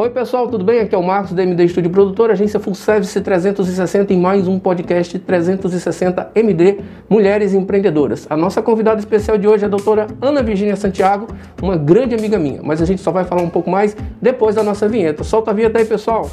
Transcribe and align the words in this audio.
Oi 0.00 0.10
pessoal, 0.10 0.46
tudo 0.46 0.64
bem? 0.64 0.78
Aqui 0.78 0.94
é 0.94 0.98
o 0.98 1.02
Marcos 1.02 1.32
da 1.32 1.42
MD 1.42 1.64
Estúdio 1.64 1.90
Produtor, 1.90 2.30
agência 2.30 2.60
Full 2.60 2.76
Service 2.76 3.20
360 3.20 4.14
em 4.14 4.16
mais 4.16 4.46
um 4.46 4.56
podcast 4.56 5.18
360 5.18 6.30
MD 6.36 6.78
Mulheres 7.10 7.52
Empreendedoras. 7.52 8.24
A 8.30 8.36
nossa 8.36 8.62
convidada 8.62 9.00
especial 9.00 9.36
de 9.36 9.48
hoje 9.48 9.64
é 9.64 9.66
a 9.66 9.68
doutora 9.68 10.06
Ana 10.22 10.40
Virginia 10.40 10.76
Santiago, 10.76 11.26
uma 11.60 11.76
grande 11.76 12.14
amiga 12.14 12.38
minha, 12.38 12.60
mas 12.62 12.80
a 12.80 12.84
gente 12.84 13.02
só 13.02 13.10
vai 13.10 13.24
falar 13.24 13.42
um 13.42 13.50
pouco 13.50 13.68
mais 13.68 13.96
depois 14.22 14.54
da 14.54 14.62
nossa 14.62 14.88
vinheta. 14.88 15.24
Solta 15.24 15.50
a 15.50 15.54
vinheta 15.54 15.80
aí, 15.80 15.84
pessoal! 15.84 16.30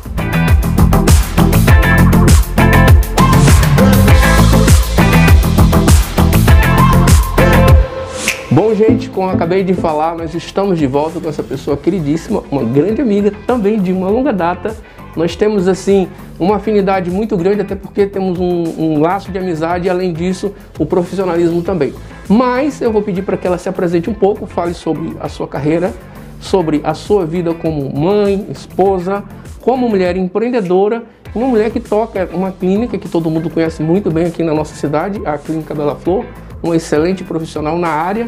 Bom, 8.56 8.74
gente, 8.74 9.10
como 9.10 9.30
acabei 9.30 9.66
de 9.66 9.74
falar, 9.74 10.16
nós 10.16 10.34
estamos 10.34 10.80
de 10.80 10.88
volta 10.88 11.20
com 11.20 11.28
essa 11.28 11.44
pessoa 11.44 11.76
queridíssima, 11.76 12.42
uma 12.50 12.64
grande 12.64 13.02
amiga, 13.02 13.30
também 13.46 13.78
de 13.82 13.92
uma 13.92 14.08
longa 14.08 14.32
data. 14.32 14.74
Nós 15.14 15.36
temos, 15.36 15.68
assim, 15.68 16.08
uma 16.40 16.56
afinidade 16.56 17.12
muito 17.12 17.36
grande, 17.36 17.60
até 17.60 17.76
porque 17.76 18.06
temos 18.06 18.40
um, 18.40 18.64
um 18.82 19.02
laço 19.02 19.30
de 19.30 19.38
amizade 19.38 19.88
e, 19.88 19.90
além 19.90 20.14
disso, 20.14 20.54
o 20.80 20.86
profissionalismo 20.86 21.62
também. 21.64 21.94
Mas 22.30 22.80
eu 22.80 22.94
vou 22.94 23.02
pedir 23.02 23.24
para 23.24 23.36
que 23.36 23.46
ela 23.46 23.58
se 23.58 23.68
apresente 23.68 24.10
um 24.10 24.14
pouco, 24.14 24.48
fale 24.48 24.74
sobre 24.74 25.18
a 25.20 25.28
sua 25.28 25.50
carreira, 25.50 25.94
sobre 26.40 26.80
a 26.86 26.94
sua 26.94 27.26
vida 27.26 27.54
como 27.54 27.94
mãe, 27.94 28.48
esposa, 28.50 29.22
como 29.60 29.90
mulher 29.90 30.16
empreendedora, 30.16 31.04
uma 31.36 31.48
mulher 31.50 31.72
que 31.72 31.82
toca 31.82 32.30
uma 32.34 32.54
clínica 32.54 32.98
que 32.98 33.10
todo 33.10 33.30
mundo 33.30 33.50
conhece 33.50 33.84
muito 33.84 34.10
bem 34.10 34.28
aqui 34.28 34.44
na 34.44 34.54
nossa 34.54 34.76
cidade, 34.76 35.22
a 35.26 35.38
Clínica 35.38 35.76
Bela 35.76 35.98
Flor, 35.98 36.24
um 36.64 36.74
excelente 36.74 37.24
profissional 37.24 37.78
na 37.78 37.90
área, 37.90 38.28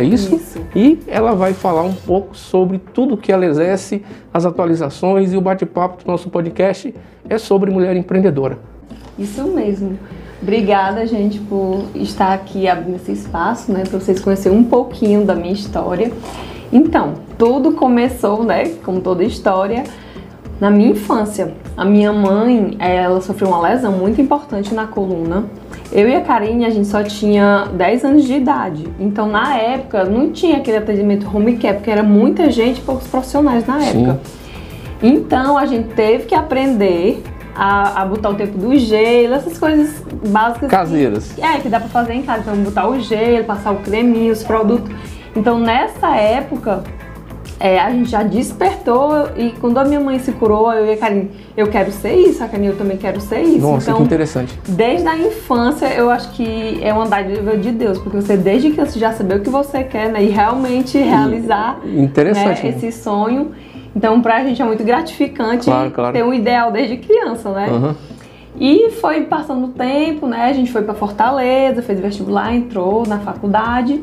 é 0.00 0.04
isso? 0.04 0.34
isso? 0.34 0.60
E 0.74 0.98
ela 1.06 1.34
vai 1.34 1.52
falar 1.52 1.82
um 1.82 1.92
pouco 1.92 2.36
sobre 2.36 2.78
tudo 2.78 3.16
que 3.16 3.32
ela 3.32 3.44
exerce, 3.44 4.02
as 4.32 4.44
atualizações 4.44 5.32
e 5.32 5.36
o 5.36 5.40
bate-papo 5.40 6.04
do 6.04 6.10
nosso 6.10 6.30
podcast 6.30 6.94
é 7.28 7.38
sobre 7.38 7.70
mulher 7.70 7.96
empreendedora. 7.96 8.58
Isso 9.18 9.44
mesmo. 9.44 9.98
Obrigada, 10.40 11.06
gente, 11.06 11.40
por 11.40 11.84
estar 11.94 12.32
aqui 12.34 12.68
abrindo 12.68 12.96
esse 12.96 13.12
espaço, 13.12 13.72
né, 13.72 13.84
para 13.88 13.98
vocês 13.98 14.20
conhecerem 14.20 14.58
um 14.58 14.64
pouquinho 14.64 15.24
da 15.24 15.34
minha 15.34 15.54
história. 15.54 16.12
Então, 16.72 17.14
tudo 17.38 17.72
começou, 17.72 18.44
né, 18.44 18.74
como 18.84 19.00
toda 19.00 19.24
história, 19.24 19.84
na 20.60 20.70
minha 20.70 20.90
infância. 20.90 21.54
A 21.76 21.84
minha 21.84 22.12
mãe, 22.12 22.76
ela 22.78 23.20
sofreu 23.20 23.48
uma 23.48 23.60
lesão 23.60 23.92
muito 23.92 24.20
importante 24.20 24.74
na 24.74 24.86
coluna 24.86 25.44
eu 25.92 26.08
e 26.08 26.14
a 26.14 26.20
Karine, 26.20 26.64
a 26.64 26.70
gente 26.70 26.88
só 26.88 27.02
tinha 27.02 27.68
10 27.72 28.04
anos 28.04 28.24
de 28.24 28.34
idade. 28.34 28.88
Então, 28.98 29.28
na 29.28 29.56
época, 29.56 30.04
não 30.04 30.30
tinha 30.30 30.56
aquele 30.58 30.78
atendimento 30.78 31.26
home 31.34 31.56
care, 31.56 31.76
porque 31.76 31.90
era 31.90 32.02
muita 32.02 32.50
gente, 32.50 32.80
poucos 32.80 33.06
profissionais 33.06 33.66
na 33.66 33.82
época. 33.82 34.20
Sim. 34.22 35.08
Então, 35.14 35.56
a 35.56 35.66
gente 35.66 35.88
teve 35.94 36.24
que 36.24 36.34
aprender 36.34 37.22
a, 37.54 38.02
a, 38.02 38.04
botar 38.04 38.30
o 38.30 38.34
tempo 38.34 38.58
do 38.58 38.76
gelo, 38.76 39.34
essas 39.34 39.58
coisas 39.58 40.02
básicas. 40.28 40.68
Caseiras. 40.68 41.32
Que, 41.32 41.42
é, 41.42 41.58
que 41.60 41.68
dá 41.68 41.78
pra 41.78 41.88
fazer 41.88 42.14
em 42.14 42.22
casa. 42.22 42.40
Então, 42.40 42.56
botar 42.56 42.88
o 42.88 42.98
gelo, 43.00 43.44
passar 43.44 43.72
o 43.72 43.76
creminho, 43.76 44.32
os 44.32 44.42
produtos. 44.42 44.90
Então, 45.36 45.58
nessa 45.58 46.16
época, 46.16 46.82
é, 47.58 47.78
a 47.78 47.90
gente 47.90 48.10
já 48.10 48.22
despertou 48.22 49.28
e 49.36 49.50
quando 49.52 49.78
a 49.78 49.84
minha 49.84 50.00
mãe 50.00 50.18
se 50.18 50.32
curou, 50.32 50.72
eu 50.72 50.86
e 50.86 50.92
a 50.92 50.96
Karine, 50.96 51.30
eu 51.56 51.66
quero 51.68 51.90
ser 51.90 52.14
isso, 52.14 52.44
a 52.44 52.48
Karine, 52.48 52.68
eu 52.68 52.76
também 52.76 52.96
quero 52.96 53.20
ser 53.20 53.40
isso. 53.40 53.60
Nossa, 53.60 53.90
então, 53.90 53.96
que 53.96 54.02
interessante. 54.04 54.58
Desde 54.68 55.08
a 55.08 55.16
infância, 55.16 55.86
eu 55.86 56.10
acho 56.10 56.30
que 56.32 56.78
é 56.82 56.92
uma 56.92 57.06
dádiva 57.06 57.56
de 57.56 57.72
Deus, 57.72 57.98
porque 57.98 58.20
você 58.20 58.36
desde 58.36 58.70
que 58.70 58.76
você 58.76 58.98
já 58.98 59.12
saber 59.12 59.36
o 59.36 59.40
que 59.40 59.48
você 59.48 59.82
quer, 59.82 60.10
né, 60.10 60.22
e 60.22 60.28
realmente 60.28 60.98
realizar 60.98 61.80
interessante, 61.86 62.62
né, 62.62 62.74
esse 62.76 62.92
sonho. 62.92 63.52
Então, 63.94 64.20
pra 64.20 64.44
gente 64.44 64.60
é 64.60 64.64
muito 64.64 64.84
gratificante 64.84 65.64
claro, 65.64 65.90
claro. 65.90 66.12
ter 66.12 66.22
um 66.22 66.34
ideal 66.34 66.70
desde 66.70 66.98
criança, 66.98 67.50
né? 67.50 67.68
Uhum. 67.70 67.94
E 68.58 68.90
foi 68.90 69.22
passando 69.22 69.66
o 69.66 69.68
tempo, 69.68 70.26
né? 70.26 70.44
A 70.44 70.52
gente 70.52 70.70
foi 70.70 70.82
para 70.82 70.92
Fortaleza, 70.94 71.82
fez 71.82 72.00
vestibular, 72.00 72.54
entrou 72.54 73.06
na 73.06 73.18
faculdade. 73.18 74.02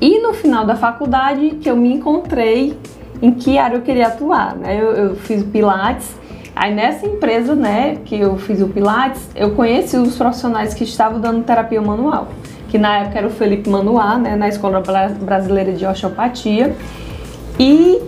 E 0.00 0.20
no 0.20 0.34
final 0.34 0.66
da 0.66 0.76
faculdade 0.76 1.50
que 1.60 1.70
eu 1.70 1.76
me 1.76 1.92
encontrei 1.92 2.78
em 3.22 3.30
que 3.30 3.58
área 3.58 3.76
eu 3.76 3.82
queria 3.82 4.08
atuar, 4.08 4.54
né? 4.54 4.78
Eu, 4.78 4.92
eu 4.92 5.16
fiz 5.16 5.42
Pilates. 5.42 6.14
Aí 6.54 6.74
nessa 6.74 7.06
empresa, 7.06 7.54
né, 7.54 7.98
que 8.04 8.18
eu 8.18 8.36
fiz 8.38 8.62
o 8.62 8.68
Pilates, 8.68 9.28
eu 9.34 9.50
conheci 9.50 9.96
os 9.96 10.16
profissionais 10.16 10.72
que 10.72 10.84
estavam 10.84 11.20
dando 11.20 11.44
terapia 11.44 11.82
manual, 11.82 12.28
que 12.68 12.78
na 12.78 13.00
época 13.00 13.18
era 13.18 13.26
o 13.26 13.30
Felipe 13.30 13.68
Manuá, 13.68 14.16
né, 14.16 14.36
na 14.36 14.48
Escola 14.48 14.82
Brasileira 15.20 15.72
de 15.72 15.84
Osteopatia. 15.84 16.74
E 17.58 18.00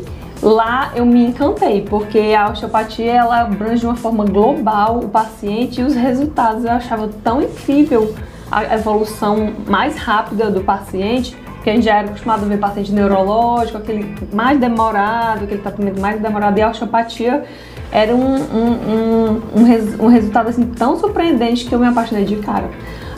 lá 0.43 0.93
eu 0.95 1.05
me 1.05 1.27
encantei, 1.27 1.83
porque 1.83 2.35
a 2.39 2.51
osteopatia 2.51 3.13
ela 3.13 3.41
abrange 3.41 3.81
de 3.81 3.87
uma 3.87 3.97
forma 3.97 4.25
global 4.25 5.01
o 5.01 5.09
paciente 5.09 5.81
e 5.81 5.85
os 5.85 5.95
resultados 5.95 6.65
eu 6.65 6.71
achava 6.71 7.09
tão 7.23 7.43
incrível 7.43 8.15
a 8.51 8.75
evolução 8.75 9.53
mais 9.67 9.97
rápida 9.97 10.51
do 10.51 10.63
paciente 10.63 11.37
porque 11.69 11.71
a 11.71 11.75
gente 11.75 11.85
já 11.85 11.97
era 11.97 12.09
acostumado 12.09 12.45
a 12.45 12.49
ver 12.49 12.59
paciente 12.59 12.93
neurológico, 12.93 13.77
aquele 13.77 14.15
mais 14.33 14.59
demorado, 14.59 15.45
aquele 15.45 15.61
tratamento 15.61 16.01
mais 16.01 16.21
demorado, 16.21 16.59
e 16.59 16.63
a 16.63 16.71
osteopatia 16.71 17.45
era 17.93 18.15
um, 18.15 18.37
um, 18.37 18.71
um, 18.71 19.43
um, 19.57 19.65
res, 19.65 20.01
um 20.01 20.07
resultado 20.07 20.49
assim 20.49 20.65
tão 20.67 20.99
surpreendente 20.99 21.67
que 21.67 21.75
eu 21.75 21.79
me 21.79 21.87
apaixonei 21.87 22.25
de 22.25 22.37
cara. 22.37 22.71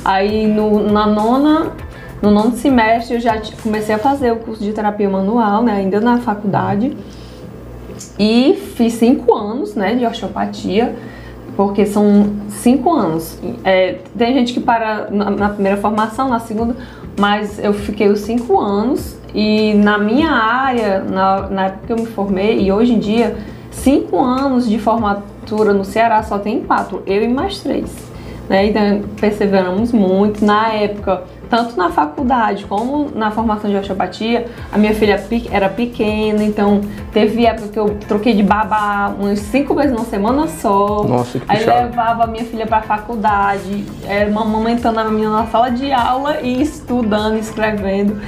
Aí 0.05 0.47
no, 0.47 0.91
na 0.91 1.07
nona, 1.07 1.73
no 2.21 2.31
nono 2.31 2.57
semestre 2.57 3.15
eu 3.17 3.21
já 3.21 3.41
comecei 3.63 3.95
a 3.95 3.99
fazer 3.99 4.33
o 4.33 4.37
curso 4.37 4.63
de 4.63 4.73
terapia 4.73 5.09
manual, 5.09 5.63
né, 5.63 5.73
ainda 5.73 6.01
na 6.01 6.19
faculdade, 6.19 6.97
e 8.19 8.55
fiz 8.77 8.95
cinco 8.95 9.35
anos 9.35 9.75
né, 9.75 9.95
de 9.95 10.05
osteopatia 10.05 10.97
porque 11.61 11.85
são 11.85 12.37
cinco 12.49 12.91
anos. 12.91 13.39
É, 13.63 13.99
tem 14.17 14.33
gente 14.33 14.55
que 14.55 14.61
para 14.61 15.11
na, 15.11 15.29
na, 15.29 15.49
primeira 15.51 15.77
formação, 15.77 16.27
na 16.27 16.39
segunda, 16.41 16.75
mas 17.19 17.63
eu 17.63 17.75
fiquei 17.75 18.09
os 18.09 18.21
cinco 18.21 18.59
anos 18.59 19.19
e 19.35 19.75
na 19.75 19.99
minha 19.99 20.31
área, 20.31 21.01
na, 21.01 21.51
na 21.51 21.67
época 21.67 21.87
que 21.87 21.93
eu 21.93 21.97
me 21.99 22.07
formei 22.07 22.63
e 22.63 22.73
hoje 22.73 22.95
em 22.95 22.99
dia, 22.99 23.37
cinco 23.71 24.19
anos 24.19 24.67
de 24.67 24.79
formatura 24.79 25.75
no 25.75 25.85
Ceará 25.85 26.23
só 26.23 26.39
tem 26.39 26.63
quatro, 26.63 27.03
eu 27.07 27.23
e 27.23 27.29
mais 27.29 27.61
três. 27.61 28.10
Né? 28.51 28.67
Então 28.67 29.03
perseveramos 29.21 29.93
muito. 29.93 30.45
Na 30.45 30.73
época 30.73 31.23
tanto 31.49 31.77
na 31.77 31.91
faculdade 31.91 32.65
como 32.65 33.11
na 33.13 33.33
formação 33.33 33.69
de 33.69 33.77
osteopatia, 33.77 34.47
a 34.71 34.79
minha 34.79 34.95
filha 34.95 35.21
era 35.51 35.69
pequena, 35.69 36.45
então 36.45 36.81
teve 37.13 37.45
época 37.45 37.69
que 37.69 37.79
eu 37.79 37.97
troquei 38.07 38.35
de 38.35 38.43
babá 38.43 39.13
umas 39.19 39.41
cinco 39.41 39.75
vezes 39.75 39.93
na 39.93 40.05
semana 40.05 40.47
só. 40.47 41.03
Nossa, 41.03 41.41
que 41.41 41.45
Aí 41.49 41.65
levava 41.65 42.25
a 42.25 42.27
minha 42.29 42.45
filha 42.45 42.67
para 42.67 42.79
a 42.79 42.83
faculdade, 42.83 43.85
era 44.07 44.31
amamentando 44.31 45.01
a 45.01 45.05
menina 45.05 45.31
na 45.31 45.47
sala 45.47 45.71
de 45.71 45.93
aula 45.93 46.41
e 46.41 46.63
estudando, 46.63 47.37
escrevendo. 47.37 48.21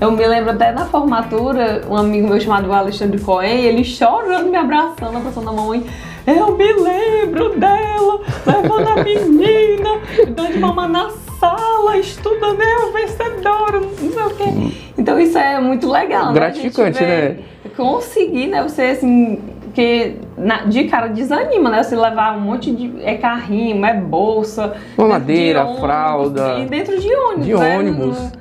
Eu 0.00 0.12
me 0.12 0.26
lembro 0.26 0.52
até 0.52 0.70
na 0.72 0.86
formatura, 0.86 1.82
um 1.90 1.96
amigo 1.96 2.28
meu 2.28 2.40
chamado 2.40 2.72
Alexandre 2.72 3.20
Cohen, 3.20 3.64
ele 3.64 3.84
chorando, 3.84 4.48
me 4.48 4.56
abraçando, 4.56 5.16
abraçando 5.16 5.50
a 5.50 5.52
mamãe. 5.52 5.84
Eu 6.26 6.56
me 6.56 6.72
lembro 6.72 7.58
dela, 7.58 8.20
levando 8.46 8.88
a 8.88 9.02
menina, 9.02 10.00
dando 10.28 10.52
de 10.52 10.58
mamãe 10.58 10.88
na 10.88 11.10
sala, 11.38 11.96
estudando, 11.96 12.60
eu 12.60 12.92
vencedora, 12.92 13.80
não 13.80 13.94
sei 13.96 14.22
o 14.22 14.30
quê. 14.30 14.74
Então 14.98 15.18
isso 15.18 15.38
é 15.38 15.58
muito 15.60 15.90
legal, 15.90 16.26
né? 16.26 16.34
Gratificante, 16.34 17.02
né? 17.02 17.38
Conseguir, 17.76 18.48
né? 18.48 18.62
Você 18.62 18.82
assim. 18.82 19.40
Porque 19.64 20.16
na, 20.36 20.64
de 20.64 20.84
cara 20.84 21.06
desanima, 21.06 21.70
né? 21.70 21.82
Você 21.82 21.94
levar 21.94 22.36
um 22.36 22.40
monte 22.40 22.72
de. 22.72 22.92
É 23.02 23.14
carrinho, 23.16 23.84
é 23.86 23.94
bolsa. 23.94 24.74
Madeira, 24.96 25.64
fralda. 25.78 26.58
E 26.58 26.66
dentro 26.66 26.98
de 27.00 27.08
ônibus. 27.14 27.46
De 27.46 27.54
né? 27.54 27.78
ônibus. 27.78 28.18
No, 28.18 28.32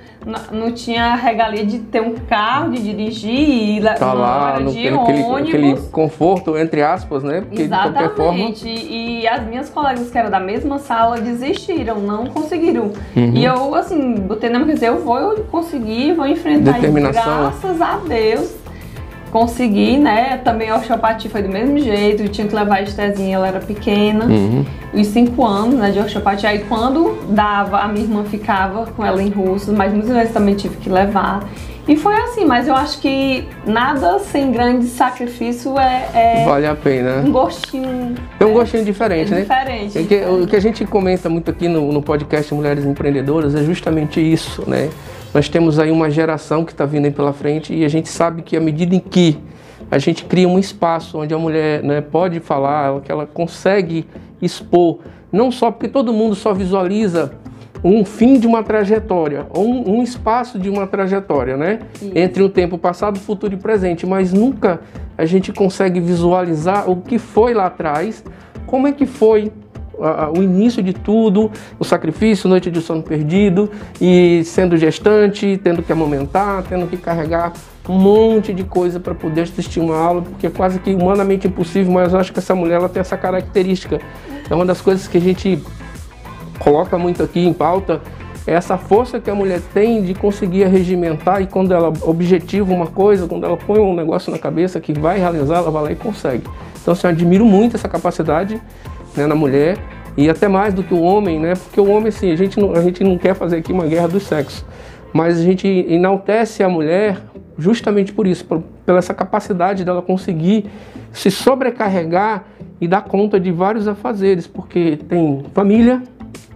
não 0.52 0.72
tinha 0.72 1.14
a 1.14 1.16
regalia 1.16 1.66
de 1.66 1.80
ter 1.80 2.02
um 2.02 2.14
carro, 2.16 2.72
de 2.72 2.82
dirigir 2.82 3.78
e 3.78 3.82
tá 3.98 4.14
lá 4.14 4.60
no, 4.60 4.72
de 4.72 4.88
aquele, 4.88 5.22
ônibus. 5.24 5.50
aquele 5.50 5.76
conforto, 5.92 6.58
entre 6.58 6.82
aspas, 6.82 7.24
né? 7.24 7.42
Porque 7.42 7.64
Exatamente. 7.64 8.16
forma. 8.16 8.52
E 8.66 9.28
as 9.28 9.44
minhas 9.48 9.70
colegas 9.70 10.10
que 10.10 10.18
eram 10.18 10.30
da 10.30 10.40
mesma 10.40 10.78
sala 10.80 11.20
desistiram, 11.20 12.00
não 12.00 12.28
conseguiram. 12.28 12.92
Uhum. 13.16 13.34
E 13.34 13.46
eu, 13.46 13.74
assim, 13.76 14.16
botei 14.16 14.50
na 14.50 14.60
minha 14.60 14.70
eu 14.82 15.00
vou 15.00 15.36
conseguir, 15.52 16.14
vou 16.14 16.28
enfrentar. 16.28 16.74
Determinação. 16.74 17.22
E, 17.22 17.38
graças 17.38 17.82
a 17.82 17.98
Deus 17.98 18.59
consegui, 19.32 19.98
né? 19.98 20.38
Também 20.44 20.70
a 20.70 20.78
osteopatia 20.78 21.30
foi 21.30 21.42
do 21.42 21.50
mesmo 21.50 21.78
jeito, 21.80 22.24
eu 22.24 22.30
tinha 22.30 22.48
que 22.48 22.56
levar 22.56 22.76
a 22.76 22.82
estezinha, 22.82 23.36
ela 23.36 23.48
era 23.48 23.60
pequena, 23.60 24.26
uhum. 24.26 24.66
os 24.94 25.08
cinco 25.08 25.46
anos, 25.46 25.76
né, 25.76 25.92
de 25.92 26.00
osteopatia. 26.00 26.50
Aí 26.50 26.60
quando 26.68 27.18
dava, 27.30 27.80
a 27.80 27.88
minha 27.88 28.06
irmã 28.06 28.24
ficava 28.24 28.86
com 28.88 29.06
ela 29.06 29.22
em 29.22 29.30
russo, 29.30 29.72
mas 29.74 29.94
muitas 29.94 30.12
vezes 30.12 30.34
também 30.34 30.56
tive 30.56 30.78
que 30.78 30.90
levar. 30.90 31.48
E 31.90 31.96
foi 31.96 32.16
assim, 32.18 32.46
mas 32.46 32.68
eu 32.68 32.76
acho 32.76 33.00
que 33.00 33.48
nada 33.66 34.20
sem 34.20 34.52
grande 34.52 34.86
sacrifício 34.86 35.78
é. 35.80 36.08
é 36.14 36.46
vale 36.46 36.68
a 36.68 36.76
pena. 36.76 37.24
Um 37.26 37.32
gostinho. 37.32 38.14
É 38.40 38.46
um 38.46 38.54
gostinho 38.54 38.86
diferente, 38.86 39.34
é 39.34 39.38
né? 39.38 39.42
Diferente. 39.42 39.98
É 39.98 40.04
que, 40.04 40.16
o 40.26 40.46
que 40.46 40.56
a 40.56 40.60
gente 40.60 40.86
comenta 40.86 41.28
muito 41.30 41.50
aqui 41.50 41.68
no, 41.68 41.92
no 41.92 42.00
podcast 42.00 42.54
Mulheres 42.54 42.86
Empreendedoras 42.86 43.56
é 43.56 43.64
justamente 43.64 44.22
isso, 44.22 44.70
né? 44.70 44.90
Nós 45.34 45.48
temos 45.48 45.78
aí 45.78 45.92
uma 45.92 46.10
geração 46.10 46.66
que 46.66 46.72
está 46.72 46.86
vindo 46.86 47.06
aí 47.06 47.12
pela 47.12 47.34
frente 47.34 47.74
e 47.74 47.86
a 47.86 47.90
gente 47.90 48.10
sabe 48.10 48.42
que 48.42 48.58
à 48.58 48.60
medida 48.60 48.96
em 48.96 49.00
que 49.00 49.38
a 49.92 49.98
gente 49.98 50.26
cria 50.26 50.48
um 50.48 50.60
espaço 50.60 51.20
onde 51.20 51.34
a 51.34 51.38
mulher 51.38 51.84
né, 51.84 52.02
pode 52.02 52.40
falar, 52.40 53.00
que 53.02 53.12
ela 53.12 53.26
consegue 53.26 54.06
expor, 54.42 55.00
não 55.32 55.52
só 55.52 55.72
porque 55.72 55.88
todo 55.88 56.12
mundo 56.14 56.36
só 56.36 56.54
visualiza 56.54 57.32
um 57.84 58.04
fim 58.04 58.40
de 58.40 58.46
uma 58.46 58.62
trajetória, 58.62 59.48
ou 59.52 59.66
um, 59.66 60.00
um 60.00 60.04
espaço 60.04 60.60
de 60.60 60.70
uma 60.70 60.86
trajetória, 60.86 61.56
né? 61.56 61.80
Entre 62.14 62.44
um 62.44 62.50
tempo 62.50 62.78
passado, 62.78 63.18
futuro 63.18 63.54
e 63.54 63.58
presente, 63.58 64.06
mas 64.06 64.34
nunca 64.34 64.82
a 65.18 65.26
gente 65.26 65.54
consegue 65.54 66.00
visualizar 66.00 66.90
o 66.90 66.98
que 66.98 67.18
foi 67.18 67.54
lá 67.54 67.68
atrás, 67.68 68.24
como 68.66 68.86
é 68.88 68.92
que 68.92 69.06
foi 69.06 69.52
o 70.36 70.42
início 70.42 70.82
de 70.82 70.94
tudo, 70.94 71.52
o 71.78 71.84
sacrifício, 71.84 72.50
noite 72.50 72.72
de 72.72 72.82
sono 72.82 73.04
perdido, 73.04 73.70
e 74.00 74.42
sendo 74.46 74.78
gestante, 74.78 75.60
tendo 75.64 75.84
que 75.84 75.92
amamentar, 75.92 76.64
tendo 76.64 76.88
que 76.88 76.98
carregar 76.98 77.54
um 77.88 77.98
monte 77.98 78.54
de 78.54 78.64
coisa 78.64 79.00
para 79.00 79.16
poder 79.16 79.42
assistir 79.42 79.80
uma 79.80 79.98
aula, 79.98 80.22
porque 80.22 80.48
é 80.48 80.50
quase 80.50 80.80
que 80.80 80.94
humanamente 80.94 81.48
impossível, 81.48 81.92
mas 81.92 82.14
eu 82.14 82.20
acho 82.20 82.32
que 82.32 82.40
essa 82.40 82.54
mulher 82.54 82.76
ela 82.76 82.90
tem 82.90 83.02
essa 83.02 83.18
característica. 83.18 84.00
É 84.50 84.54
uma 84.54 84.66
das 84.66 84.80
coisas 84.80 85.08
que 85.08 85.18
a 85.18 85.22
gente 85.22 85.62
coloca 86.60 86.98
muito 86.98 87.24
aqui 87.24 87.40
em 87.40 87.54
pauta, 87.54 88.02
é 88.46 88.54
essa 88.54 88.78
força 88.78 89.20
que 89.20 89.30
a 89.30 89.36
mulher 89.36 89.62
tem 89.74 90.04
de 90.04 90.14
conseguir 90.14 90.66
regimentar 90.66 91.42
e 91.42 91.48
quando 91.48 91.74
ela 91.74 91.94
objetiva 92.02 92.74
uma 92.74 92.88
coisa, 92.88 93.28
quando 93.28 93.46
ela 93.46 93.58
põe 93.58 93.80
um 93.80 93.96
negócio 93.96 94.32
na 94.32 94.40
cabeça 94.40 94.80
que 94.80 94.92
vai 94.92 95.20
realizar, 95.20 95.58
ela 95.58 95.70
vai 95.70 95.84
lá 95.84 95.92
e 95.92 95.96
consegue. 95.96 96.48
Então, 96.82 96.94
assim, 96.94 97.06
eu 97.08 97.12
admiro 97.12 97.46
muito 97.46 97.76
essa 97.76 97.88
capacidade 97.88 98.60
né, 99.20 99.28
na 99.28 99.36
mulher 99.36 99.78
e 100.18 100.30
até 100.30 100.48
mais 100.48 100.74
do 100.74 100.84
que 100.84 100.94
o 100.94 101.02
homem, 101.02 101.40
né? 101.40 101.54
Porque 101.56 101.80
o 101.80 101.90
homem, 101.90 102.08
assim, 102.08 102.32
a 102.32 102.36
gente 102.36 102.60
não, 102.60 102.74
a 102.74 102.82
gente 102.82 103.04
não 103.04 103.18
quer 103.18 103.34
fazer 103.34 103.58
aqui 103.58 103.72
uma 103.72 103.86
guerra 103.86 104.08
dos 104.08 104.24
sexos, 104.24 104.66
mas 105.14 105.40
a 105.40 105.44
gente 105.44 105.68
enaltece 105.68 106.64
a 106.64 106.70
mulher 106.70 107.18
justamente 107.58 108.14
por 108.14 108.26
isso, 108.26 108.46
por, 108.46 108.64
pela 108.86 109.00
essa 109.00 109.14
capacidade 109.14 109.84
dela 109.84 110.02
conseguir 110.02 110.66
se 111.12 111.30
sobrecarregar 111.30 112.46
e 112.80 112.88
dar 112.88 113.02
conta 113.02 113.40
de 113.40 113.52
vários 113.52 113.88
afazeres, 113.88 114.48
porque 114.48 114.98
tem 115.08 115.44
família, 115.54 116.02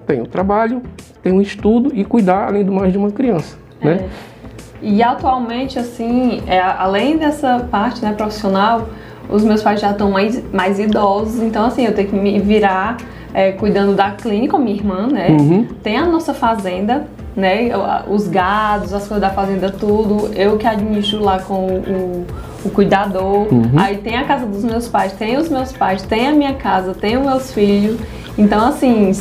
tem 0.05 0.21
o 0.21 0.25
trabalho, 0.25 0.81
tem 1.21 1.33
o 1.33 1.41
estudo 1.41 1.91
e 1.93 2.05
cuidar, 2.05 2.47
além 2.47 2.63
do 2.63 2.71
mais, 2.71 2.91
de 2.91 2.97
uma 2.97 3.11
criança, 3.11 3.57
né? 3.81 4.07
É. 4.29 4.33
E 4.81 5.01
atualmente, 5.01 5.79
assim, 5.79 6.43
é, 6.45 6.59
além 6.59 7.17
dessa 7.17 7.65
parte 7.71 8.03
né, 8.03 8.13
profissional, 8.13 8.89
os 9.33 9.43
meus 9.43 9.63
pais 9.63 9.81
já 9.81 9.91
estão 9.91 10.11
mais, 10.11 10.41
mais 10.53 10.79
idosos, 10.79 11.41
então 11.41 11.65
assim, 11.65 11.85
eu 11.85 11.93
tenho 11.93 12.07
que 12.07 12.15
me 12.15 12.39
virar 12.39 12.97
é, 13.33 13.51
cuidando 13.51 13.95
da 13.95 14.11
clínica, 14.11 14.59
minha 14.59 14.75
irmã, 14.75 15.07
né? 15.07 15.29
Uhum. 15.29 15.67
Tem 15.81 15.97
a 15.97 16.05
nossa 16.05 16.35
fazenda, 16.35 17.07
né? 17.35 17.71
Os 18.07 18.27
gados, 18.27 18.93
as 18.93 19.07
coisas 19.07 19.21
da 19.21 19.31
fazenda, 19.31 19.71
tudo. 19.71 20.31
Eu 20.35 20.55
que 20.57 20.67
administro 20.67 21.23
lá 21.23 21.39
com 21.39 21.65
o, 21.65 22.27
o 22.63 22.69
cuidador. 22.69 23.51
Uhum. 23.51 23.71
Aí 23.75 23.97
tem 23.97 24.15
a 24.17 24.25
casa 24.25 24.45
dos 24.45 24.63
meus 24.63 24.87
pais, 24.87 25.13
tem 25.13 25.35
os 25.35 25.49
meus 25.49 25.71
pais, 25.71 26.03
tem 26.03 26.27
a 26.27 26.31
minha 26.31 26.53
casa, 26.53 26.93
tem 26.93 27.17
os 27.17 27.25
meus 27.25 27.51
filhos. 27.51 27.99
Então, 28.37 28.67
assim, 28.67 29.11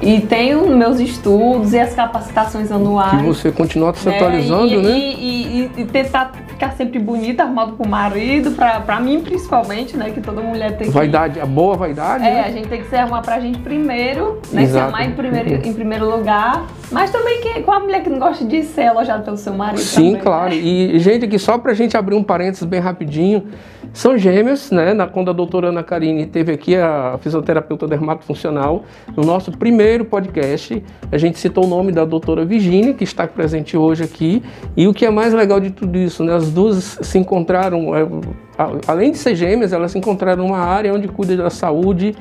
e 0.00 0.20
tenho 0.20 0.68
meus 0.68 1.00
estudos 1.00 1.72
e 1.72 1.80
as 1.80 1.94
capacitações 1.94 2.70
anuais. 2.70 3.18
Que 3.18 3.26
você 3.26 3.50
continua 3.50 3.92
se 3.92 4.08
né? 4.08 4.16
atualizando, 4.16 4.72
e, 4.72 4.76
né? 4.76 4.90
E, 4.90 5.70
e, 5.76 5.82
e, 5.82 5.84
tentar 5.84 6.32
ficar 6.58 6.72
sempre 6.72 6.98
bonita, 6.98 7.44
arrumado 7.44 7.72
pro 7.74 7.88
marido, 7.88 8.50
pra, 8.50 8.80
pra 8.80 8.98
mim 8.98 9.20
principalmente, 9.20 9.96
né? 9.96 10.10
Que 10.10 10.20
toda 10.20 10.42
mulher 10.42 10.76
tem 10.76 10.90
vaidade, 10.90 11.34
que... 11.34 11.40
a 11.40 11.46
boa 11.46 11.76
vaidade, 11.76 12.24
É, 12.26 12.34
né? 12.34 12.40
a 12.40 12.50
gente 12.50 12.66
tem 12.68 12.82
que 12.82 12.88
se 12.88 12.96
arrumar 12.96 13.22
pra 13.22 13.38
gente 13.38 13.60
primeiro, 13.60 14.40
né? 14.50 14.64
Exato. 14.64 14.90
Se 14.90 14.94
amar 14.96 15.08
em 15.08 15.12
primeiro, 15.12 15.68
em 15.68 15.72
primeiro 15.72 16.10
lugar. 16.10 16.66
Mas 16.90 17.12
também 17.12 17.40
que, 17.40 17.62
com 17.62 17.70
a 17.70 17.78
mulher 17.78 18.02
que 18.02 18.10
não 18.10 18.18
gosta 18.18 18.44
de 18.44 18.64
ser 18.64 18.86
elogiada 18.86 19.22
pelo 19.22 19.36
seu 19.36 19.54
marido. 19.54 19.78
Sim, 19.78 20.10
também, 20.10 20.22
claro. 20.22 20.50
Né? 20.50 20.56
E, 20.56 20.98
gente, 20.98 21.26
aqui 21.26 21.38
só 21.38 21.56
pra 21.58 21.72
gente 21.74 21.96
abrir 21.96 22.16
um 22.16 22.24
parênteses 22.24 22.64
bem 22.64 22.80
rapidinho. 22.80 23.46
São 23.92 24.16
gêmeos, 24.16 24.70
né? 24.70 24.94
Na, 24.94 25.06
quando 25.06 25.30
a 25.30 25.32
doutora 25.32 25.68
Ana 25.68 25.82
Karine 25.82 26.26
teve 26.26 26.52
aqui 26.52 26.76
a 26.76 27.18
fisioterapeuta 27.20 27.86
dermatofuncional, 27.86 28.84
no 29.16 29.24
nosso 29.24 29.50
primeiro 29.50 30.04
podcast, 30.04 30.82
a 31.10 31.18
gente 31.18 31.38
citou 31.38 31.64
o 31.64 31.66
nome 31.66 31.90
da 31.90 32.04
doutora 32.04 32.44
Virginia, 32.44 32.94
que 32.94 33.04
está 33.04 33.26
presente 33.26 33.76
hoje 33.76 34.04
aqui. 34.04 34.42
E 34.76 34.86
o 34.86 34.94
que 34.94 35.04
é 35.04 35.10
mais 35.10 35.32
legal 35.32 35.58
de 35.58 35.70
tudo 35.70 35.98
isso, 35.98 36.22
né? 36.22 36.34
As 36.34 36.50
duas 36.50 36.98
se 37.02 37.18
encontraram, 37.18 37.94
é, 37.96 38.06
além 38.86 39.10
de 39.10 39.18
ser 39.18 39.34
gêmeas, 39.34 39.72
elas 39.72 39.90
se 39.90 39.98
encontraram 39.98 40.44
numa 40.44 40.58
área 40.58 40.92
onde 40.94 41.08
cuida 41.08 41.36
da 41.36 41.50
saúde. 41.50 42.14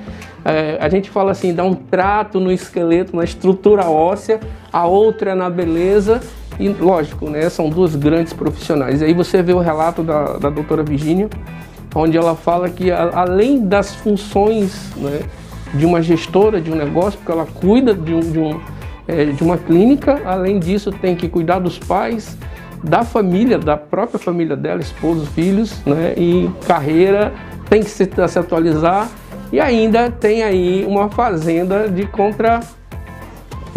É, 0.44 0.78
a 0.80 0.90
gente 0.90 1.10
fala 1.10 1.32
assim, 1.32 1.54
dá 1.54 1.64
um 1.64 1.74
trato 1.74 2.40
no 2.40 2.52
esqueleto, 2.52 3.16
na 3.16 3.24
estrutura 3.24 3.86
óssea, 3.86 4.40
a 4.72 4.88
outra 4.88 5.36
na 5.36 5.50
beleza. 5.50 6.22
E 6.60 6.70
lógico, 6.70 7.30
né? 7.30 7.50
São 7.50 7.70
duas 7.70 7.96
grandes 7.96 8.34
profissionais. 8.34 9.02
E 9.02 9.06
aí 9.06 9.14
você 9.14 9.42
vê 9.42 9.54
o 9.54 9.60
relato 9.60 10.02
da, 10.04 10.38
da 10.38 10.50
doutora 10.50 10.84
Virginia, 10.84 11.30
onde 11.96 12.18
ela 12.18 12.36
fala 12.36 12.70
que 12.70 12.92
a, 12.92 13.12
além 13.14 13.66
das 13.66 13.96
funções 13.96 14.92
né, 14.96 15.22
de 15.74 15.86
uma 15.86 16.02
gestora 16.02 16.60
de 16.60 16.72
um 16.72 16.76
negócio, 16.76 17.18
porque 17.20 17.32
ela 17.32 17.46
cuida 17.46 17.94
de, 17.94 18.14
um, 18.14 18.20
de, 18.20 18.40
um, 18.40 18.60
é, 19.08 19.26
de 19.26 19.44
uma 19.44 19.58
clínica, 19.58 20.22
além 20.26 20.60
disso 20.60 20.92
tem 20.92 21.16
que 21.16 21.28
cuidar 21.28 21.60
dos 21.60 21.78
pais, 21.78 22.38
da 22.84 23.04
família, 23.04 23.58
da 23.58 23.76
própria 23.76 24.20
família 24.20 24.56
dela, 24.56 24.80
esposo, 24.80 25.26
filhos, 25.28 25.82
né, 25.86 26.14
e 26.16 26.50
carreira, 26.66 27.34
tem 27.70 27.82
que 27.82 27.90
se, 27.90 28.10
se 28.28 28.40
atualizar 28.40 29.10
e 29.52 29.60
ainda 29.60 30.12
tem 30.12 30.44
aí 30.44 30.86
uma 30.86 31.10
fazenda 31.10 31.88
de 31.88 32.06
contra 32.06 32.60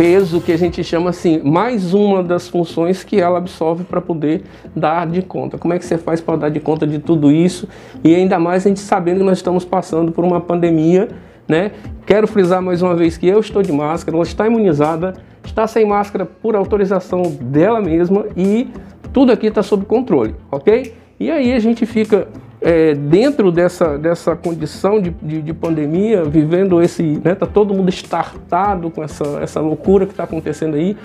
peso 0.00 0.41
que 0.41 0.50
a 0.50 0.56
gente 0.56 0.82
chama 0.82 1.11
assim, 1.11 1.43
mais 1.44 1.93
uma 1.93 2.23
das 2.23 2.49
funções 2.49 3.05
que 3.05 3.20
ela 3.20 3.37
absorve 3.37 3.85
para 3.85 4.00
poder 4.00 4.44
dar 4.75 5.06
de 5.06 5.20
conta. 5.20 5.58
Como 5.58 5.75
é 5.75 5.79
que 5.79 5.85
você 5.85 5.99
faz 5.99 6.23
para 6.23 6.38
dar 6.38 6.49
de 6.49 6.58
conta 6.58 6.87
de 6.87 6.99
tudo 6.99 7.31
isso? 7.31 7.69
E 8.02 8.14
ainda 8.14 8.38
mais 8.38 8.64
a 8.64 8.70
gente 8.70 8.81
sabendo 8.81 9.19
que 9.19 9.25
nós 9.25 9.37
estamos 9.37 9.62
passando 9.62 10.11
por 10.11 10.25
uma 10.25 10.41
pandemia, 10.41 11.11
né? 11.47 11.73
Quero 12.06 12.26
frisar 12.26 12.62
mais 12.62 12.81
uma 12.81 12.97
vez 12.97 13.19
que 13.19 13.29
eu 13.29 13.41
estou 13.41 13.62
de 13.62 13.73
máscara, 13.73 14.17
ela 14.17 14.25
está 14.25 14.47
imunizada, 14.47 15.12
está 15.44 15.67
sem 15.67 15.85
máscara 15.85 16.25
por 16.25 16.56
autorização 16.56 17.20
dela 17.38 17.82
mesma 17.82 18.25
e 18.35 18.69
tudo 19.12 19.32
aqui 19.32 19.49
está 19.49 19.62
sob 19.62 19.85
controle, 19.85 20.35
ok? 20.50 20.94
E 21.20 21.31
aí 21.31 21.52
a 21.52 21.58
gente 21.58 21.84
fica 21.84 22.28
é, 22.62 22.94
dentro 22.94 23.52
dessa, 23.52 23.99
dessa 23.99 24.34
condição 24.34 25.02
de, 25.02 25.11
de, 25.11 25.43
de 25.43 25.52
pandemia, 25.52 26.25
vivendo 26.25 26.81
esse, 26.81 27.20
né, 27.22 27.34
tá 27.34 27.44
todo 27.44 27.75
mundo 27.75 27.90
estartado 27.90 28.90
com 28.90 29.05
essa, 29.05 29.38
essa 29.43 29.61
loucura 29.61 30.06
que 30.06 30.12
está 30.12 30.25
acontecendo 30.25 30.76
aí. 30.76 30.96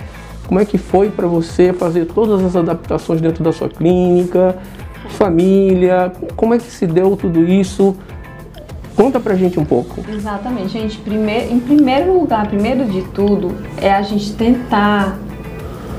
Como 0.48 0.58
é 0.58 0.64
que 0.64 0.78
foi 0.78 1.10
para 1.10 1.28
você 1.28 1.74
fazer 1.74 2.06
todas 2.06 2.42
as 2.46 2.56
adaptações 2.56 3.20
dentro 3.20 3.44
da 3.44 3.52
sua 3.52 3.68
clínica, 3.68 4.56
família? 5.10 6.14
Como 6.38 6.54
é 6.54 6.60
que 6.60 6.72
se 6.72 6.88
deu 6.88 7.18
tudo 7.18 7.44
isso? 7.44 7.94
Conta 8.96 9.20
pra 9.20 9.36
gente 9.36 9.60
um 9.60 9.66
pouco. 9.66 10.00
Exatamente, 10.10 10.70
gente. 10.70 10.98
Primeiro, 11.00 11.52
em 11.52 11.60
primeiro 11.60 12.18
lugar, 12.18 12.48
primeiro 12.48 12.86
de 12.86 13.02
tudo, 13.10 13.54
é 13.82 13.92
a 13.92 14.02
gente 14.02 14.32
tentar 14.34 15.18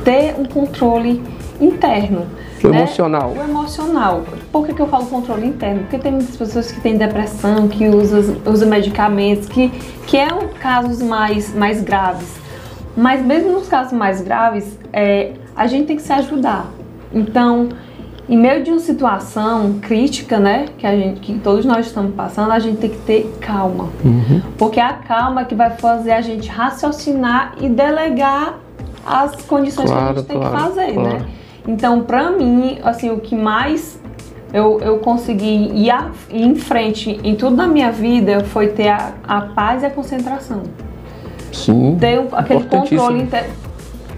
ter 0.02 0.36
um 0.38 0.46
controle 0.46 1.22
interno. 1.60 2.24
O 2.64 2.68
né? 2.68 2.78
emocional. 2.78 3.32
O 3.36 3.42
emocional. 3.42 4.24
Por 4.52 4.66
que, 4.66 4.74
que 4.74 4.80
eu 4.80 4.88
falo 4.88 5.06
controle 5.06 5.46
interno? 5.46 5.80
Porque 5.80 5.98
tem 5.98 6.12
muitas 6.12 6.36
pessoas 6.36 6.70
que 6.70 6.80
têm 6.80 6.96
depressão, 6.96 7.68
que 7.68 7.88
usam 7.88 8.36
usa 8.46 8.66
medicamentos, 8.66 9.48
que, 9.48 9.68
que 10.06 10.16
é 10.16 10.32
um 10.32 10.48
casos 10.48 11.02
mais, 11.02 11.54
mais 11.54 11.82
graves. 11.82 12.34
Mas 12.96 13.24
mesmo 13.24 13.52
nos 13.52 13.68
casos 13.68 13.92
mais 13.92 14.22
graves, 14.22 14.78
é, 14.92 15.32
a 15.54 15.66
gente 15.66 15.86
tem 15.86 15.96
que 15.96 16.02
se 16.02 16.12
ajudar. 16.12 16.66
Então, 17.12 17.68
em 18.28 18.36
meio 18.36 18.62
de 18.64 18.70
uma 18.70 18.80
situação 18.80 19.78
crítica, 19.80 20.38
né, 20.38 20.66
que, 20.78 20.86
a 20.86 20.96
gente, 20.96 21.20
que 21.20 21.38
todos 21.38 21.64
nós 21.64 21.86
estamos 21.86 22.14
passando, 22.14 22.50
a 22.50 22.58
gente 22.58 22.78
tem 22.78 22.90
que 22.90 22.98
ter 22.98 23.36
calma. 23.40 23.90
Uhum. 24.04 24.42
Porque 24.58 24.80
é 24.80 24.84
a 24.84 24.94
calma 24.94 25.44
que 25.44 25.54
vai 25.54 25.70
fazer 25.70 26.12
a 26.12 26.20
gente 26.20 26.48
raciocinar 26.48 27.54
e 27.60 27.68
delegar 27.68 28.58
as 29.04 29.42
condições 29.42 29.90
claro, 29.90 30.06
que 30.06 30.10
a 30.10 30.14
gente 30.14 30.26
tem 30.26 30.36
claro, 30.38 30.56
que 30.56 30.62
fazer, 30.62 30.92
claro. 30.94 31.08
né? 31.10 31.26
Então, 31.66 32.02
pra 32.02 32.30
mim, 32.30 32.78
assim, 32.82 33.10
o 33.10 33.18
que 33.18 33.34
mais 33.34 34.00
eu, 34.52 34.80
eu 34.80 34.98
consegui 34.98 35.70
ir, 35.74 35.90
a, 35.90 36.10
ir 36.30 36.42
em 36.42 36.54
frente 36.54 37.18
em 37.22 37.34
tudo 37.34 37.56
na 37.56 37.66
minha 37.66 37.90
vida 37.90 38.44
foi 38.44 38.68
ter 38.68 38.88
a, 38.88 39.12
a 39.26 39.40
paz 39.40 39.82
e 39.82 39.86
a 39.86 39.90
concentração. 39.90 40.62
Sim. 41.52 41.96
Ter 41.98 42.24
aquele 42.32 42.64
controle 42.64 43.22
inter... 43.22 43.50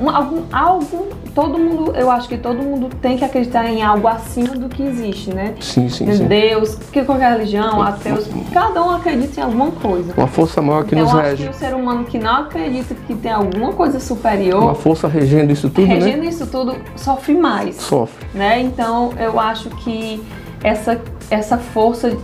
um, 0.00 0.10
algum, 0.10 0.42
algo 0.52 1.08
todo 1.38 1.56
mundo, 1.56 1.92
eu 1.94 2.10
acho 2.10 2.28
que 2.28 2.36
todo 2.36 2.60
mundo 2.60 2.90
tem 3.00 3.16
que 3.16 3.24
acreditar 3.24 3.64
em 3.70 3.80
algo 3.80 4.08
acima 4.08 4.56
do 4.56 4.68
que 4.68 4.82
existe, 4.82 5.32
né? 5.32 5.54
Sim, 5.60 5.88
sim, 5.88 6.12
sim. 6.12 6.26
Deus, 6.26 6.74
que 6.74 7.04
qualquer 7.04 7.30
religião, 7.30 7.80
ateus, 7.80 8.26
cada 8.52 8.82
um 8.82 8.90
acredita 8.90 9.38
em 9.38 9.44
alguma 9.44 9.70
coisa. 9.70 10.12
Uma 10.16 10.26
força 10.26 10.60
maior 10.60 10.84
que 10.84 10.96
então, 10.96 11.04
nos 11.04 11.14
eu 11.14 11.20
rege. 11.20 11.44
Acho 11.44 11.52
que 11.52 11.64
o 11.64 11.68
ser 11.68 11.76
humano 11.76 12.04
que 12.04 12.18
não 12.18 12.38
acredita 12.38 12.92
que 12.92 13.14
tem 13.14 13.30
alguma 13.30 13.72
coisa 13.72 14.00
superior, 14.00 14.60
uma 14.60 14.74
força 14.74 15.06
regendo 15.06 15.52
isso 15.52 15.70
tudo, 15.70 15.86
regendo 15.86 16.06
né? 16.06 16.10
Regendo 16.10 16.28
isso 16.28 16.46
tudo, 16.48 16.74
sofre 16.96 17.34
mais. 17.34 17.76
Sofre. 17.76 18.26
Né? 18.34 18.60
Então, 18.60 19.12
eu 19.16 19.38
acho 19.38 19.70
que 19.70 20.20
essa 20.64 21.00
essa 21.30 21.56
força, 21.56 22.16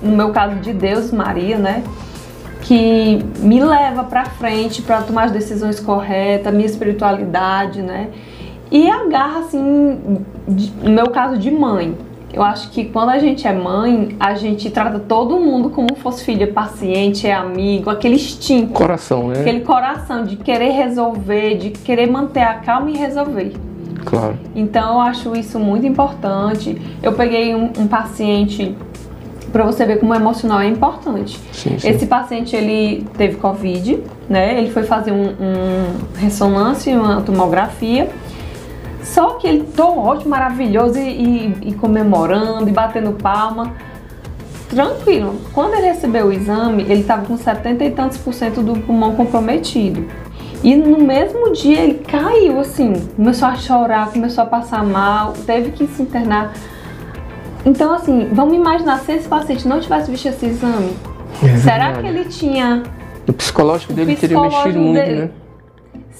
no 0.00 0.16
meu 0.16 0.30
caso 0.30 0.54
de 0.56 0.72
Deus, 0.72 1.12
Maria, 1.12 1.58
né? 1.58 1.82
que 2.62 3.18
me 3.40 3.62
leva 3.62 4.04
para 4.04 4.24
frente 4.24 4.82
para 4.82 5.02
tomar 5.02 5.24
as 5.24 5.32
decisões 5.32 5.80
corretas, 5.80 6.54
minha 6.54 6.64
espiritualidade, 6.64 7.82
né? 7.82 8.08
E 8.72 8.90
a 8.90 9.04
garra, 9.04 9.40
assim, 9.40 10.24
de, 10.48 10.72
no 10.82 10.90
meu 10.90 11.10
caso 11.10 11.36
de 11.36 11.50
mãe, 11.50 11.94
eu 12.32 12.42
acho 12.42 12.70
que 12.70 12.86
quando 12.86 13.10
a 13.10 13.18
gente 13.18 13.46
é 13.46 13.52
mãe, 13.52 14.16
a 14.18 14.34
gente 14.34 14.70
trata 14.70 14.98
todo 14.98 15.38
mundo 15.38 15.68
como 15.68 15.94
fosse 15.96 16.24
filha, 16.24 16.46
paciente, 16.46 17.26
é 17.26 17.34
amigo, 17.34 17.90
aquele 17.90 18.14
instinto. 18.14 18.72
Coração, 18.72 19.28
né? 19.28 19.40
Aquele 19.40 19.60
coração 19.60 20.24
de 20.24 20.36
querer 20.36 20.70
resolver, 20.70 21.58
de 21.58 21.70
querer 21.70 22.10
manter 22.10 22.40
a 22.40 22.54
calma 22.54 22.90
e 22.90 22.96
resolver. 22.96 23.52
Claro. 24.06 24.38
Então 24.56 24.94
eu 24.94 25.00
acho 25.00 25.36
isso 25.36 25.58
muito 25.58 25.86
importante. 25.86 26.80
Eu 27.02 27.12
peguei 27.12 27.54
um, 27.54 27.70
um 27.78 27.86
paciente 27.86 28.74
para 29.52 29.64
você 29.64 29.84
ver 29.84 30.00
como 30.00 30.12
o 30.12 30.16
emocional 30.16 30.60
é 30.60 30.66
importante. 30.66 31.38
Sim, 31.52 31.78
sim. 31.78 31.88
Esse 31.88 32.06
paciente 32.06 32.56
ele 32.56 33.06
teve 33.18 33.36
covid, 33.36 34.02
né? 34.30 34.58
Ele 34.58 34.70
foi 34.70 34.84
fazer 34.84 35.12
um, 35.12 35.26
um 35.26 36.16
ressonância, 36.16 36.98
uma 36.98 37.20
tomografia. 37.20 38.08
Só 39.02 39.30
que 39.34 39.46
ele 39.46 39.64
tô 39.76 39.98
ótimo, 39.98 40.30
maravilhoso 40.30 40.98
e, 40.98 41.02
e, 41.62 41.68
e 41.70 41.74
comemorando 41.74 42.68
e 42.68 42.72
batendo 42.72 43.12
palma. 43.12 43.72
Tranquilo. 44.68 45.36
Quando 45.52 45.74
ele 45.74 45.86
recebeu 45.86 46.26
o 46.28 46.32
exame, 46.32 46.82
ele 46.84 47.00
estava 47.00 47.26
com 47.26 47.36
70 47.36 47.84
e 47.84 47.90
tantos 47.90 48.16
por 48.18 48.32
cento 48.32 48.62
do 48.62 48.78
pulmão 48.80 49.14
comprometido. 49.14 50.06
E 50.62 50.74
no 50.76 50.98
mesmo 50.98 51.52
dia 51.52 51.80
ele 51.80 51.94
caiu 52.06 52.60
assim, 52.60 52.92
começou 53.16 53.48
a 53.48 53.56
chorar, 53.56 54.12
começou 54.12 54.44
a 54.44 54.46
passar 54.46 54.84
mal, 54.84 55.32
teve 55.44 55.72
que 55.72 55.86
se 55.88 56.02
internar. 56.02 56.52
Então, 57.66 57.92
assim, 57.92 58.28
vamos 58.32 58.54
imaginar 58.54 58.98
se 59.00 59.12
esse 59.12 59.28
paciente 59.28 59.66
não 59.68 59.80
tivesse 59.80 60.10
visto 60.10 60.26
esse 60.28 60.46
exame. 60.46 60.96
É 61.42 61.56
será 61.58 61.92
que 61.94 62.06
ele 62.06 62.24
tinha. 62.26 62.82
O 63.28 63.32
psicológico 63.32 63.92
O 63.92 63.96
dele 63.96 64.14
teria 64.16 64.36
psicológico 64.38 64.64
mexido 64.68 64.80
muito, 64.84 65.04
dele- 65.04 65.20
né? 65.22 65.30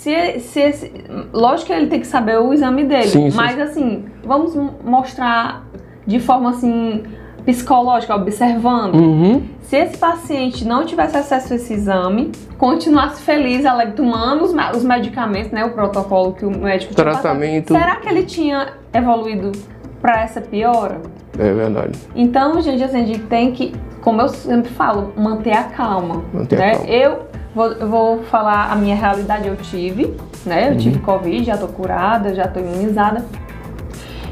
Se, 0.02 0.40
se 0.40 0.90
lógico 1.32 1.68
que 1.68 1.72
ele 1.72 1.86
tem 1.86 2.00
que 2.00 2.08
saber 2.08 2.36
o 2.36 2.52
exame 2.52 2.82
dele, 2.84 3.06
Sim, 3.06 3.30
sim. 3.30 3.36
mas 3.36 3.56
assim, 3.60 4.04
vamos 4.24 4.52
mostrar 4.82 5.64
de 6.04 6.18
forma 6.18 6.50
assim 6.50 7.04
psicológica, 7.44 8.12
observando. 8.16 8.96
Uhum. 8.96 9.42
Se 9.62 9.76
esse 9.76 9.96
paciente 9.96 10.66
não 10.66 10.84
tivesse 10.84 11.16
acesso 11.16 11.52
a 11.52 11.56
esse 11.56 11.72
exame, 11.72 12.32
continuasse 12.58 13.22
feliz, 13.22 13.64
alegre, 13.64 13.94
tomando 13.94 14.42
os, 14.42 14.52
os 14.76 14.84
medicamentos, 14.84 15.52
né, 15.52 15.64
o 15.64 15.70
protocolo 15.70 16.32
que 16.32 16.44
o 16.44 16.50
médico 16.50 16.94
tinha 16.94 17.04
passado, 17.04 17.22
Tratamento. 17.22 17.72
será 17.72 17.96
que 17.96 18.08
ele 18.08 18.24
tinha 18.24 18.72
evoluído 18.92 19.52
para 20.00 20.22
essa 20.22 20.40
piora? 20.40 21.00
É 21.38 21.52
verdade. 21.52 21.96
Então, 22.16 22.60
gente, 22.60 22.82
assim, 22.82 23.02
a 23.02 23.06
gente 23.06 23.22
tem 23.26 23.52
que, 23.52 23.72
como 24.00 24.20
eu 24.20 24.28
sempre 24.28 24.70
falo, 24.72 25.12
manter 25.16 25.56
a 25.56 25.62
calma. 25.64 26.24
Manter 26.34 26.56
a 26.56 26.58
né? 26.58 26.70
calma. 26.72 26.88
Eu 26.90 27.31
vou, 27.54 27.66
eu 27.72 27.88
vou 27.88 28.22
falar 28.24 28.70
a 28.72 28.76
minha 28.76 28.94
realidade, 28.96 29.46
eu 29.48 29.56
tive, 29.56 30.14
né? 30.46 30.68
Eu 30.68 30.72
Uhum. 30.72 30.76
tive 30.78 30.98
Covid, 31.00 31.44
já 31.44 31.56
tô 31.56 31.66
curada, 31.68 32.34
já 32.34 32.46
tô 32.48 32.60
imunizada. 32.60 33.24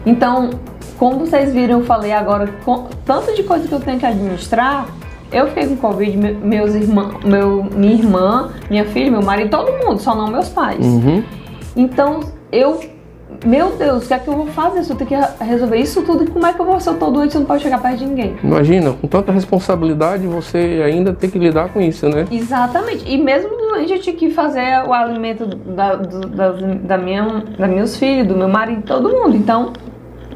Então, 0.05 0.51
como 0.99 1.21
vocês 1.21 1.53
viram, 1.53 1.81
eu 1.81 1.85
falei 1.85 2.13
agora, 2.13 2.49
com, 2.65 2.87
tanto 3.05 3.35
de 3.35 3.43
coisa 3.43 3.67
que 3.69 3.75
eu 3.75 3.81
tenho 3.81 3.99
que 3.99 4.07
administrar, 4.07 4.87
eu 5.33 5.47
fiquei 5.49 5.67
com 5.69 5.77
Covid, 5.77 6.17
me- 6.17 6.33
meus 6.33 6.75
irmãos, 6.75 7.23
meu, 7.25 7.63
minha 7.65 7.93
irmã, 7.95 8.51
minha 8.69 8.85
filha, 8.87 9.11
meu 9.11 9.23
marido, 9.23 9.51
todo 9.51 9.73
mundo, 9.85 9.99
só 10.01 10.15
não 10.15 10.29
meus 10.29 10.49
pais. 10.49 10.85
Uhum. 10.85 11.23
Então, 11.77 12.21
eu. 12.51 12.81
Meu 13.47 13.71
Deus, 13.77 14.05
o 14.05 14.09
que 14.09 14.13
é 14.15 14.19
que 14.19 14.29
eu 14.29 14.35
vou 14.37 14.47
fazer 14.49 14.85
se 14.85 14.93
eu 14.93 14.97
tenho 14.97 15.09
que 15.09 15.15
re- 15.17 15.27
resolver 15.41 15.79
isso 15.79 16.03
tudo? 16.03 16.31
Como 16.31 16.45
é 16.45 16.53
que 16.53 16.61
eu 16.61 16.65
vou 16.67 16.79
ser 16.79 16.91
eu 16.91 16.99
tô 16.99 17.11
doente 17.11 17.35
e 17.35 17.39
não 17.39 17.47
pode 17.47 17.63
chegar 17.63 17.81
perto 17.81 17.97
de 17.99 18.07
ninguém? 18.07 18.37
Imagina, 18.45 18.93
com 18.93 19.07
tanta 19.09 19.33
responsabilidade, 19.33 20.27
você 20.27 20.83
ainda 20.85 21.15
tem 21.15 21.31
que 21.31 21.39
lidar 21.39 21.71
com 21.73 21.81
isso, 21.81 22.07
né? 22.09 22.27
Exatamente. 22.31 23.05
E 23.11 23.17
mesmo 23.17 23.49
doente, 23.57 23.95
eu 23.95 24.01
tinha 24.01 24.15
que 24.15 24.31
fazer 24.31 24.85
o 24.87 24.93
alimento 24.93 25.47
da, 25.47 25.95
do- 25.95 26.29
da, 26.29 26.53
da 26.53 26.99
minha, 26.99 27.43
da 27.59 27.67
meus 27.67 27.97
filhos, 27.97 28.27
do 28.29 28.37
meu 28.37 28.49
marido, 28.49 28.83
todo 28.83 29.09
mundo. 29.09 29.35
Então, 29.35 29.73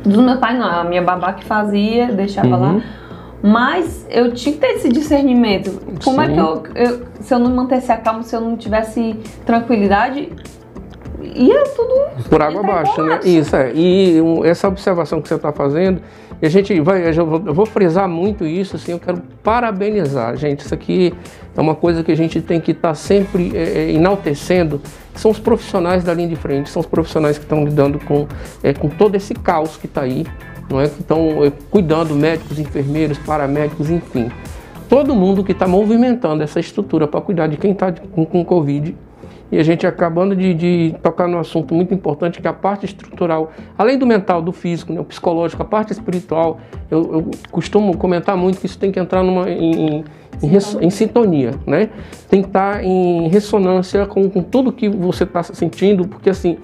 dos 0.02 0.16
meus 0.16 0.38
pais 0.38 0.58
não, 0.58 0.66
a 0.66 0.84
minha 0.84 1.02
babá 1.02 1.34
que 1.34 1.44
fazia, 1.44 2.06
deixava 2.11 2.49
Uhum. 2.56 2.76
lá. 2.76 2.82
Mas 3.42 4.06
eu 4.08 4.32
tinha 4.32 4.54
que 4.54 4.61
ter 4.61 4.68
esse 4.76 4.88
discernimento. 4.88 5.78
Como 6.02 6.23
é 6.23 6.26
Sim. 6.28 6.32
que 6.32 6.38
eu, 6.40 6.62
eu- 6.75 7.00
se 7.20 7.34
eu 7.34 7.38
não 7.38 7.50
mantesse 7.54 7.92
a 7.92 7.99
calma, 7.99 8.23
se 8.23 8.34
eu 8.34 8.40
não 8.40 8.56
tivesse 8.56 9.14
tranquilidade, 9.44 10.30
ia 11.34 11.64
tudo 11.64 12.28
Por 12.28 12.42
água 12.42 12.60
abaixo, 12.60 13.02
né? 13.02 13.20
Isso, 13.24 13.54
é. 13.56 13.72
E 13.74 14.20
um, 14.20 14.44
essa 14.44 14.68
observação 14.68 15.20
que 15.20 15.28
você 15.28 15.34
está 15.34 15.52
fazendo, 15.52 16.00
e 16.42 16.46
a 16.46 16.48
gente 16.48 16.78
vai, 16.80 17.08
eu 17.08 17.26
vou, 17.26 17.42
eu 17.46 17.54
vou 17.54 17.66
frisar 17.66 18.08
muito 18.08 18.44
isso, 18.44 18.76
assim, 18.76 18.92
eu 18.92 18.98
quero 18.98 19.22
parabenizar, 19.42 20.36
gente. 20.36 20.60
Isso 20.60 20.74
aqui 20.74 21.14
é 21.56 21.60
uma 21.60 21.74
coisa 21.74 22.02
que 22.02 22.12
a 22.12 22.16
gente 22.16 22.40
tem 22.40 22.60
que 22.60 22.72
estar 22.72 22.94
sempre 22.94 23.52
é, 23.54 23.62
é, 23.62 23.92
enaltecendo. 23.92 24.80
São 25.14 25.30
os 25.30 25.38
profissionais 25.38 26.02
da 26.02 26.12
linha 26.12 26.28
de 26.28 26.36
frente, 26.36 26.70
são 26.70 26.80
os 26.80 26.86
profissionais 26.86 27.38
que 27.38 27.44
estão 27.44 27.64
lidando 27.64 27.98
com, 28.00 28.26
é, 28.62 28.72
com 28.72 28.88
todo 28.88 29.14
esse 29.14 29.34
caos 29.34 29.76
que 29.76 29.86
está 29.86 30.02
aí, 30.02 30.26
não 30.68 30.80
é? 30.80 30.88
Que 30.88 31.00
estão 31.00 31.44
é, 31.44 31.52
cuidando, 31.70 32.14
médicos, 32.14 32.58
enfermeiros, 32.58 33.18
paramédicos, 33.18 33.90
enfim. 33.90 34.30
Todo 34.88 35.14
mundo 35.14 35.42
que 35.42 35.52
está 35.52 35.66
movimentando 35.66 36.42
essa 36.42 36.60
estrutura 36.60 37.08
para 37.08 37.20
cuidar 37.20 37.46
de 37.46 37.56
quem 37.56 37.72
está 37.72 37.92
com, 37.92 38.26
com 38.26 38.44
Covid 38.44 38.94
e 39.54 39.58
a 39.61 39.62
gente 39.62 39.87
acabando 39.87 40.34
de, 40.34 40.52
de 40.52 40.94
tocar 41.02 41.28
num 41.28 41.38
assunto 41.38 41.75
muito 41.75 41.94
importante 41.94 42.40
que 42.40 42.46
é 42.46 42.50
a 42.50 42.54
parte 42.54 42.84
estrutural, 42.87 43.52
além 43.78 43.96
do 43.96 44.04
mental, 44.04 44.42
do 44.42 44.52
físico, 44.52 44.92
né, 44.92 45.00
o 45.00 45.04
psicológico, 45.04 45.62
a 45.62 45.64
parte 45.64 45.92
espiritual, 45.92 46.58
eu, 46.90 47.00
eu 47.12 47.30
costumo 47.50 47.96
comentar 47.96 48.37
muito 48.37 48.58
que 48.58 48.66
isso 48.66 48.78
tem 48.78 48.90
que 48.90 48.99
entrar 48.99 49.23
numa, 49.23 49.49
em, 49.49 50.04
em, 50.42 50.46
res- 50.46 50.76
em 50.80 50.90
sintonia, 50.90 51.52
né? 51.66 51.88
Tem 52.28 52.42
que 52.42 52.49
estar 52.49 52.82
em 52.84 53.28
ressonância 53.28 54.04
com, 54.06 54.28
com 54.28 54.42
tudo 54.42 54.73
que 54.73 54.88
você 54.88 55.23
está 55.25 55.42
sentindo, 55.42 56.08
porque 56.08 56.30
assim, 56.30 56.58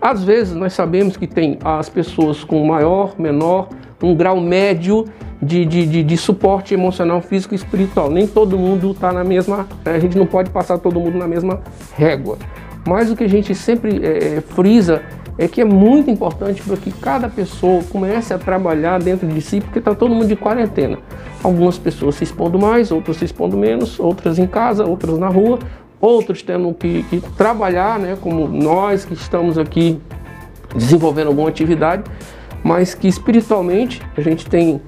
às 0.00 0.24
vezes 0.24 0.54
nós 0.54 0.72
sabemos 0.72 1.16
que 1.16 1.26
tem 1.28 1.58
as 1.64 1.88
pessoas 1.88 2.42
com 2.42 2.64
maior, 2.66 3.14
menor, 3.18 3.68
um 4.02 4.16
grau 4.16 4.40
médio 4.40 5.04
de, 5.42 5.64
de, 5.64 5.86
de, 5.86 6.02
de 6.04 6.16
suporte 6.16 6.72
emocional, 6.72 7.20
físico 7.20 7.52
e 7.52 7.56
espiritual. 7.56 8.08
Nem 8.08 8.26
todo 8.28 8.56
mundo 8.56 8.92
está 8.92 9.12
na 9.12 9.24
mesma. 9.24 9.66
A 9.84 9.98
gente 9.98 10.16
não 10.16 10.26
pode 10.26 10.50
passar 10.50 10.78
todo 10.78 11.00
mundo 11.00 11.18
na 11.18 11.26
mesma 11.26 11.60
régua. 11.96 12.38
Mas 12.86 13.10
o 13.10 13.16
que 13.16 13.24
a 13.24 13.28
gente 13.28 13.54
sempre 13.54 14.00
eh, 14.04 14.40
frisa 14.40 15.02
é 15.38 15.48
que 15.48 15.60
é 15.60 15.64
muito 15.64 16.10
importante 16.10 16.62
para 16.62 16.76
que 16.76 16.92
cada 16.92 17.28
pessoa 17.28 17.82
comece 17.90 18.32
a 18.34 18.38
trabalhar 18.38 19.00
dentro 19.00 19.26
de 19.26 19.40
si, 19.40 19.60
porque 19.60 19.78
está 19.78 19.94
todo 19.94 20.14
mundo 20.14 20.26
de 20.26 20.36
quarentena. 20.36 20.98
Algumas 21.42 21.78
pessoas 21.78 22.16
se 22.16 22.24
expondo 22.24 22.58
mais, 22.58 22.92
outras 22.92 23.16
se 23.16 23.24
expondo 23.24 23.56
menos, 23.56 23.98
outras 23.98 24.38
em 24.38 24.46
casa, 24.46 24.84
outras 24.84 25.18
na 25.18 25.28
rua, 25.28 25.58
outros 26.00 26.42
tendo 26.42 26.72
que, 26.74 27.02
que 27.04 27.20
trabalhar, 27.36 27.98
né, 27.98 28.16
como 28.20 28.46
nós 28.46 29.04
que 29.04 29.14
estamos 29.14 29.56
aqui 29.58 29.98
desenvolvendo 30.74 31.28
alguma 31.28 31.48
atividade, 31.48 32.04
mas 32.62 32.94
que 32.94 33.08
espiritualmente 33.08 34.02
a 34.16 34.20
gente 34.20 34.46
tem 34.46 34.80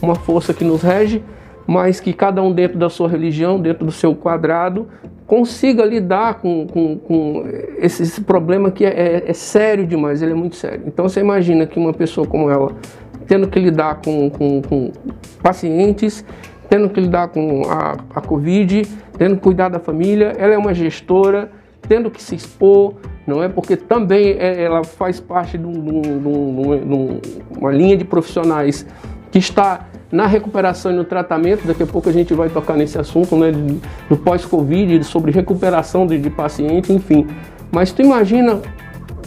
uma 0.00 0.14
força 0.14 0.52
que 0.54 0.64
nos 0.64 0.82
rege, 0.82 1.22
mas 1.66 1.98
que 2.00 2.12
cada 2.12 2.42
um 2.42 2.52
dentro 2.52 2.78
da 2.78 2.88
sua 2.88 3.08
religião, 3.08 3.60
dentro 3.60 3.84
do 3.84 3.90
seu 3.92 4.14
quadrado, 4.14 4.86
consiga 5.26 5.84
lidar 5.84 6.34
com, 6.34 6.66
com, 6.68 6.96
com 6.98 7.44
esse, 7.78 8.02
esse 8.04 8.20
problema 8.20 8.70
que 8.70 8.84
é, 8.84 8.90
é- 8.90 9.24
é 9.26 9.32
sério 9.32 9.84
demais, 9.86 10.22
ele 10.22 10.32
é 10.32 10.34
muito 10.34 10.54
sério. 10.56 10.82
Então 10.86 11.08
você 11.08 11.20
imagina 11.20 11.66
que 11.66 11.78
uma 11.78 11.92
pessoa 11.92 12.24
como 12.26 12.48
ela, 12.48 12.70
tendo 13.26 13.48
que 13.48 13.58
lidar 13.58 14.00
com, 14.04 14.30
com, 14.30 14.62
pacientes, 15.42 16.24
tendo 16.68 16.88
que 16.88 17.00
lidar 17.00 17.28
com 17.28 17.62
a, 17.68 17.96
a 18.14 18.20
Covid, 18.20 18.82
tendo 19.18 19.36
que 19.36 19.42
cuidar 19.42 19.68
da 19.68 19.78
família, 19.80 20.32
ela 20.38 20.54
é 20.54 20.58
uma 20.58 20.74
gestora, 20.74 21.50
tendo 21.88 22.10
que 22.10 22.22
se 22.22 22.34
expor, 22.34 22.94
não 23.26 23.42
é? 23.42 23.48
Porque 23.48 23.76
também 23.76 24.36
é- 24.38 24.62
ela 24.62 24.84
faz 24.84 25.18
parte 25.20 25.56
de, 25.58 25.64
um- 25.66 25.72
de 25.72 25.90
um- 25.90 26.00
de 26.02 26.28
um- 26.28 26.78
de 26.88 26.94
um- 26.94 27.20
uma 27.58 27.72
linha 27.72 27.96
de 27.96 28.04
profissionais 28.04 28.86
que 29.36 29.40
está 29.40 29.80
na 30.10 30.26
recuperação 30.26 30.90
e 30.90 30.94
no 30.94 31.04
tratamento. 31.04 31.66
Daqui 31.66 31.82
a 31.82 31.86
pouco 31.86 32.08
a 32.08 32.12
gente 32.12 32.32
vai 32.32 32.48
tocar 32.48 32.74
nesse 32.74 32.98
assunto, 32.98 33.36
né? 33.36 33.52
Do 34.08 34.16
pós-Covid, 34.16 35.04
sobre 35.04 35.30
recuperação 35.30 36.06
de, 36.06 36.18
de 36.18 36.30
paciente, 36.30 36.90
enfim. 36.90 37.26
Mas 37.70 37.92
tu 37.92 38.00
imagina 38.00 38.62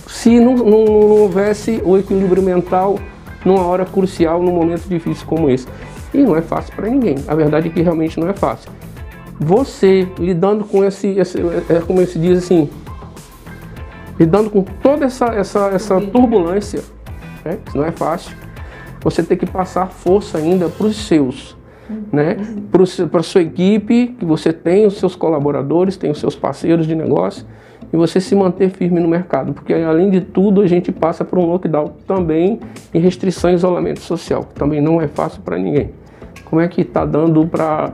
se 0.08 0.40
não, 0.40 0.56
não- 0.56 0.86
não 0.86 1.12
houvesse 1.12 1.80
o 1.86 1.96
equilíbrio 1.96 2.42
mental 2.42 2.98
numa 3.46 3.64
hora 3.68 3.86
crucial, 3.86 4.42
num 4.42 4.52
momento 4.52 4.88
difícil 4.90 5.28
como 5.28 5.48
esse. 5.48 5.68
E 6.12 6.24
não 6.24 6.36
é 6.36 6.42
fácil 6.42 6.74
para 6.76 6.90
ninguém. 6.90 7.18
A 7.28 7.36
verdade 7.36 7.68
é 7.68 7.72
que 7.72 7.84
realmente 7.84 8.20
não 8.20 8.28
é 8.28 8.34
fácil. 8.34 8.72
Você 9.40 10.08
lidando 10.18 10.66
com 10.66 10.84
esse, 10.84 11.08
esse 11.20 11.38
é 11.70 11.82
como 11.86 12.04
se 12.04 12.18
diz 12.18 12.40
assim, 12.40 12.68
lidando 14.20 14.50
com 14.50 14.64
toda 14.64 15.06
essa, 15.06 15.28
essa, 15.28 15.68
essa 15.68 16.02
turbulência, 16.02 16.82
né? 17.46 17.60
Não 17.76 17.86
é 17.86 17.92
fácil. 17.92 18.36
Você 19.02 19.24
tem 19.24 19.38
que 19.38 19.46
passar 19.46 19.88
força 19.88 20.38
ainda 20.38 20.68
para 20.68 20.88
os 20.88 20.96
seus, 21.08 21.56
né? 22.12 22.38
Para 23.12 23.24
sua 23.24 23.42
equipe, 23.42 24.16
que 24.20 24.26
você 24.26 24.52
tem 24.52 24.86
os 24.86 24.98
seus 24.98 25.16
colaboradores, 25.16 25.98
tem 25.98 26.12
os 26.12 26.20
seus 26.20 26.36
parceiros 26.36 26.86
de 26.86 26.96
negócio, 26.96 27.46
e 27.92 27.98
você 27.98 28.20
se 28.20 28.36
manter 28.36 28.70
firme 28.70 29.00
no 29.00 29.08
mercado, 29.08 29.54
porque 29.54 29.74
além 29.74 30.10
de 30.10 30.22
tudo 30.22 30.62
a 30.62 30.68
gente 30.68 30.92
passa 30.92 31.26
por 31.26 31.40
um 31.40 31.46
lockdown 31.46 31.94
também 32.06 32.60
e 32.94 33.00
restrição 33.00 33.50
e 33.50 33.56
isolamento 33.56 34.02
social, 34.02 34.44
também 34.44 34.82
não 34.82 35.02
é 35.02 35.08
fácil 35.08 35.42
para 35.42 35.58
ninguém. 35.58 35.92
Como 36.46 36.62
é 36.62 36.68
que 36.68 36.82
está 36.82 37.06
dando 37.06 37.48
para 37.48 37.94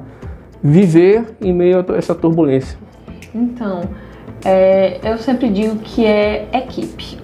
viver 0.62 1.36
em 1.40 1.54
meio 1.54 1.80
a 1.80 1.98
essa 1.98 2.16
turbulência? 2.16 2.78
Então, 3.34 3.82
é, 4.44 5.00
eu 5.04 5.18
sempre 5.18 5.50
digo 5.50 5.78
que 5.78 6.06
é 6.06 6.50
equipe, 6.54 7.18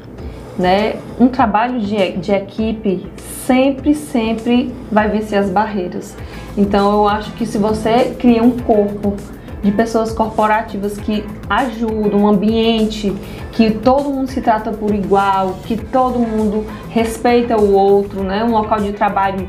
né? 0.57 0.95
Um 1.19 1.27
trabalho 1.27 1.79
de, 1.79 2.11
de 2.13 2.31
equipe 2.31 3.05
sempre, 3.45 3.95
sempre 3.95 4.73
vai 4.91 5.09
vencer 5.09 5.39
as 5.39 5.49
barreiras. 5.49 6.15
Então 6.57 6.91
eu 6.91 7.07
acho 7.07 7.31
que 7.33 7.45
se 7.45 7.57
você 7.57 8.15
cria 8.19 8.43
um 8.43 8.57
corpo 8.59 9.15
de 9.61 9.71
pessoas 9.71 10.11
corporativas 10.11 10.97
que 10.97 11.23
ajudam, 11.49 12.21
um 12.21 12.27
ambiente 12.27 13.13
que 13.51 13.71
todo 13.71 14.09
mundo 14.09 14.29
se 14.29 14.41
trata 14.41 14.71
por 14.71 14.93
igual, 14.93 15.57
que 15.65 15.77
todo 15.77 16.19
mundo 16.19 16.65
respeita 16.89 17.57
o 17.57 17.73
outro, 17.73 18.23
né? 18.23 18.43
Um 18.43 18.51
local 18.51 18.79
de 18.79 18.91
trabalho 18.91 19.47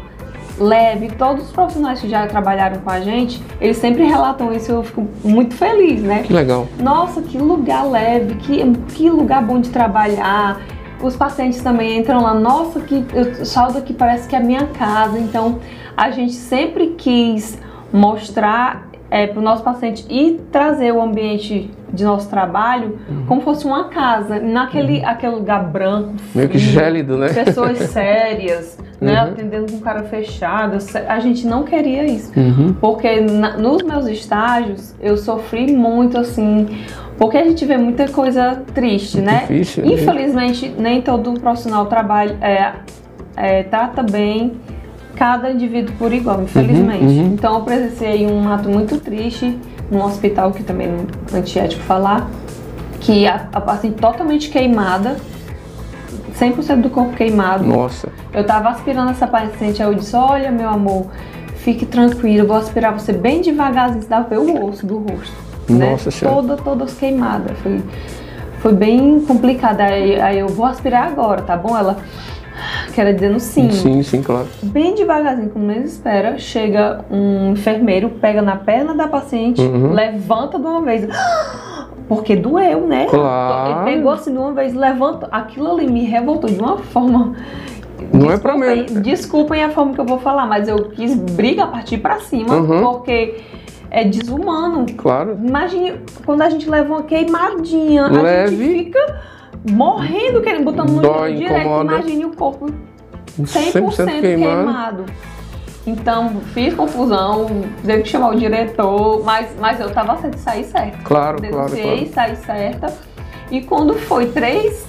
leve. 0.58 1.10
Todos 1.10 1.46
os 1.46 1.52
profissionais 1.52 2.00
que 2.00 2.08
já 2.08 2.26
trabalharam 2.26 2.80
com 2.80 2.90
a 2.90 3.00
gente, 3.00 3.42
eles 3.60 3.76
sempre 3.76 4.04
relatam 4.04 4.52
isso. 4.52 4.70
Eu 4.70 4.82
fico 4.82 5.06
muito 5.24 5.54
feliz, 5.54 6.02
né? 6.02 6.22
Que 6.22 6.32
legal. 6.32 6.66
Nossa, 6.78 7.22
que 7.22 7.38
lugar 7.38 7.88
leve, 7.88 8.34
que, 8.36 8.62
que 8.94 9.10
lugar 9.10 9.42
bom 9.42 9.60
de 9.60 9.70
trabalhar. 9.70 10.60
Os 11.02 11.16
pacientes 11.16 11.60
também 11.60 11.98
entram 11.98 12.22
lá, 12.22 12.32
nossa, 12.32 12.80
que 12.80 13.04
eu 13.12 13.44
saldo 13.44 13.78
aqui 13.78 13.92
parece 13.92 14.28
que 14.28 14.36
é 14.36 14.38
a 14.38 14.42
minha 14.42 14.66
casa. 14.68 15.18
Então, 15.18 15.58
a 15.96 16.10
gente 16.10 16.32
sempre 16.32 16.94
quis 16.96 17.58
mostrar 17.92 18.88
é, 19.12 19.26
para 19.26 19.38
o 19.38 19.42
nosso 19.42 19.62
paciente 19.62 20.06
e 20.08 20.40
trazer 20.50 20.90
o 20.90 21.02
ambiente 21.02 21.70
de 21.92 22.02
nosso 22.02 22.30
trabalho 22.30 22.98
uhum. 23.06 23.26
como 23.26 23.40
fosse 23.42 23.66
uma 23.66 23.84
casa, 23.84 24.40
naquele 24.40 25.00
uhum. 25.00 25.06
aquele 25.06 25.34
lugar 25.34 25.64
branco, 25.64 26.14
meio 26.34 26.48
que 26.48 26.56
gélido, 26.58 27.18
né? 27.18 27.28
Pessoas 27.30 27.76
sérias, 27.92 28.78
né, 28.98 29.22
uhum. 29.22 29.28
atendendo 29.28 29.70
com 29.70 29.80
cara 29.80 30.04
fechada. 30.04 30.78
A 31.06 31.20
gente 31.20 31.46
não 31.46 31.64
queria 31.64 32.06
isso, 32.06 32.32
uhum. 32.34 32.74
porque 32.80 33.20
na, 33.20 33.58
nos 33.58 33.82
meus 33.82 34.06
estágios 34.06 34.94
eu 34.98 35.18
sofri 35.18 35.70
muito 35.76 36.16
assim, 36.16 36.68
porque 37.22 37.38
a 37.38 37.44
gente 37.44 37.64
vê 37.64 37.76
muita 37.76 38.08
coisa 38.08 38.64
triste, 38.74 39.20
né? 39.20 39.46
Difícil, 39.46 39.86
né? 39.86 39.92
Infelizmente 39.92 40.68
né? 40.70 40.74
nem 40.78 41.02
todo 41.02 41.34
profissional 41.34 41.86
trabalha 41.86 42.36
é, 42.40 42.72
é, 43.36 43.62
trata 43.62 44.02
bem 44.02 44.54
cada 45.14 45.52
indivíduo 45.52 45.94
por 46.00 46.12
igual, 46.12 46.42
infelizmente. 46.42 47.04
Uhum, 47.04 47.18
uhum. 47.20 47.34
Então 47.34 47.54
eu 47.54 47.60
presenciei 47.60 48.26
um 48.26 48.52
ato 48.52 48.68
muito 48.68 48.98
triste 48.98 49.56
num 49.88 50.02
hospital 50.02 50.50
que 50.50 50.64
também 50.64 50.88
é 51.32 51.36
antiético 51.36 51.80
falar, 51.84 52.28
que 52.98 53.24
a, 53.24 53.46
a 53.52 53.60
paciente 53.60 53.98
totalmente 54.00 54.50
queimada, 54.50 55.16
100% 56.36 56.80
do 56.80 56.90
corpo 56.90 57.12
queimado. 57.12 57.62
Nossa. 57.62 58.08
Eu 58.34 58.44
tava 58.44 58.70
aspirando 58.70 59.12
essa 59.12 59.28
paciente, 59.28 59.80
aí 59.80 59.88
eu 59.88 59.94
disse, 59.94 60.16
olha 60.16 60.50
meu 60.50 60.68
amor, 60.68 61.06
fique 61.54 61.86
tranquilo, 61.86 62.40
eu 62.40 62.48
vou 62.48 62.56
aspirar 62.56 62.92
você 62.92 63.12
bem 63.12 63.40
devagarzinho, 63.42 64.04
dá 64.08 64.22
pra 64.22 64.36
ver 64.36 64.38
o 64.38 64.66
osso 64.66 64.84
do 64.84 64.98
rosto. 64.98 65.51
Né? 65.68 65.90
Nossa 65.90 66.06
né? 66.06 66.10
Senhora. 66.10 66.36
Toda, 66.36 66.56
todas 66.56 66.94
queimadas. 66.94 67.56
Foi, 67.58 67.80
foi 68.60 68.72
bem 68.72 69.20
complicada. 69.20 69.84
Aí, 69.84 70.20
aí 70.20 70.38
eu 70.38 70.48
vou 70.48 70.66
aspirar 70.66 71.06
agora, 71.06 71.42
tá 71.42 71.56
bom? 71.56 71.76
Ela 71.76 71.98
quero 72.94 73.12
dizer 73.14 73.30
no 73.30 73.40
sim. 73.40 73.70
Sim, 73.70 74.02
sim, 74.02 74.22
claro. 74.22 74.46
Bem 74.62 74.94
devagarzinho, 74.94 75.50
como 75.50 75.66
menos 75.66 75.92
espera, 75.92 76.38
chega 76.38 77.04
um 77.10 77.52
enfermeiro, 77.52 78.10
pega 78.10 78.42
na 78.42 78.56
perna 78.56 78.94
da 78.94 79.08
paciente, 79.08 79.60
uhum. 79.60 79.92
levanta 79.92 80.58
de 80.58 80.66
uma 80.66 80.82
vez. 80.82 81.06
Porque 82.08 82.36
doeu, 82.36 82.86
né? 82.86 83.06
Claro. 83.08 83.88
Ele 83.88 83.96
pegou 83.96 84.12
assim 84.12 84.32
de 84.32 84.38
uma 84.38 84.52
vez, 84.52 84.74
levanta. 84.74 85.28
Aquilo 85.30 85.70
ali 85.70 85.90
me 85.90 86.04
revoltou 86.04 86.50
de 86.50 86.58
uma 86.58 86.76
forma. 86.76 87.32
Não 88.12 88.30
é 88.30 88.36
pra 88.36 88.56
mim. 88.56 88.84
Desculpem 89.00 89.62
a 89.64 89.70
forma 89.70 89.94
que 89.94 90.00
eu 90.00 90.04
vou 90.04 90.18
falar, 90.18 90.46
mas 90.46 90.68
eu 90.68 90.90
quis 90.90 91.14
briga 91.14 91.66
partir 91.66 91.98
pra 91.98 92.20
cima, 92.20 92.56
uhum. 92.56 92.82
porque 92.82 93.40
é 93.92 94.04
desumano. 94.04 94.86
Claro. 94.96 95.38
Imagine 95.44 96.00
quando 96.24 96.40
a 96.40 96.48
gente 96.48 96.68
leva 96.68 96.88
uma 96.88 97.02
queimadinha, 97.02 98.06
Leve. 98.06 98.28
a 98.28 98.46
gente 98.46 98.84
fica 98.84 99.20
morrendo, 99.70 100.40
querendo, 100.40 100.64
botando 100.64 100.90
no 100.90 101.02
Dói. 101.02 101.44
Incomoda. 101.44 101.94
Imagine 101.94 102.24
o 102.24 102.30
corpo 102.34 102.70
100%, 103.38 103.72
100% 103.72 104.20
queimado. 104.20 104.20
queimado. 104.20 105.04
Então, 105.86 106.40
fiz 106.54 106.72
confusão, 106.74 107.46
teve 107.84 108.02
que 108.02 108.08
chamar 108.08 108.30
o 108.30 108.36
diretor, 108.36 109.22
mas, 109.24 109.50
mas 109.60 109.80
eu 109.80 109.90
tava 109.90 110.16
certo 110.16 110.36
de 110.36 110.40
sair 110.40 110.64
certo. 110.64 111.02
Claro, 111.02 111.40
Denunciei, 111.40 111.82
claro, 111.82 112.12
claro. 112.12 112.36
saí 112.36 112.36
certa. 112.36 112.94
E 113.50 113.60
quando 113.60 113.94
foi 113.94 114.26
três 114.26 114.86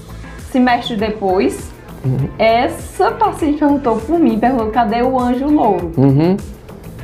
semestres 0.51 0.97
depois, 0.97 1.73
uhum. 2.05 2.29
essa 2.37 3.11
paciente 3.11 3.57
perguntou 3.57 3.97
por 3.97 4.19
mim, 4.19 4.39
perguntou, 4.39 4.67
cadê 4.67 5.01
o 5.01 5.19
anjo 5.19 5.47
louro? 5.47 5.91
Uhum. 5.97 6.37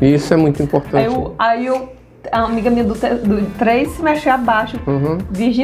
Isso 0.02 0.34
é 0.34 0.38
muito 0.38 0.62
importante. 0.62 0.96
Aí 0.98 1.06
eu, 1.06 1.36
aí 1.38 1.66
eu 1.66 2.00
a 2.32 2.44
amiga 2.44 2.70
minha 2.70 2.84
do, 2.84 2.94
do 2.94 3.58
três 3.58 3.90
semestres 3.92 4.34
abaixo. 4.34 4.78
Uhum. 4.86 5.18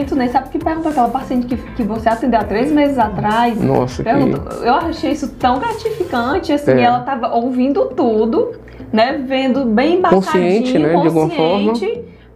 Tu 0.08 0.16
nem 0.16 0.30
sabe 0.30 0.48
o 0.48 0.52
que 0.52 0.60
perguntou 0.60 0.92
aquela 0.92 1.10
paciente 1.10 1.48
que, 1.48 1.58
que 1.58 1.84
você 1.84 2.10
atendeu 2.10 2.40
há 2.40 2.44
três 2.44 2.72
meses 2.72 2.98
atrás. 2.98 3.62
Nossa, 3.62 4.04
que... 4.04 4.10
Eu 4.10 4.74
achei 4.74 5.12
isso 5.12 5.30
tão 5.36 5.60
gratificante, 5.60 6.54
assim, 6.54 6.72
é. 6.72 6.82
ela 6.82 7.02
tava 7.02 7.34
ouvindo 7.36 7.86
tudo, 7.88 8.54
né? 8.92 9.24
Vendo 9.26 9.66
bem 9.66 9.98
embaçadinho, 9.98 10.24
consciente, 10.24 10.80
né? 10.80 10.90
De 10.90 11.08
alguma 11.08 11.30
forma. 11.30 11.74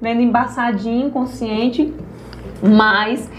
Vendo 0.01 0.21
embaçadinho, 0.21 1.09
consciente, 1.09 1.93
mas 2.61 3.29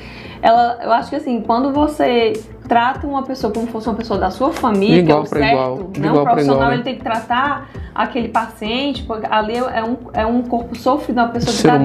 ela, 0.43 0.79
eu 0.83 0.93
acho 0.93 1.11
que 1.11 1.17
assim, 1.17 1.41
quando 1.41 1.73
você 1.73 2.35
trata 2.71 3.05
uma 3.05 3.25
pessoa 3.25 3.53
como 3.53 3.67
se 3.67 3.73
fosse 3.73 3.89
uma 3.89 3.97
pessoa 3.97 4.17
da 4.17 4.31
sua 4.31 4.53
família, 4.53 5.01
igual 5.01 5.25
que 5.25 5.35
é 5.35 5.39
certo, 5.41 5.53
igual, 5.53 5.77
né? 5.77 5.85
Igual 5.97 6.21
um 6.21 6.25
profissional 6.25 6.57
igual, 6.57 6.69
né? 6.69 6.75
ele 6.77 6.83
tem 6.85 6.95
que 6.95 7.03
tratar 7.03 7.69
aquele 7.93 8.29
paciente, 8.29 9.03
porque 9.03 9.27
ali 9.29 9.57
é 9.57 9.83
um, 9.83 9.97
é 10.13 10.25
um 10.25 10.43
corpo 10.43 10.77
sofrido, 10.79 11.19
uma 11.19 11.31
pessoa 11.31 11.51
que 11.51 11.59
está 11.59 11.77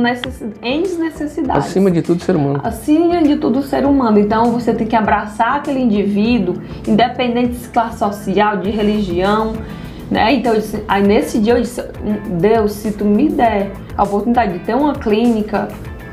necess, 0.00 0.42
em 0.62 0.80
necessidades. 0.96 1.66
Acima 1.66 1.90
de 1.90 2.00
tudo, 2.00 2.22
ser 2.22 2.36
humano. 2.36 2.58
Acima 2.64 3.22
de 3.22 3.36
tudo, 3.36 3.62
ser 3.62 3.84
humano. 3.84 4.18
Então 4.18 4.50
você 4.50 4.72
tem 4.72 4.86
que 4.86 4.96
abraçar 4.96 5.56
aquele 5.56 5.80
indivíduo, 5.80 6.54
independente 6.88 7.56
de 7.56 7.68
classe 7.68 7.98
social, 7.98 8.56
de 8.56 8.70
religião. 8.70 9.52
Né? 10.10 10.32
Então, 10.32 10.54
disse, 10.54 10.82
aí 10.88 11.06
nesse 11.06 11.38
dia 11.38 11.52
eu 11.52 11.60
disse, 11.60 11.82
Deus, 12.40 12.72
se 12.72 12.92
tu 12.92 13.04
me 13.04 13.28
der 13.28 13.72
a 13.94 14.04
oportunidade 14.04 14.54
de 14.54 14.60
ter 14.60 14.74
uma 14.74 14.94
clínica 14.94 15.68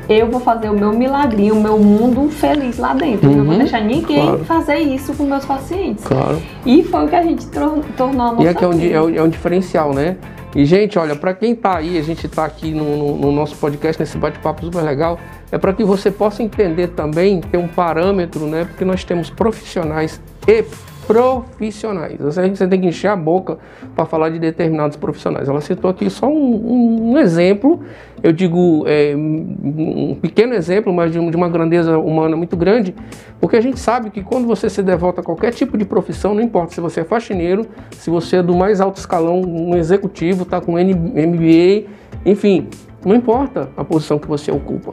eu 0.08 0.30
vou 0.30 0.40
fazer 0.40 0.70
o 0.70 0.74
meu 0.74 0.92
milagrinho, 0.92 1.54
o 1.54 1.62
meu 1.62 1.78
mundo 1.78 2.30
feliz 2.30 2.78
lá 2.78 2.94
dentro. 2.94 3.26
Uhum, 3.26 3.32
eu 3.32 3.38
não 3.38 3.44
vou 3.44 3.52
uhum. 3.54 3.58
deixar 3.58 3.80
ninguém 3.80 4.22
claro. 4.22 4.44
fazer 4.44 4.78
isso 4.78 5.12
com 5.14 5.24
meus 5.24 5.44
pacientes. 5.44 6.04
Claro. 6.04 6.40
E 6.64 6.82
foi 6.82 7.04
o 7.04 7.08
que 7.08 7.16
a 7.16 7.22
gente 7.22 7.46
tornou 7.46 8.26
a 8.26 8.32
nossa 8.32 8.42
E 8.42 8.48
aqui 8.48 8.64
é 8.64 8.68
um, 8.68 8.72
é, 8.72 9.02
um, 9.02 9.14
é 9.16 9.22
um 9.22 9.28
diferencial, 9.28 9.92
né? 9.92 10.16
E, 10.54 10.64
gente, 10.64 10.98
olha, 10.98 11.14
para 11.14 11.34
quem 11.34 11.54
tá 11.54 11.76
aí, 11.76 11.98
a 11.98 12.02
gente 12.02 12.26
tá 12.26 12.44
aqui 12.44 12.72
no, 12.72 12.96
no, 12.96 13.16
no 13.18 13.32
nosso 13.32 13.54
podcast, 13.56 14.00
nesse 14.00 14.16
bate-papo 14.16 14.64
super 14.64 14.82
legal, 14.82 15.18
é 15.52 15.58
para 15.58 15.74
que 15.74 15.84
você 15.84 16.10
possa 16.10 16.42
entender 16.42 16.88
também, 16.88 17.40
ter 17.40 17.58
um 17.58 17.68
parâmetro, 17.68 18.46
né? 18.46 18.64
Porque 18.64 18.84
nós 18.84 19.04
temos 19.04 19.28
profissionais 19.28 20.20
e 20.46 20.64
profissionais. 21.08 22.18
Você 22.20 22.68
tem 22.68 22.78
que 22.82 22.86
encher 22.86 23.08
a 23.08 23.16
boca 23.16 23.56
para 23.96 24.04
falar 24.04 24.28
de 24.28 24.38
determinados 24.38 24.94
profissionais. 24.98 25.48
Ela 25.48 25.62
citou 25.62 25.90
aqui 25.90 26.10
só 26.10 26.28
um, 26.28 27.12
um 27.12 27.18
exemplo, 27.18 27.80
eu 28.22 28.30
digo 28.30 28.84
é, 28.86 29.16
um 29.16 30.14
pequeno 30.20 30.52
exemplo, 30.52 30.92
mas 30.92 31.10
de, 31.10 31.18
uma 31.18 31.48
grandeza 31.48 31.98
humana 31.98 32.36
muito 32.36 32.58
grande, 32.58 32.94
porque 33.40 33.56
a 33.56 33.60
gente 33.62 33.80
sabe 33.80 34.10
que 34.10 34.22
quando 34.22 34.46
você 34.46 34.68
se 34.68 34.82
devota 34.82 35.22
a 35.22 35.24
qualquer 35.24 35.50
tipo 35.52 35.78
de 35.78 35.86
profissão, 35.86 36.34
não 36.34 36.42
importa 36.42 36.74
se 36.74 36.80
você 36.80 37.00
é 37.00 37.04
faxineiro, 37.04 37.66
se 37.92 38.10
você 38.10 38.36
é 38.36 38.42
do 38.42 38.54
mais 38.54 38.78
alto 38.78 38.98
escalão, 38.98 39.40
um 39.40 39.74
executivo, 39.74 40.42
está 40.42 40.60
com 40.60 40.72
MBA, 40.72 41.88
enfim, 42.26 42.68
não 43.02 43.16
importa 43.16 43.70
a 43.78 43.82
posição 43.82 44.18
que 44.18 44.28
você 44.28 44.50
ocupa. 44.50 44.92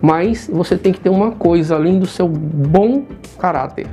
Mas 0.00 0.48
você 0.50 0.78
tem 0.78 0.90
que 0.90 1.00
ter 1.00 1.10
uma 1.10 1.32
coisa 1.32 1.74
além 1.74 1.98
do 1.98 2.06
seu 2.06 2.26
bom 2.26 3.02
caráter. 3.38 3.86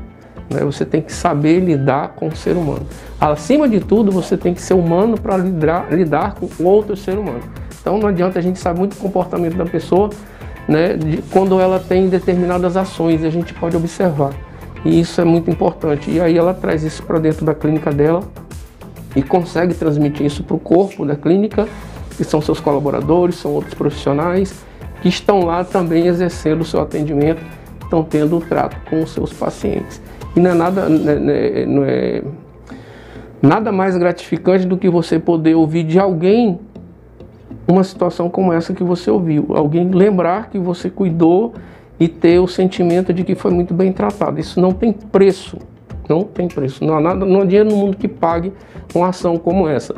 Né? 0.50 0.62
Você 0.64 0.86
tem 0.86 1.02
que 1.02 1.12
saber 1.12 1.60
lidar 1.60 2.10
com 2.10 2.28
o 2.28 2.36
ser 2.36 2.56
humano. 2.56 2.86
Acima 3.20 3.68
de 3.68 3.80
tudo, 3.80 4.12
você 4.12 4.38
tem 4.38 4.54
que 4.54 4.62
ser 4.62 4.74
humano 4.74 5.20
para 5.20 5.38
lidar, 5.38 5.92
lidar 5.92 6.36
com 6.36 6.64
outro 6.64 6.96
ser 6.96 7.18
humano. 7.18 7.42
Então 7.82 7.98
não 7.98 8.10
adianta 8.10 8.40
a 8.40 8.42
gente 8.42 8.60
saber 8.60 8.80
muito 8.80 8.94
o 8.94 8.98
comportamento 8.98 9.56
da 9.56 9.66
pessoa, 9.66 10.10
né, 10.68 10.94
de, 10.96 11.22
quando 11.32 11.60
ela 11.60 11.80
tem 11.80 12.10
determinadas 12.10 12.76
ações, 12.76 13.24
a 13.24 13.30
gente 13.30 13.54
pode 13.54 13.76
observar. 13.76 14.34
E 14.84 15.00
isso 15.00 15.20
é 15.20 15.26
muito 15.26 15.50
importante. 15.50 16.12
E 16.12 16.20
aí 16.20 16.38
ela 16.38 16.54
traz 16.54 16.84
isso 16.84 17.04
para 17.04 17.20
dentro 17.20 17.46
da 17.46 17.54
clínica 17.54 17.92
dela 17.92 18.22
e 19.16 19.24
consegue 19.24 19.74
transmitir 19.74 20.26
isso 20.26 20.44
para 20.44 20.56
o 20.56 20.60
corpo 20.60 21.06
da 21.06 21.16
clínica, 21.16 21.68
que 22.16 22.24
são 22.24 22.42
seus 22.42 22.60
colaboradores, 22.60 23.36
são 23.36 23.52
outros 23.52 23.74
profissionais 23.74 24.54
que 25.02 25.10
estão 25.10 25.42
lá 25.42 25.64
também 25.64 26.08
exercendo 26.08 26.62
o 26.62 26.66
seu 26.66 26.82
atendimento, 26.82 27.42
estão 27.84 28.04
tendo 28.04 28.38
o 28.38 28.42
trato 28.42 28.78
com 28.90 29.02
os 29.02 29.12
seus 29.12 29.32
pacientes. 29.32 30.02
E 30.38 30.40
não 30.40 30.52
é 30.52 30.54
nada, 30.54 30.88
né, 30.88 31.16
né, 31.16 31.66
não 31.66 31.84
é 31.84 32.22
nada 33.42 33.72
mais 33.72 33.98
gratificante 33.98 34.68
do 34.68 34.78
que 34.78 34.88
você 34.88 35.18
poder 35.18 35.56
ouvir 35.56 35.84
de 35.84 35.98
alguém 35.98 36.60
uma 37.68 37.84
situação 37.84 38.30
como 38.30 38.54
essa 38.54 38.72
que 38.72 38.84
você 38.84 39.10
ouviu. 39.10 39.48
Alguém 39.56 39.90
lembrar 39.90 40.52
que 40.52 40.60
você 40.60 40.92
cuidou 40.92 41.56
e 42.00 42.08
ter 42.08 42.38
o 42.38 42.48
sentimento 42.48 43.12
de 43.12 43.24
que 43.24 43.34
foi 43.34 43.50
muito 43.50 43.74
bem 43.74 43.92
tratado. 43.92 44.40
Isso 44.40 44.62
não 44.62 44.72
tem 44.72 44.94
preço. 44.94 45.58
Não 46.08 46.22
tem 46.22 46.48
preço. 46.48 46.86
Não 46.86 46.96
há, 46.96 47.02
nada, 47.02 47.26
não 47.26 47.42
há 47.42 47.46
dinheiro 47.46 47.72
no 47.72 47.76
mundo 47.76 47.98
que 47.98 48.08
pague 48.08 48.54
uma 48.94 49.10
ação 49.10 49.38
como 49.38 49.68
essa. 49.68 49.96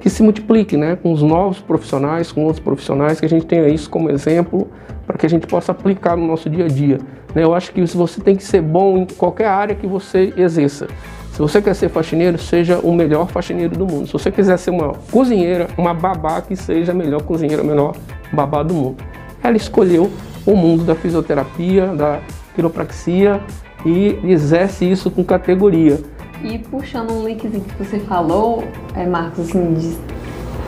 Que 0.00 0.10
se 0.10 0.22
multiplique 0.22 0.76
né, 0.76 0.96
com 0.96 1.12
os 1.12 1.22
novos 1.22 1.60
profissionais, 1.60 2.30
com 2.30 2.42
outros 2.44 2.60
profissionais, 2.60 3.18
que 3.18 3.26
a 3.26 3.28
gente 3.28 3.46
tenha 3.46 3.68
isso 3.68 3.88
como 3.88 4.10
exemplo 4.10 4.68
para 5.06 5.16
que 5.16 5.26
a 5.26 5.28
gente 5.28 5.46
possa 5.46 5.72
aplicar 5.72 6.16
no 6.16 6.26
nosso 6.26 6.50
dia 6.50 6.64
a 6.64 6.68
dia. 6.68 6.98
Né? 7.34 7.44
Eu 7.44 7.54
acho 7.54 7.72
que 7.72 7.80
você 7.82 8.20
tem 8.20 8.36
que 8.36 8.44
ser 8.44 8.60
bom 8.60 8.98
em 8.98 9.06
qualquer 9.06 9.46
área 9.46 9.74
que 9.74 9.86
você 9.86 10.32
exerça. 10.36 10.88
Se 11.32 11.42
você 11.42 11.60
quer 11.60 11.74
ser 11.74 11.90
faxineiro, 11.90 12.38
seja 12.38 12.78
o 12.78 12.94
melhor 12.94 13.28
faxineiro 13.28 13.76
do 13.76 13.86
mundo. 13.86 14.06
Se 14.06 14.12
você 14.14 14.30
quiser 14.30 14.56
ser 14.58 14.70
uma 14.70 14.94
cozinheira, 15.10 15.68
uma 15.76 15.92
babá, 15.92 16.40
que 16.40 16.56
seja 16.56 16.92
a 16.92 16.94
melhor 16.94 17.22
cozinheira, 17.22 17.62
a 17.62 17.64
melhor 17.64 17.94
babá 18.32 18.62
do 18.62 18.72
mundo. 18.72 19.04
Ela 19.42 19.56
escolheu 19.56 20.10
o 20.46 20.56
mundo 20.56 20.84
da 20.84 20.94
fisioterapia, 20.94 21.88
da 21.88 22.20
quiropraxia 22.54 23.40
e 23.84 24.18
exerce 24.24 24.90
isso 24.90 25.10
com 25.10 25.22
categoria. 25.22 26.00
E 26.42 26.58
puxando 26.58 27.12
um 27.12 27.24
linkzinho 27.24 27.64
que 27.64 27.82
você 27.82 27.98
falou, 28.00 28.64
é, 28.94 29.06
Marcos, 29.06 29.48
assim, 29.48 29.74
de 29.74 29.96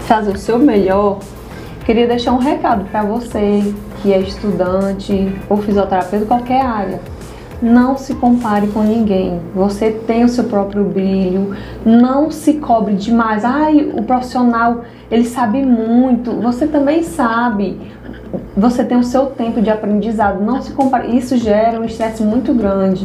fazer 0.06 0.32
o 0.32 0.38
seu 0.38 0.58
melhor, 0.58 1.18
queria 1.84 2.06
deixar 2.06 2.32
um 2.32 2.38
recado 2.38 2.84
para 2.90 3.02
você 3.02 3.62
que 4.00 4.12
é 4.12 4.18
estudante 4.18 5.32
ou 5.48 5.58
fisioterapeuta, 5.58 6.26
qualquer 6.26 6.64
área. 6.64 7.00
Não 7.60 7.96
se 7.96 8.14
compare 8.14 8.68
com 8.68 8.82
ninguém. 8.82 9.40
Você 9.52 9.90
tem 9.90 10.24
o 10.24 10.28
seu 10.28 10.44
próprio 10.44 10.84
brilho. 10.84 11.56
Não 11.84 12.30
se 12.30 12.54
cobre 12.54 12.94
demais. 12.94 13.44
Ai, 13.44 13.92
o 13.94 14.04
profissional, 14.04 14.82
ele 15.10 15.24
sabe 15.24 15.64
muito. 15.64 16.32
Você 16.40 16.68
também 16.68 17.02
sabe. 17.02 17.80
Você 18.56 18.84
tem 18.84 18.96
o 18.96 19.02
seu 19.02 19.26
tempo 19.26 19.60
de 19.60 19.70
aprendizado. 19.70 20.40
Não 20.40 20.62
se 20.62 20.72
compare. 20.72 21.16
Isso 21.16 21.36
gera 21.36 21.80
um 21.80 21.84
estresse 21.84 22.22
muito 22.22 22.54
grande. 22.54 23.04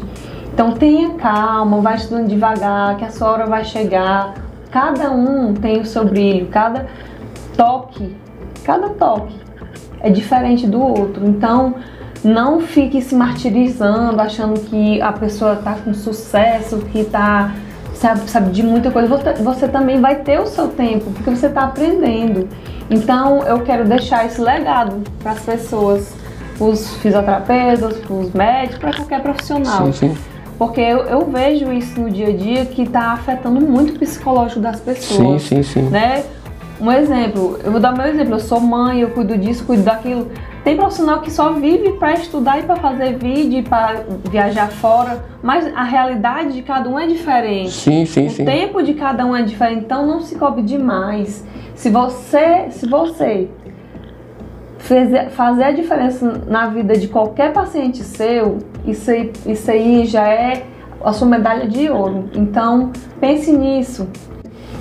Então 0.54 0.74
tenha 0.74 1.10
calma, 1.16 1.82
vai 1.82 1.96
estudando 1.96 2.28
devagar, 2.28 2.96
que 2.98 3.06
a 3.06 3.10
sua 3.10 3.32
hora 3.32 3.46
vai 3.48 3.66
chegar. 3.66 4.36
Cada 4.70 5.12
um 5.12 5.54
tem 5.54 5.82
o 5.82 5.86
seu 5.86 6.06
brilho, 6.06 6.48
cada 6.48 6.86
toque, 7.58 8.16
cada 8.63 8.89
toque 8.89 9.44
é 10.00 10.10
diferente 10.10 10.68
do 10.68 10.80
outro. 10.80 11.26
Então, 11.26 11.76
não 12.24 12.60
fique 12.60 13.02
se 13.02 13.16
martirizando, 13.16 14.22
achando 14.22 14.60
que 14.60 15.02
a 15.02 15.12
pessoa 15.12 15.54
está 15.54 15.74
com 15.74 15.94
sucesso, 15.94 16.78
que 16.92 17.00
está 17.00 17.52
sabe, 17.96 18.30
sabe 18.30 18.52
de 18.52 18.62
muita 18.62 18.92
coisa. 18.92 19.08
Você, 19.08 19.34
você 19.42 19.68
também 19.68 20.00
vai 20.00 20.18
ter 20.18 20.39
o 20.39 20.46
seu 20.46 20.68
tempo, 20.68 21.10
porque 21.12 21.30
você 21.30 21.48
está 21.48 21.63
aprendendo. 21.63 22.48
Então, 22.89 23.44
eu 23.44 23.62
quero 23.62 23.86
deixar 23.86 24.26
esse 24.26 24.39
legado 24.39 25.02
para 25.22 25.32
as 25.32 25.39
pessoas, 25.39 26.13
os 26.60 26.96
fisioterapeutas, 26.98 28.02
os 28.10 28.32
médicos, 28.34 28.78
para 28.78 28.94
qualquer 28.94 29.22
profissional. 29.22 29.86
Sim, 29.86 30.10
sim. 30.10 30.33
Porque 30.58 30.82
eu, 30.82 31.00
eu, 31.00 31.26
vejo 31.26 31.72
isso 31.72 32.00
no 32.00 32.10
dia 32.10 32.28
a 32.28 32.36
dia 32.36 32.66
que 32.66 32.84
está 32.84 33.13
afetando 33.13 33.60
muito 33.60 33.96
o 33.96 34.00
psicológico 34.00 34.60
das 34.60 34.80
pessoas. 34.80 35.42
Sim, 35.44 35.63
sim, 35.63 35.82
sim. 35.82 35.89
Né? 35.89 36.24
Um 36.80 36.92
exemplo, 36.92 37.60
eu 37.63 37.72
vou 37.72 37.80
dar 37.80 37.94
meu 37.94 38.06
exemplo, 38.06 38.34
eu 38.34 38.39
sou 38.39 38.60
mãe, 38.60 39.00
eu 39.00 39.10
cuido 39.12 39.38
disso, 39.38 39.63
cuido 39.63 39.84
daquilo. 39.84 40.30
Tem 40.63 40.76
profissional 40.76 41.22
que 41.22 41.32
só 41.32 41.54
vive 41.54 41.94
para 41.94 42.13
estudar 42.13 42.60
e 42.60 42.63
para 42.63 42.76
fazer 42.78 43.18
vídeo, 43.18 43.63
para 43.63 44.06
viajar 44.30 44.70
fora, 44.70 45.24
mas 45.42 45.66
a 45.76 45.84
realidade 45.84 46.54
de 46.54 46.62
cada 46.62 46.89
um 46.89 46.98
é 46.98 47.06
diferente. 47.06 47.72
Sim, 47.72 48.06
sim, 48.06 48.28
o 48.28 48.30
sim. 48.30 48.44
O 48.44 48.46
tempo 48.46 48.82
de 48.82 48.94
cada 48.94 49.26
um 49.26 49.36
é 49.36 49.44
diferente, 49.44 49.86
então 49.86 50.06
não 50.06 50.22
se 50.22 50.36
cobre 50.36 50.62
demais. 50.62 51.46
Se 51.76 51.89
você, 51.89 52.68
se 52.70 52.88
você 52.88 53.50
fazer 55.32 55.63
a 55.63 55.72
diferença 55.72 56.41
na 56.48 56.67
vida 56.67 56.98
de 56.98 57.08
qualquer 57.08 57.54
paciente 57.54 58.04
seu, 58.04 58.58
isso 58.86 59.10
aí, 59.10 59.32
isso 59.46 59.72
aí 59.72 60.06
já 60.06 60.28
é 60.28 60.65
a 61.02 61.13
sua 61.13 61.28
medalha 61.28 61.67
de 61.67 61.89
ouro. 61.89 62.26
Então 62.34 62.91
pense 63.19 63.52
nisso. 63.52 64.08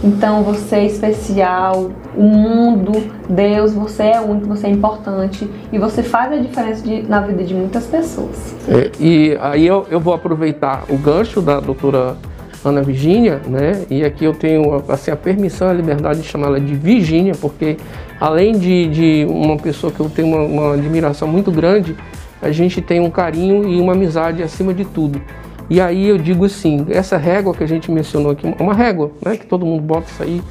Então 0.03 0.43
você 0.43 0.77
é 0.77 0.87
especial, 0.87 1.93
o 2.17 2.23
mundo, 2.23 2.93
Deus, 3.29 3.73
você 3.73 4.03
é 4.03 4.21
único, 4.21 4.49
você 4.49 4.67
é 4.67 4.71
importante 4.71 5.49
e 5.73 5.79
você 5.79 6.03
faz 6.03 6.33
a 6.33 6.37
diferença 6.39 6.83
de, 6.83 7.03
na 7.03 7.21
vida 7.21 7.45
de 7.45 7.55
muitas 7.55 7.87
pessoas. 7.87 8.57
É, 8.69 8.91
e 8.99 9.39
aí 9.41 9.65
eu, 9.65 9.87
eu 9.89 10.01
vou 10.01 10.13
aproveitar 10.13 10.83
o 10.89 10.99
gancho 10.99 11.41
da 11.41 11.61
doutora 11.61 12.17
Ana 12.65 12.83
Virgínia, 12.83 13.41
né? 13.47 13.85
E 13.91 14.05
aqui 14.05 14.25
eu 14.25 14.33
tenho 14.33 14.83
assim, 14.89 15.11
a 15.11 15.17
permissão, 15.17 15.69
a 15.69 15.73
liberdade 15.73 16.21
de 16.21 16.29
chamá-la 16.29 16.59
de 16.59 16.75
Virgínia, 16.75 17.35
porque 17.41 17.77
além 18.21 18.53
de, 18.53 18.89
de, 18.89 19.27
uma 19.29 19.57
pessoa 19.57 19.93
que 19.93 19.99
eu 19.99 20.09
tenho 20.09 20.29
uma, 20.29 20.43
uma 20.45 20.75
admiração 20.75 21.27
muito 21.27 21.51
grande, 21.51 21.97
a 22.41 22.53
gente 22.53 22.81
tem 22.81 23.01
um 23.01 23.11
carinho 23.11 23.69
e 23.69 23.81
uma 23.81 23.93
amizade 23.93 24.43
acima 24.43 24.73
de 24.73 24.85
tudo. 24.85 25.21
E 25.69 25.81
aí 25.81 26.09
eu 26.09 26.19
digo 26.19 26.45
assim, 26.45 26.87
essa 26.91 27.17
régua 27.17 27.55
que 27.55 27.65
a 27.65 27.67
gente 27.67 27.91
mencionou 27.91 28.33
aqui, 28.33 28.47
é 28.47 28.63
uma 28.63 28.75
régua, 28.75 29.11
né, 29.25 29.37
que 29.37 29.47
todo 29.47 29.65
mundo 29.67 29.83
bota 29.83 30.11
isso 30.11 30.23
aí 30.23 30.43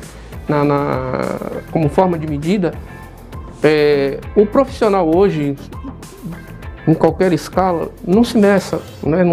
na, 0.48 0.64
na 0.64 1.22
como 1.72 1.88
forma 1.90 2.18
de 2.18 2.28
medida. 2.28 2.74
É, 3.64 4.20
o 4.36 4.46
profissional 4.46 5.16
hoje, 5.16 5.56
em 6.88 6.94
qualquer 6.94 7.32
escala, 7.32 7.90
não 8.06 8.24
se 8.24 8.38
meça 8.38 8.82
né, 9.04 9.24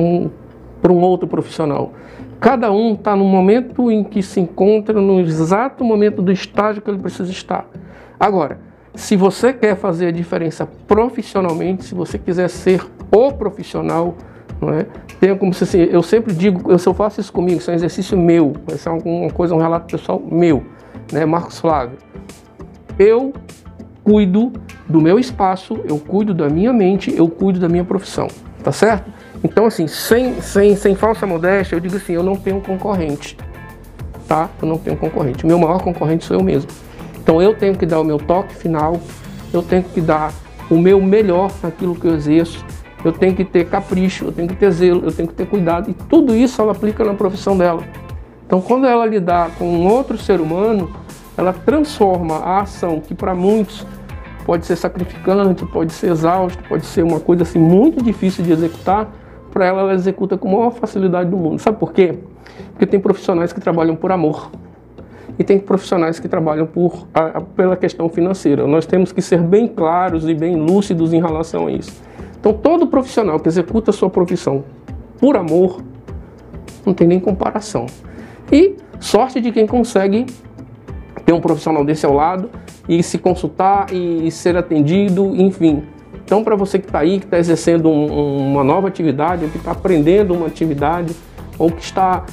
para 0.82 0.92
um 0.92 1.00
outro 1.00 1.26
profissional. 1.26 1.92
Cada 2.40 2.70
um 2.70 2.94
está 2.94 3.16
no 3.16 3.24
momento 3.24 3.90
em 3.90 4.04
que 4.04 4.22
se 4.22 4.38
encontra, 4.40 5.00
no 5.00 5.18
exato 5.20 5.84
momento 5.84 6.22
do 6.22 6.30
estágio 6.30 6.80
que 6.80 6.88
ele 6.88 6.98
precisa 6.98 7.30
estar. 7.30 7.66
Agora, 8.18 8.58
se 8.94 9.16
você 9.16 9.52
quer 9.52 9.76
fazer 9.76 10.06
a 10.06 10.10
diferença 10.10 10.68
profissionalmente, 10.86 11.84
se 11.84 11.94
você 11.94 12.18
quiser 12.18 12.48
ser 12.48 12.84
o 13.10 13.32
profissional, 13.32 14.14
não 14.60 14.72
é? 14.72 14.86
Tenha 15.20 15.36
como 15.36 15.52
se 15.52 15.64
assim, 15.64 15.78
eu 15.78 16.02
sempre 16.02 16.32
digo, 16.32 16.70
eu 16.70 16.78
só 16.78 16.94
faço 16.94 17.20
isso 17.20 17.32
comigo, 17.32 17.58
isso 17.58 17.70
é 17.70 17.74
um 17.74 17.76
exercício 17.76 18.16
meu, 18.16 18.54
isso 18.72 18.88
é 18.88 18.92
alguma 18.92 19.30
coisa, 19.30 19.54
um 19.54 19.58
relato 19.58 19.90
pessoal 19.90 20.20
meu, 20.20 20.64
né? 21.12 21.24
Marcos 21.24 21.58
Flávio. 21.58 21.98
Eu 22.98 23.32
cuido 24.04 24.52
do 24.88 25.00
meu 25.00 25.18
espaço, 25.18 25.78
eu 25.88 25.98
cuido 25.98 26.32
da 26.32 26.48
minha 26.48 26.72
mente, 26.72 27.14
eu 27.14 27.28
cuido 27.28 27.60
da 27.60 27.68
minha 27.68 27.84
profissão, 27.84 28.28
tá 28.62 28.72
certo? 28.72 29.12
Então 29.42 29.66
assim, 29.66 29.86
sem, 29.86 30.40
sem, 30.40 30.76
sem 30.76 30.94
falsa 30.94 31.26
modéstia, 31.26 31.76
eu 31.76 31.80
digo 31.80 31.96
assim, 31.96 32.12
eu 32.12 32.22
não 32.22 32.36
tenho 32.36 32.60
concorrente, 32.60 33.36
tá? 34.26 34.48
Eu 34.60 34.68
não 34.68 34.78
tenho 34.78 34.96
concorrente. 34.96 35.46
Meu 35.46 35.58
maior 35.58 35.82
concorrente 35.82 36.24
sou 36.24 36.36
eu 36.36 36.42
mesmo. 36.42 36.70
Então 37.20 37.40
eu 37.40 37.54
tenho 37.54 37.76
que 37.76 37.86
dar 37.86 38.00
o 38.00 38.04
meu 38.04 38.18
toque 38.18 38.54
final, 38.54 39.00
eu 39.52 39.62
tenho 39.62 39.82
que 39.82 40.00
dar 40.00 40.32
o 40.70 40.76
meu 40.76 41.00
melhor 41.00 41.50
naquilo 41.62 41.94
que 41.94 42.06
eu 42.06 42.14
exerço, 42.14 42.64
eu 43.04 43.12
tenho 43.12 43.34
que 43.34 43.44
ter 43.44 43.68
capricho, 43.68 44.26
eu 44.26 44.32
tenho 44.32 44.48
que 44.48 44.56
ter 44.56 44.70
zelo, 44.72 45.04
eu 45.04 45.12
tenho 45.12 45.28
que 45.28 45.34
ter 45.34 45.46
cuidado. 45.46 45.90
E 45.90 45.94
tudo 45.94 46.34
isso 46.34 46.60
ela 46.60 46.72
aplica 46.72 47.04
na 47.04 47.14
profissão 47.14 47.56
dela. 47.56 47.82
Então, 48.46 48.60
quando 48.60 48.86
ela 48.86 49.04
lidar 49.06 49.50
com 49.56 49.64
um 49.64 49.86
outro 49.86 50.16
ser 50.16 50.40
humano, 50.40 50.90
ela 51.36 51.52
transforma 51.52 52.38
a 52.38 52.62
ação 52.62 52.98
que 53.00 53.14
para 53.14 53.34
muitos 53.34 53.86
pode 54.44 54.64
ser 54.64 54.76
sacrificante, 54.76 55.66
pode 55.66 55.92
ser 55.92 56.10
exausto, 56.10 56.62
pode 56.64 56.86
ser 56.86 57.04
uma 57.04 57.20
coisa 57.20 57.42
assim 57.42 57.58
muito 57.58 58.02
difícil 58.02 58.42
de 58.42 58.50
executar, 58.50 59.12
para 59.58 59.66
ela 59.66 59.80
ela 59.80 59.94
executa 59.94 60.38
com 60.38 60.46
a 60.46 60.52
maior 60.52 60.70
facilidade 60.70 61.28
do 61.28 61.36
mundo. 61.36 61.58
Sabe 61.58 61.78
por 61.78 61.92
quê? 61.92 62.16
Porque 62.70 62.86
tem 62.86 63.00
profissionais 63.00 63.52
que 63.52 63.60
trabalham 63.60 63.96
por 63.96 64.12
amor 64.12 64.52
e 65.36 65.42
tem 65.42 65.58
profissionais 65.58 66.20
que 66.20 66.28
trabalham 66.28 66.64
por, 66.64 67.08
a, 67.12 67.40
pela 67.40 67.76
questão 67.76 68.08
financeira. 68.08 68.68
Nós 68.68 68.86
temos 68.86 69.10
que 69.10 69.20
ser 69.20 69.40
bem 69.40 69.66
claros 69.66 70.28
e 70.28 70.32
bem 70.32 70.54
lúcidos 70.54 71.12
em 71.12 71.20
relação 71.20 71.66
a 71.66 71.72
isso. 71.72 72.00
Então, 72.38 72.52
todo 72.52 72.86
profissional 72.86 73.40
que 73.40 73.48
executa 73.48 73.90
a 73.90 73.92
sua 73.92 74.08
profissão 74.08 74.62
por 75.18 75.36
amor, 75.36 75.82
não 76.86 76.94
tem 76.94 77.08
nem 77.08 77.18
comparação. 77.18 77.86
E 78.52 78.76
sorte 79.00 79.40
de 79.40 79.50
quem 79.50 79.66
consegue 79.66 80.24
ter 81.26 81.32
um 81.32 81.40
profissional 81.40 81.84
desse 81.84 82.06
ao 82.06 82.14
lado 82.14 82.48
e 82.88 83.02
se 83.02 83.18
consultar 83.18 83.92
e 83.92 84.30
ser 84.30 84.56
atendido, 84.56 85.34
enfim. 85.34 85.82
Então, 86.28 86.44
para 86.44 86.54
você 86.54 86.78
que 86.78 86.84
está 86.84 86.98
aí, 86.98 87.18
que 87.18 87.24
está 87.24 87.38
exercendo 87.38 87.88
um, 87.88 88.50
uma 88.50 88.62
nova 88.62 88.86
atividade, 88.86 89.44
ou 89.44 89.50
que 89.50 89.56
está 89.56 89.70
aprendendo 89.70 90.34
uma 90.34 90.46
atividade, 90.46 91.16
ou 91.58 91.70
que 91.70 91.82
está 91.82 92.26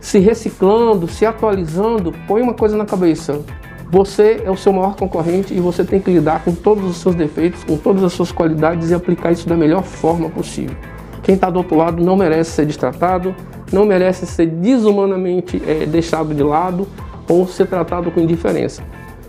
se 0.00 0.18
reciclando, 0.18 1.06
se 1.06 1.26
atualizando, 1.26 2.14
põe 2.26 2.40
uma 2.40 2.54
coisa 2.54 2.74
na 2.74 2.86
cabeça. 2.86 3.44
Você 3.90 4.40
é 4.46 4.50
o 4.50 4.56
seu 4.56 4.72
maior 4.72 4.96
concorrente 4.96 5.52
e 5.52 5.60
você 5.60 5.84
tem 5.84 6.00
que 6.00 6.10
lidar 6.10 6.42
com 6.42 6.54
todos 6.54 6.82
os 6.84 6.96
seus 6.96 7.14
defeitos, 7.14 7.62
com 7.64 7.76
todas 7.76 8.02
as 8.02 8.14
suas 8.14 8.32
qualidades 8.32 8.90
e 8.90 8.94
aplicar 8.94 9.30
isso 9.30 9.46
da 9.46 9.58
melhor 9.58 9.82
forma 9.82 10.30
possível. 10.30 10.74
Quem 11.22 11.34
está 11.34 11.50
do 11.50 11.58
outro 11.58 11.76
lado 11.76 12.02
não 12.02 12.16
merece 12.16 12.52
ser 12.52 12.64
destratado, 12.64 13.34
não 13.70 13.84
merece 13.84 14.24
ser 14.24 14.46
desumanamente 14.46 15.62
é, 15.66 15.84
deixado 15.84 16.34
de 16.34 16.42
lado 16.42 16.88
ou 17.28 17.46
ser 17.46 17.66
tratado 17.66 18.10
com 18.10 18.20
indiferença. 18.20 18.82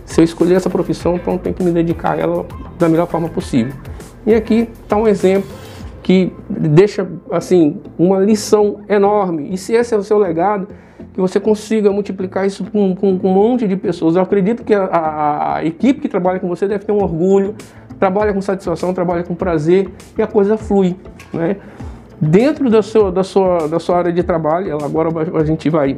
Se 0.06 0.22
eu 0.22 0.24
escolher 0.24 0.54
essa 0.54 0.70
profissão, 0.70 1.16
então 1.16 1.36
tenho 1.36 1.54
que 1.54 1.62
me 1.62 1.70
dedicar 1.70 2.14
a 2.14 2.20
ela 2.22 2.46
da 2.78 2.88
melhor 2.88 3.06
forma 3.06 3.28
possível. 3.28 3.74
E 4.26 4.34
aqui 4.34 4.68
está 4.82 4.96
um 4.96 5.06
exemplo 5.06 5.48
que 6.02 6.32
deixa 6.48 7.06
assim 7.30 7.80
uma 7.98 8.18
lição 8.18 8.80
enorme. 8.88 9.52
E 9.52 9.58
se 9.58 9.74
esse 9.74 9.94
é 9.94 9.96
o 9.96 10.02
seu 10.02 10.18
legado, 10.18 10.68
que 11.12 11.20
você 11.20 11.40
consiga 11.40 11.90
multiplicar 11.90 12.46
isso 12.46 12.64
com, 12.64 12.94
com, 12.94 13.18
com 13.18 13.30
um 13.30 13.34
monte 13.34 13.66
de 13.66 13.76
pessoas. 13.76 14.16
Eu 14.16 14.22
acredito 14.22 14.64
que 14.64 14.74
a, 14.74 14.84
a, 14.84 15.56
a, 15.56 15.64
equipe 15.64 16.00
que 16.00 16.08
trabalha 16.08 16.38
com 16.38 16.48
você 16.48 16.68
deve 16.68 16.84
ter 16.84 16.92
um 16.92 17.02
orgulho, 17.02 17.54
trabalha 17.98 18.32
com 18.32 18.40
satisfação, 18.40 18.94
trabalha 18.94 19.22
com 19.22 19.34
prazer 19.34 19.90
e 20.16 20.22
a 20.22 20.26
coisa 20.26 20.56
flui. 20.56 20.96
Né? 21.32 21.56
Dentro 22.20 22.70
da 22.70 22.82
sua, 22.82 23.10
da, 23.10 23.24
sua, 23.24 23.68
da 23.68 23.78
sua 23.78 23.98
área 23.98 24.12
de 24.12 24.22
trabalho, 24.22 24.78
agora 24.82 25.08
a 25.38 25.44
gente 25.44 25.68
vai 25.68 25.96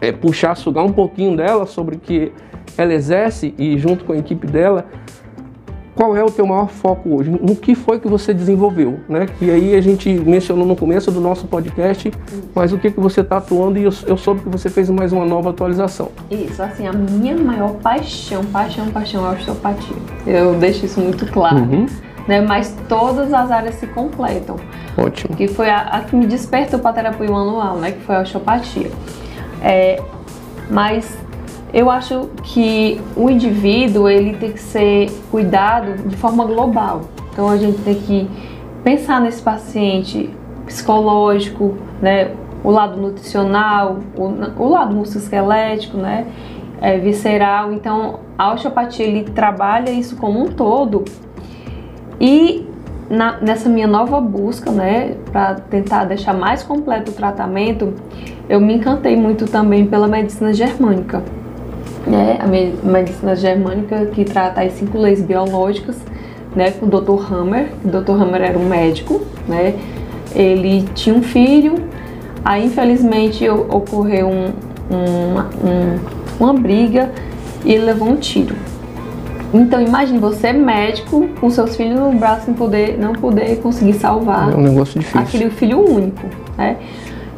é, 0.00 0.10
puxar, 0.12 0.54
sugar 0.56 0.84
um 0.84 0.92
pouquinho 0.92 1.36
dela 1.36 1.66
sobre 1.66 1.96
o 1.96 1.98
que 1.98 2.32
ela 2.76 2.92
exerce 2.94 3.54
e 3.58 3.78
junto 3.78 4.04
com 4.04 4.12
a 4.12 4.16
equipe 4.16 4.46
dela, 4.46 4.86
qual 5.98 6.16
é 6.16 6.22
o 6.22 6.30
teu 6.30 6.46
maior 6.46 6.68
foco 6.68 7.16
hoje? 7.16 7.28
No 7.28 7.56
que 7.56 7.74
foi 7.74 7.98
que 7.98 8.06
você 8.06 8.32
desenvolveu, 8.32 9.00
né? 9.08 9.26
Que 9.26 9.50
aí 9.50 9.74
a 9.74 9.80
gente 9.80 10.08
mencionou 10.08 10.64
no 10.64 10.76
começo 10.76 11.10
do 11.10 11.20
nosso 11.20 11.48
podcast, 11.48 12.12
mas 12.54 12.72
o 12.72 12.78
que 12.78 12.92
que 12.92 13.00
você 13.00 13.20
está 13.20 13.38
atuando 13.38 13.80
e 13.80 13.82
eu, 13.82 13.92
eu 14.06 14.16
soube 14.16 14.42
que 14.42 14.48
você 14.48 14.70
fez 14.70 14.88
mais 14.88 15.12
uma 15.12 15.26
nova 15.26 15.50
atualização. 15.50 16.12
Isso, 16.30 16.62
assim, 16.62 16.86
a 16.86 16.92
minha 16.92 17.36
maior 17.36 17.72
paixão, 17.82 18.44
paixão, 18.44 18.86
paixão 18.90 19.26
é 19.26 19.30
a 19.30 19.32
osteopatia. 19.32 19.96
Eu 20.24 20.54
deixo 20.54 20.86
isso 20.86 21.00
muito 21.00 21.26
claro. 21.32 21.58
Uhum. 21.58 21.86
Né, 22.28 22.42
mas 22.42 22.76
todas 22.88 23.32
as 23.32 23.50
áreas 23.50 23.74
se 23.74 23.88
completam. 23.88 24.54
Ótimo. 24.96 25.34
Que 25.34 25.48
foi 25.48 25.68
a, 25.68 25.80
a 25.80 26.00
que 26.02 26.14
me 26.14 26.28
despertou 26.28 26.78
para 26.78 26.90
a 26.90 26.92
terapia 26.92 27.28
manual, 27.28 27.76
né? 27.78 27.90
Que 27.90 28.02
foi 28.02 28.14
a 28.14 28.20
osteopatia. 28.20 28.92
É, 29.60 30.00
mas 30.70 31.18
eu 31.72 31.90
acho 31.90 32.30
que 32.42 33.00
o 33.14 33.28
indivíduo 33.28 34.08
ele 34.08 34.34
tem 34.34 34.52
que 34.52 34.60
ser 34.60 35.10
cuidado 35.30 36.08
de 36.08 36.16
forma 36.16 36.44
global. 36.44 37.02
Então 37.32 37.48
a 37.48 37.56
gente 37.56 37.78
tem 37.82 37.94
que 37.94 38.28
pensar 38.82 39.20
nesse 39.20 39.42
paciente 39.42 40.30
psicológico, 40.64 41.76
né, 42.00 42.32
o 42.64 42.70
lado 42.70 43.00
nutricional, 43.00 43.98
o, 44.16 44.62
o 44.62 44.68
lado 44.68 44.94
musculoesquelético, 44.94 45.98
né, 45.98 46.26
é, 46.80 46.96
visceral. 46.98 47.72
Então 47.72 48.20
a 48.36 48.52
osteopatia 48.54 49.06
ele 49.06 49.24
trabalha 49.24 49.90
isso 49.90 50.16
como 50.16 50.42
um 50.42 50.48
todo. 50.48 51.04
E 52.18 52.66
na, 53.10 53.38
nessa 53.40 53.68
minha 53.68 53.86
nova 53.86 54.20
busca, 54.20 54.70
né, 54.70 55.16
para 55.30 55.54
tentar 55.54 56.04
deixar 56.04 56.32
mais 56.32 56.62
completo 56.62 57.10
o 57.10 57.14
tratamento, 57.14 57.92
eu 58.48 58.58
me 58.58 58.74
encantei 58.74 59.16
muito 59.16 59.44
também 59.44 59.86
pela 59.86 60.08
medicina 60.08 60.52
germânica 60.54 61.22
né, 62.06 62.38
a 62.40 62.46
medicina 62.86 63.34
germânica 63.34 64.06
que 64.06 64.24
trata 64.24 64.62
as 64.62 64.72
cinco 64.72 64.98
leis 64.98 65.20
biológicas, 65.20 65.96
né, 66.54 66.70
com 66.72 66.86
o 66.86 66.88
Dr. 66.88 67.32
Hammer. 67.32 67.68
O 67.84 67.88
Dr. 67.88 68.12
Hammer 68.12 68.42
era 68.42 68.58
um 68.58 68.68
médico, 68.68 69.20
né, 69.46 69.74
ele 70.34 70.82
tinha 70.94 71.14
um 71.14 71.22
filho, 71.22 71.76
aí 72.44 72.66
infelizmente 72.66 73.48
ocorreu 73.48 74.28
um, 74.28 74.52
um, 74.90 75.38
um, 75.68 75.98
uma 76.40 76.52
briga 76.52 77.10
e 77.64 77.72
ele 77.72 77.84
levou 77.84 78.08
um 78.08 78.16
tiro. 78.16 78.54
Então 79.52 79.80
imagine 79.80 80.18
você 80.18 80.52
médico 80.52 81.26
com 81.40 81.48
seus 81.48 81.74
filhos 81.74 81.98
no 81.98 82.12
braço 82.12 82.44
sem 82.44 82.54
poder, 82.54 82.98
não 82.98 83.14
poder 83.14 83.56
conseguir 83.60 83.94
salvar 83.94 84.52
é 84.52 84.54
um 84.54 84.60
negócio 84.60 85.00
difícil. 85.00 85.20
aquele 85.20 85.50
filho 85.50 85.80
único, 85.80 86.26
né? 86.56 86.76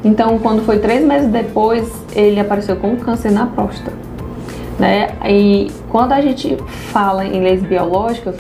Então 0.05 0.37
quando 0.41 0.65
foi 0.65 0.79
três 0.81 1.05
meses 1.05 1.29
depois 1.29 1.89
ele 2.13 2.41
apareceu 2.41 2.75
com 2.75 2.97
câncer 2.97 3.31
na 3.31 3.47
próstata 3.47 4.10
né? 4.81 5.11
E 5.29 5.71
quando 5.91 6.13
a 6.13 6.21
gente 6.23 6.57
fala 6.91 7.25
em 7.25 7.41
leis 7.41 7.63
biológicas, 7.63 8.37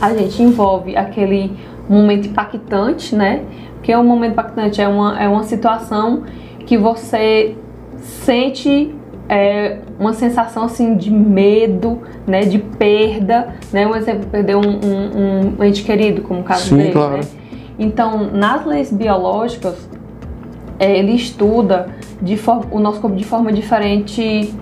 a 0.00 0.12
gente 0.12 0.42
envolve 0.42 0.96
aquele 0.96 1.52
momento 1.88 2.26
impactante, 2.26 3.14
né? 3.14 3.42
Que 3.80 3.94
o 3.94 4.00
um 4.00 4.04
momento 4.04 4.32
impactante 4.32 4.80
é 4.80 4.88
uma, 4.88 5.22
é 5.22 5.28
uma 5.28 5.44
situação 5.44 6.24
que 6.66 6.76
você 6.76 7.56
sente 8.00 8.92
é, 9.28 9.78
uma 9.98 10.12
sensação 10.12 10.64
assim 10.64 10.96
de 10.96 11.10
medo, 11.10 12.02
né? 12.26 12.40
De 12.40 12.58
perda, 12.58 13.54
né? 13.72 13.86
Um 13.86 13.94
exemplo, 13.94 14.26
perder 14.26 14.56
um, 14.56 14.60
um, 14.60 15.54
um 15.60 15.64
ente 15.64 15.84
querido, 15.84 16.22
como 16.22 16.40
o 16.40 16.42
caso 16.42 16.70
Sim, 16.70 16.78
dele, 16.78 16.92
claro. 16.92 17.18
né? 17.18 17.20
Então, 17.78 18.28
nas 18.32 18.66
leis 18.66 18.92
biológicas, 18.92 19.88
é, 20.80 20.98
ele 20.98 21.12
estuda 21.12 21.86
de 22.20 22.38
o 22.70 22.80
nosso 22.80 23.00
corpo 23.00 23.16
de 23.16 23.24
forma 23.24 23.52
diferente 23.52 24.52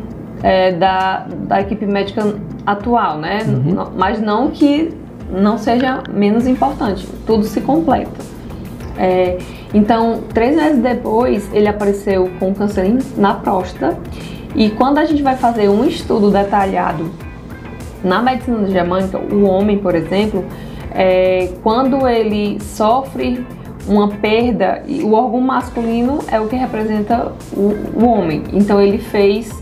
é, 0.43 0.73
da, 0.73 1.27
da 1.29 1.61
equipe 1.61 1.87
médica 1.87 2.35
atual, 2.67 3.19
né? 3.19 3.41
Uhum. 3.47 3.87
Mas 3.97 4.21
não 4.21 4.51
que 4.51 4.93
não 5.31 5.57
seja 5.57 6.03
menos 6.11 6.47
importante, 6.47 7.07
tudo 7.27 7.45
se 7.45 7.61
completa. 7.61 8.33
É, 8.99 9.39
então, 9.73 10.21
três 10.35 10.55
meses 10.55 10.83
depois, 10.83 11.49
ele 11.55 11.69
apareceu 11.69 12.31
com 12.39 12.53
câncer 12.55 12.99
na 13.17 13.35
próstata. 13.35 13.97
E 14.55 14.69
quando 14.71 14.99
a 14.99 15.05
gente 15.05 15.23
vai 15.23 15.37
fazer 15.37 15.69
um 15.71 15.85
estudo 15.85 16.31
detalhado 16.31 17.11
na 18.05 18.21
medicina 18.21 18.67
germânica, 18.67 19.19
o 19.19 19.45
homem, 19.45 19.79
por 19.79 19.95
exemplo, 19.95 20.45
é, 20.95 21.51
quando 21.63 22.07
ele 22.07 22.61
sofre 22.61 23.47
uma 23.89 24.09
perda, 24.09 24.83
o 25.03 25.13
órgão 25.15 25.41
masculino 25.41 26.19
é 26.31 26.39
o 26.39 26.47
que 26.47 26.55
representa 26.55 27.33
o, 27.57 27.75
o 27.97 28.05
homem. 28.07 28.43
Então, 28.53 28.81
ele 28.81 28.99
fez 28.99 29.62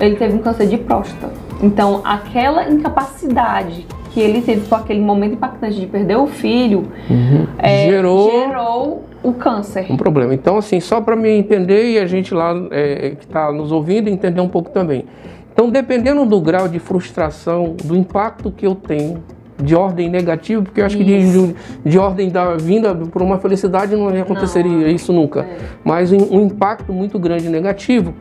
ele 0.00 0.16
teve 0.16 0.34
um 0.34 0.38
câncer 0.38 0.66
de 0.66 0.78
próstata. 0.78 1.32
Então, 1.62 2.00
aquela 2.04 2.68
incapacidade 2.68 3.86
que 4.10 4.20
ele 4.20 4.42
teve 4.42 4.68
com 4.68 4.74
aquele 4.74 5.00
momento 5.00 5.34
impactante 5.34 5.80
de 5.80 5.86
perder 5.86 6.16
o 6.16 6.26
filho 6.26 6.84
uhum. 7.08 7.46
é, 7.58 7.86
gerou... 7.88 8.30
gerou 8.30 9.04
o 9.22 9.32
câncer. 9.32 9.86
Um 9.88 9.96
problema. 9.96 10.34
Então, 10.34 10.58
assim, 10.58 10.80
só 10.80 11.00
para 11.00 11.14
me 11.14 11.30
entender 11.30 11.92
e 11.92 11.98
a 11.98 12.06
gente 12.06 12.34
lá 12.34 12.52
é, 12.70 13.10
que 13.10 13.24
está 13.24 13.52
nos 13.52 13.70
ouvindo 13.70 14.08
entender 14.08 14.40
um 14.40 14.48
pouco 14.48 14.70
também. 14.70 15.04
Então, 15.52 15.70
dependendo 15.70 16.26
do 16.26 16.40
grau 16.40 16.66
de 16.66 16.78
frustração, 16.78 17.76
do 17.84 17.94
impacto 17.96 18.50
que 18.50 18.66
eu 18.66 18.74
tenho 18.74 19.22
de 19.62 19.76
ordem 19.76 20.08
negativa, 20.08 20.62
porque 20.62 20.80
eu 20.80 20.86
acho 20.86 20.96
isso. 20.96 21.04
que 21.04 21.54
de, 21.84 21.90
de, 21.90 21.98
ordem 21.98 22.30
da 22.30 22.56
vinda 22.56 22.94
por 22.94 23.22
uma 23.22 23.38
felicidade 23.38 23.94
não 23.94 24.08
aconteceria 24.08 24.70
não, 24.70 24.88
isso 24.88 25.12
nunca, 25.12 25.40
é. 25.42 25.56
mas 25.84 26.10
um, 26.10 26.36
um 26.36 26.46
impacto 26.46 26.92
muito 26.92 27.18
grande 27.18 27.48
negativo 27.48 28.12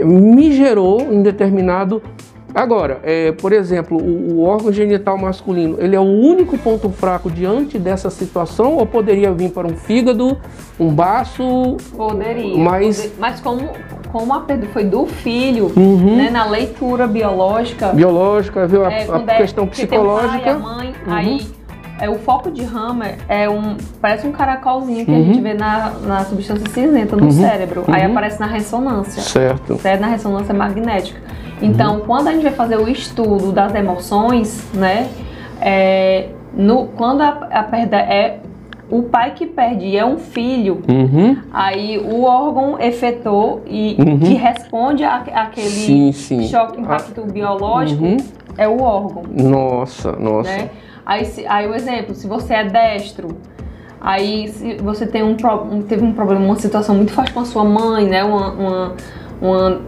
me 0.00 0.52
gerou 0.52 1.00
em 1.00 1.22
determinado. 1.22 2.02
Agora, 2.54 3.00
é, 3.02 3.32
por 3.32 3.50
exemplo, 3.50 3.96
o, 3.96 4.34
o, 4.34 4.42
órgão 4.42 4.70
genital 4.70 5.16
masculino, 5.16 5.76
ele 5.80 5.96
é 5.96 6.00
o 6.00 6.02
único 6.02 6.58
ponto 6.58 6.90
fraco 6.90 7.30
diante 7.30 7.78
dessa 7.78 8.10
situação 8.10 8.76
ou 8.76 8.84
poderia 8.84 9.32
vir 9.32 9.50
para 9.50 9.66
um 9.66 9.74
fígado, 9.74 10.36
um 10.78 10.92
baço? 10.92 11.78
Poderia. 11.96 12.58
Mas, 12.58 13.10
mas 13.18 13.40
como, 13.40 13.70
como 14.12 14.34
a 14.34 14.40
perda 14.40 14.66
foi 14.66 14.84
do 14.84 15.06
filho, 15.06 15.72
uhum. 15.74 16.16
né, 16.16 16.28
na 16.28 16.44
leitura 16.44 17.06
biológica. 17.06 17.88
Biológica, 17.88 18.66
viu? 18.66 18.84
A, 18.84 18.92
é, 18.92 19.06
a 19.10 19.36
questão 19.38 19.66
psicológica. 19.66 20.38
Tem 20.40 20.54
um 20.54 20.60
pai, 20.60 20.70
a 20.70 20.76
mãe, 20.76 20.94
uhum. 21.06 21.12
aí 21.14 21.61
é, 22.02 22.10
o 22.10 22.16
foco 22.16 22.50
de 22.50 22.64
Hammer 22.64 23.16
é 23.28 23.48
um. 23.48 23.76
Parece 24.00 24.26
um 24.26 24.32
caracolzinho 24.32 25.04
que 25.04 25.10
uhum. 25.12 25.20
a 25.20 25.22
gente 25.22 25.40
vê 25.40 25.54
na, 25.54 25.90
na 26.04 26.24
substância 26.24 26.68
cinzenta 26.68 27.14
no 27.14 27.26
uhum. 27.26 27.30
cérebro. 27.30 27.84
Aí 27.86 28.04
uhum. 28.04 28.10
aparece 28.10 28.40
na 28.40 28.46
ressonância. 28.46 29.22
Certo. 29.22 29.76
Certo? 29.76 30.00
Na 30.00 30.08
ressonância 30.08 30.52
magnética. 30.52 31.20
Então, 31.62 31.98
uhum. 31.98 32.00
quando 32.00 32.26
a 32.26 32.32
gente 32.32 32.42
vai 32.42 32.52
fazer 32.52 32.76
o 32.76 32.88
estudo 32.88 33.52
das 33.52 33.72
emoções, 33.72 34.68
né? 34.74 35.08
É, 35.60 36.30
no, 36.52 36.88
quando 36.88 37.20
a, 37.20 37.28
a 37.52 37.62
perda 37.62 37.98
é 37.98 38.40
o 38.90 39.04
pai 39.04 39.30
que 39.30 39.46
perde 39.46 39.86
e 39.86 39.96
é 39.96 40.04
um 40.04 40.18
filho, 40.18 40.82
uhum. 40.88 41.36
aí 41.52 41.98
o 41.98 42.24
órgão 42.24 42.80
efetor 42.80 43.60
e 43.64 43.96
uhum. 43.96 44.18
que 44.18 44.34
responde 44.34 45.04
sim. 46.12 46.48
choque 46.48 46.80
impacto 46.80 47.22
a... 47.22 47.24
biológico 47.26 48.02
uhum. 48.02 48.16
é 48.58 48.66
o 48.66 48.82
órgão. 48.82 49.22
Nossa, 49.32 50.12
nossa. 50.12 50.50
Né? 50.50 50.68
Aí, 51.04 51.24
se, 51.24 51.46
aí 51.46 51.66
o 51.66 51.74
exemplo, 51.74 52.14
se 52.14 52.26
você 52.26 52.54
é 52.54 52.64
destro, 52.64 53.36
aí 54.00 54.48
se 54.48 54.76
você 54.76 55.06
tem 55.06 55.22
um, 55.22 55.36
teve 55.82 56.04
um 56.04 56.12
problema, 56.12 56.44
uma 56.44 56.56
situação 56.56 56.94
muito 56.94 57.12
forte 57.12 57.32
com 57.32 57.40
a 57.40 57.44
sua 57.44 57.64
mãe, 57.64 58.06
né? 58.06 58.24
Uma, 58.24 58.52
uma, 58.52 58.94
uma, 59.40 59.80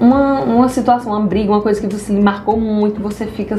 uma, 0.00 0.40
uma 0.40 0.68
situação, 0.68 1.12
uma 1.12 1.26
briga, 1.26 1.50
uma 1.50 1.60
coisa 1.60 1.80
que 1.80 1.86
você 1.86 2.12
marcou 2.12 2.58
muito, 2.58 3.00
você 3.00 3.26
fica 3.26 3.58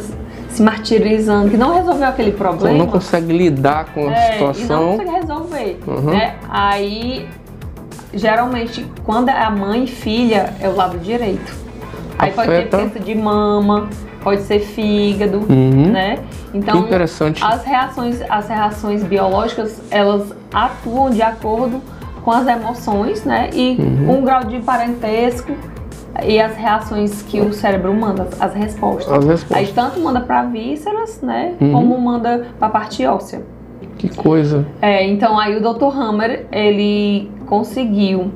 se 0.49 0.61
martirizando, 0.61 1.49
que 1.49 1.57
não 1.57 1.73
resolveu 1.73 2.07
aquele 2.07 2.31
problema. 2.31 2.77
Você 2.77 2.77
não 2.77 2.87
consegue 2.87 3.37
lidar 3.37 3.85
com 3.93 4.07
a 4.07 4.11
é, 4.11 4.33
situação. 4.33 4.65
E 4.65 4.69
não 4.69 4.97
consegue 4.97 5.11
resolver. 5.11 5.79
Uhum. 5.87 6.11
Né? 6.11 6.35
Aí, 6.49 7.27
geralmente, 8.13 8.85
quando 9.03 9.29
é 9.29 9.43
a 9.43 9.49
mãe 9.49 9.83
e 9.85 9.87
filha, 9.87 10.53
é 10.61 10.67
o 10.67 10.75
lado 10.75 10.97
direito. 10.99 11.53
Aí 12.17 12.29
Afeta. 12.29 12.35
pode 12.35 12.47
ter 12.47 12.69
perda 12.69 12.99
de 12.99 13.15
mama, 13.15 13.89
pode 14.25 14.41
ser 14.41 14.59
fígado, 14.59 15.45
uhum. 15.47 15.91
né? 15.91 16.17
Então, 16.51 16.81
que 16.81 16.87
interessante. 16.87 17.43
as 17.43 17.63
reações, 17.63 18.21
as 18.27 18.47
reações 18.49 19.03
biológicas, 19.03 19.79
elas 19.91 20.33
atuam 20.51 21.11
de 21.11 21.21
acordo 21.21 21.79
com 22.23 22.31
as 22.31 22.47
emoções, 22.47 23.23
né? 23.23 23.51
E 23.53 23.77
uhum. 23.79 24.17
um 24.17 24.23
grau 24.23 24.43
de 24.43 24.59
parentesco 24.61 25.51
e 26.25 26.41
as 26.41 26.55
reações 26.57 27.21
que 27.21 27.39
o 27.39 27.53
cérebro 27.53 27.93
manda, 27.93 28.27
as 28.39 28.55
respostas. 28.55 29.13
As 29.13 29.25
respostas. 29.25 29.57
Aí 29.57 29.67
tanto 29.71 29.99
manda 29.99 30.21
para 30.21 30.41
vísceras, 30.45 31.21
né? 31.21 31.53
Uhum. 31.61 31.71
Como 31.71 32.01
manda 32.01 32.47
para 32.57 32.67
a 32.67 32.71
parte 32.71 33.05
óssea. 33.05 33.43
Que 33.95 34.09
coisa. 34.09 34.65
É, 34.81 35.05
então 35.05 35.37
aí 35.37 35.55
o 35.55 35.61
Dr. 35.61 35.95
Hammer, 35.95 36.47
ele 36.51 37.29
conseguiu 37.45 38.31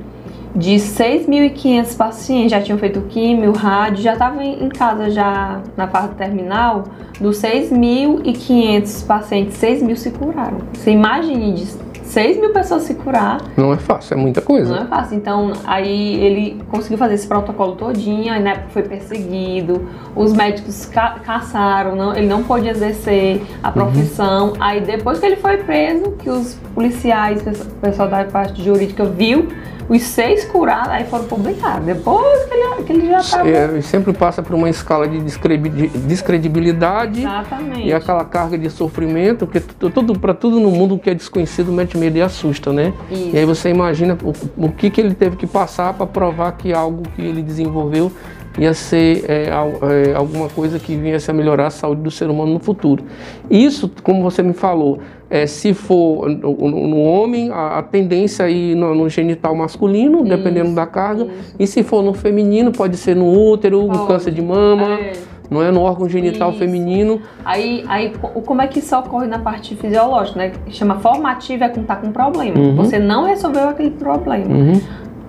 de 0.56 0.76
6.500 0.76 1.96
pacientes 1.96 2.52
já 2.52 2.62
tinham 2.62 2.78
feito 2.78 3.02
químio, 3.02 3.52
rádio, 3.52 4.02
já 4.02 4.14
estavam 4.14 4.42
em 4.42 4.70
casa 4.70 5.10
já 5.10 5.62
na 5.78 5.88
fase 5.88 6.10
terminal, 6.16 6.86
dos 7.20 7.42
6.500 7.42 9.06
pacientes, 9.06 9.58
6.000 9.62 9.96
se 9.96 10.12
curaram. 10.12 10.58
Você 10.74 10.92
imagine 10.92 11.54
de 11.54 11.90
6 12.10 12.40
mil 12.40 12.52
pessoas 12.52 12.84
se 12.84 12.96
curar. 12.96 13.38
Não 13.56 13.72
é 13.72 13.78
fácil, 13.78 14.16
é 14.16 14.18
muita 14.18 14.42
coisa. 14.42 14.76
Não 14.76 14.84
é 14.84 14.88
fácil. 14.88 15.16
Então, 15.16 15.54
aí 15.64 16.16
ele 16.16 16.64
conseguiu 16.70 16.98
fazer 16.98 17.14
esse 17.14 17.28
protocolo 17.28 17.76
todinho, 17.76 18.34
aí 18.34 18.42
na 18.42 18.52
época 18.52 18.70
foi 18.70 18.82
perseguido, 18.82 19.88
os 20.16 20.34
médicos 20.34 20.86
ca 20.86 21.20
caçaram, 21.24 21.96
não, 21.96 22.16
ele 22.16 22.26
não 22.26 22.44
pôde 22.44 22.68
exercer 22.68 23.44
a 23.62 23.72
profissão. 23.72 24.50
Uhum. 24.50 24.54
Aí 24.60 24.82
depois 24.82 25.20
que 25.20 25.26
ele 25.28 25.36
foi 25.36 25.58
preso, 25.58 26.12
que 26.14 26.30
os 26.32 26.56
policiais, 26.74 27.44
o 27.44 27.76
pessoal 27.76 28.10
da 28.10 28.24
parte 28.26 28.64
jurídica 28.64 29.06
viu 29.06 29.48
os 29.90 30.04
seis 30.04 30.46
curados, 30.46 30.90
aí 30.90 31.06
foram 31.06 31.26
publicados. 31.26 31.86
Depois 31.86 32.46
que 32.46 32.54
ele, 32.54 32.84
que 32.84 32.94
ele 32.94 33.08
já 33.08 33.18
estava. 33.18 33.50
É, 33.50 33.82
sempre 33.82 34.14
passa 34.14 34.44
por 34.44 34.54
uma 34.54 34.70
escala 34.70 35.08
de 35.08 35.20
descredibilidade. 35.20 37.22
Exatamente. 37.22 37.88
E 37.88 37.94
aquela 37.94 38.24
carga 38.24 38.58
de 38.58 38.70
sofrimento, 38.70 39.48
porque 39.48 39.60
tudo, 39.60 40.18
para 40.18 40.36
tudo 40.36 40.60
no 40.60 40.70
mundo 40.70 41.00
que 41.00 41.10
é 41.10 41.16
desconhecido 41.16 41.72
mete 41.72 41.98
medo 41.98 42.18
e 42.18 42.22
assusta, 42.22 42.72
né? 42.72 42.94
Isso. 43.10 43.32
E 43.34 43.40
aí 43.40 43.46
você 43.46 43.70
imagina 43.70 44.16
o, 44.24 44.66
o 44.66 44.72
que, 44.72 44.92
que 44.92 45.02
ele 45.02 45.16
teve 45.16 45.36
que 45.36 45.48
passar 45.48 45.94
para 45.94 46.06
provar 46.06 46.52
que 46.52 46.72
algo 46.72 47.02
que 47.16 47.22
ele 47.22 47.42
desenvolveu 47.42 48.12
ia 48.58 48.74
ser 48.74 49.26
é, 49.28 49.50
é, 49.50 50.16
alguma 50.16 50.50
coisa 50.50 50.80
que 50.80 50.96
viesse 50.96 51.30
a 51.30 51.34
melhorar 51.34 51.68
a 51.68 51.70
saúde 51.70 52.02
do 52.02 52.12
ser 52.12 52.30
humano 52.30 52.54
no 52.54 52.60
futuro. 52.60 53.04
Isso, 53.50 53.92
como 54.04 54.24
você 54.24 54.42
me 54.42 54.54
falou, 54.54 55.00
é, 55.30 55.46
se 55.46 55.74
for 55.74 56.28
no, 56.28 56.88
no 56.88 57.02
homem, 57.02 57.52
a, 57.52 57.80
a, 57.80 57.84
tendência 57.84 58.46
aí 58.46 58.74
no, 58.74 58.96
no, 58.96 59.08
genital 59.08 59.56
masculino, 59.56 60.20
isso, 60.20 60.30
dependendo 60.30 60.74
da 60.74 60.88
carga, 60.88 61.26
isso. 61.26 61.56
e 61.60 61.68
se 61.68 61.84
for 61.84 62.04
no 62.04 62.14
feminino, 62.14 62.72
pode 62.72 62.98
ser 62.98 63.16
no 63.16 63.32
útero, 63.32 63.88
no 63.88 64.08
câncer 64.08 64.32
de 64.32 64.42
mama. 64.42 65.00
É. 65.00 65.14
Não 65.50 65.64
é 65.64 65.72
no 65.72 65.82
órgão 65.82 66.08
genital 66.08 66.52
isso. 66.52 66.60
feminino. 66.60 67.22
Aí, 67.44 67.84
aí, 67.88 68.14
como 68.46 68.62
é 68.62 68.68
que 68.68 68.80
isso 68.80 68.96
ocorre 68.96 69.26
na 69.26 69.40
parte 69.40 69.76
fisiológica, 69.76 70.38
né? 70.38 70.52
Chama 70.68 71.00
formativa 71.00 71.66
é 71.66 71.70
quando 71.70 71.88
tá 71.88 71.96
com 71.96 72.12
problema. 72.12 72.60
Uhum. 72.60 72.76
Você 72.76 73.00
não 73.00 73.26
resolveu 73.26 73.68
aquele 73.68 73.90
problema. 73.90 74.46
Uhum. 74.46 74.80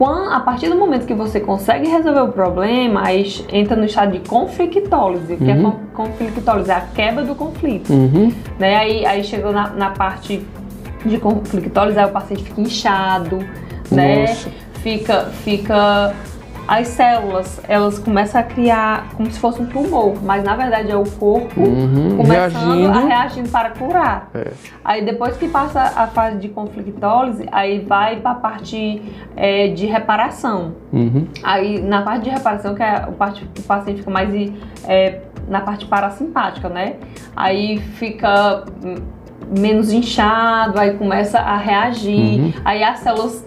Quando, 0.00 0.32
a 0.32 0.40
partir 0.40 0.70
do 0.70 0.76
momento 0.76 1.04
que 1.04 1.12
você 1.12 1.38
consegue 1.40 1.86
resolver 1.86 2.20
o 2.20 2.32
problema, 2.32 3.02
aí 3.04 3.30
entra 3.52 3.76
no 3.76 3.84
estado 3.84 4.12
de 4.12 4.26
conflictólise, 4.26 5.36
que 5.36 5.50
é 5.50 5.54
uhum. 5.54 5.68
é 5.68 5.94
conflictólise, 5.94 6.70
é 6.70 6.74
a 6.74 6.80
quebra 6.80 7.22
do 7.22 7.34
conflito. 7.34 7.92
Uhum. 7.92 8.32
Né? 8.58 8.76
Aí, 8.76 9.04
aí 9.04 9.22
chegou 9.22 9.52
na, 9.52 9.68
na 9.68 9.90
parte 9.90 10.42
de 11.04 11.18
conflictólise, 11.18 11.98
aí 11.98 12.06
o 12.06 12.12
paciente 12.12 12.44
fica 12.44 12.62
inchado, 12.62 13.40
né? 13.92 14.20
Nossa. 14.20 14.50
Fica, 14.82 15.24
fica 15.44 16.14
as 16.70 16.86
células 16.86 17.60
elas 17.66 17.98
começam 17.98 18.40
a 18.40 18.44
criar 18.44 19.08
como 19.16 19.28
se 19.28 19.40
fosse 19.40 19.60
um 19.60 19.66
tumor, 19.66 20.22
mas 20.22 20.44
na 20.44 20.54
verdade 20.54 20.88
é 20.88 20.96
o 20.96 21.04
corpo 21.04 21.60
uhum, 21.60 22.16
começando 22.16 22.76
reagindo. 22.76 22.98
a 22.98 23.00
reagir 23.00 23.48
para 23.48 23.70
curar. 23.70 24.30
É. 24.32 24.52
Aí 24.84 25.04
depois 25.04 25.36
que 25.36 25.48
passa 25.48 25.80
a 25.80 26.06
fase 26.06 26.38
de 26.38 26.48
conflictólise, 26.48 27.44
aí 27.50 27.80
vai 27.80 28.20
para 28.20 28.30
a 28.30 28.34
parte 28.36 29.02
é, 29.36 29.66
de 29.66 29.84
reparação. 29.86 30.76
Uhum. 30.92 31.26
Aí 31.42 31.82
na 31.82 32.02
parte 32.02 32.22
de 32.22 32.30
reparação, 32.30 32.72
que 32.76 32.84
é 32.84 33.04
o, 33.08 33.12
parte, 33.14 33.44
o 33.58 33.62
paciente 33.62 33.98
fica 33.98 34.10
mais 34.12 34.32
é, 34.86 35.22
na 35.48 35.62
parte 35.62 35.86
parasimpática, 35.86 36.68
né? 36.68 36.98
Aí 37.34 37.78
fica 37.78 38.64
menos 39.58 39.92
inchado, 39.92 40.78
aí 40.78 40.94
começa 40.94 41.40
a 41.40 41.56
reagir, 41.56 42.40
uhum. 42.40 42.52
aí 42.64 42.84
as 42.84 43.00
células 43.00 43.44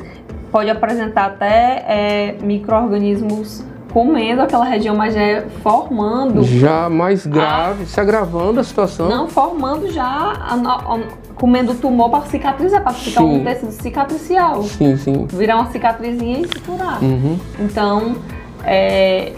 pode 0.54 0.70
apresentar 0.70 1.26
até 1.26 1.84
é, 1.88 2.38
micro-organismos 2.44 3.66
comendo 3.92 4.44
aquela 4.44 4.66
região, 4.66 4.96
mas 4.96 5.16
é 5.16 5.42
formando. 5.63 6.44
Já 6.44 6.89
mais 6.89 7.26
grave, 7.26 7.84
a... 7.84 7.86
se 7.88 8.00
agravando 8.00 8.60
a 8.60 8.63
situação. 8.63 9.10
Não, 9.10 9.28
formando 9.28 9.92
já, 9.92 10.04
a, 10.04 10.54
a, 10.54 11.00
comendo 11.36 11.74
tumor 11.74 12.10
para 12.12 12.26
cicatrizar, 12.26 12.84
para 12.84 12.94
ficar 12.94 13.22
sim. 13.22 13.39
um 13.39 13.44
tecido 13.44 13.72
cicatricial. 13.72 14.62
Sim, 14.63 14.96
sim. 14.96 15.28
Virar 15.28 15.56
uma 15.58 15.72
cicatrizinha 15.72 16.42
e 16.42 16.48
se 16.48 16.60
curar. 16.60 17.02
Uhum. 17.02 17.38
Então, 17.60 18.16
é, 18.63 19.34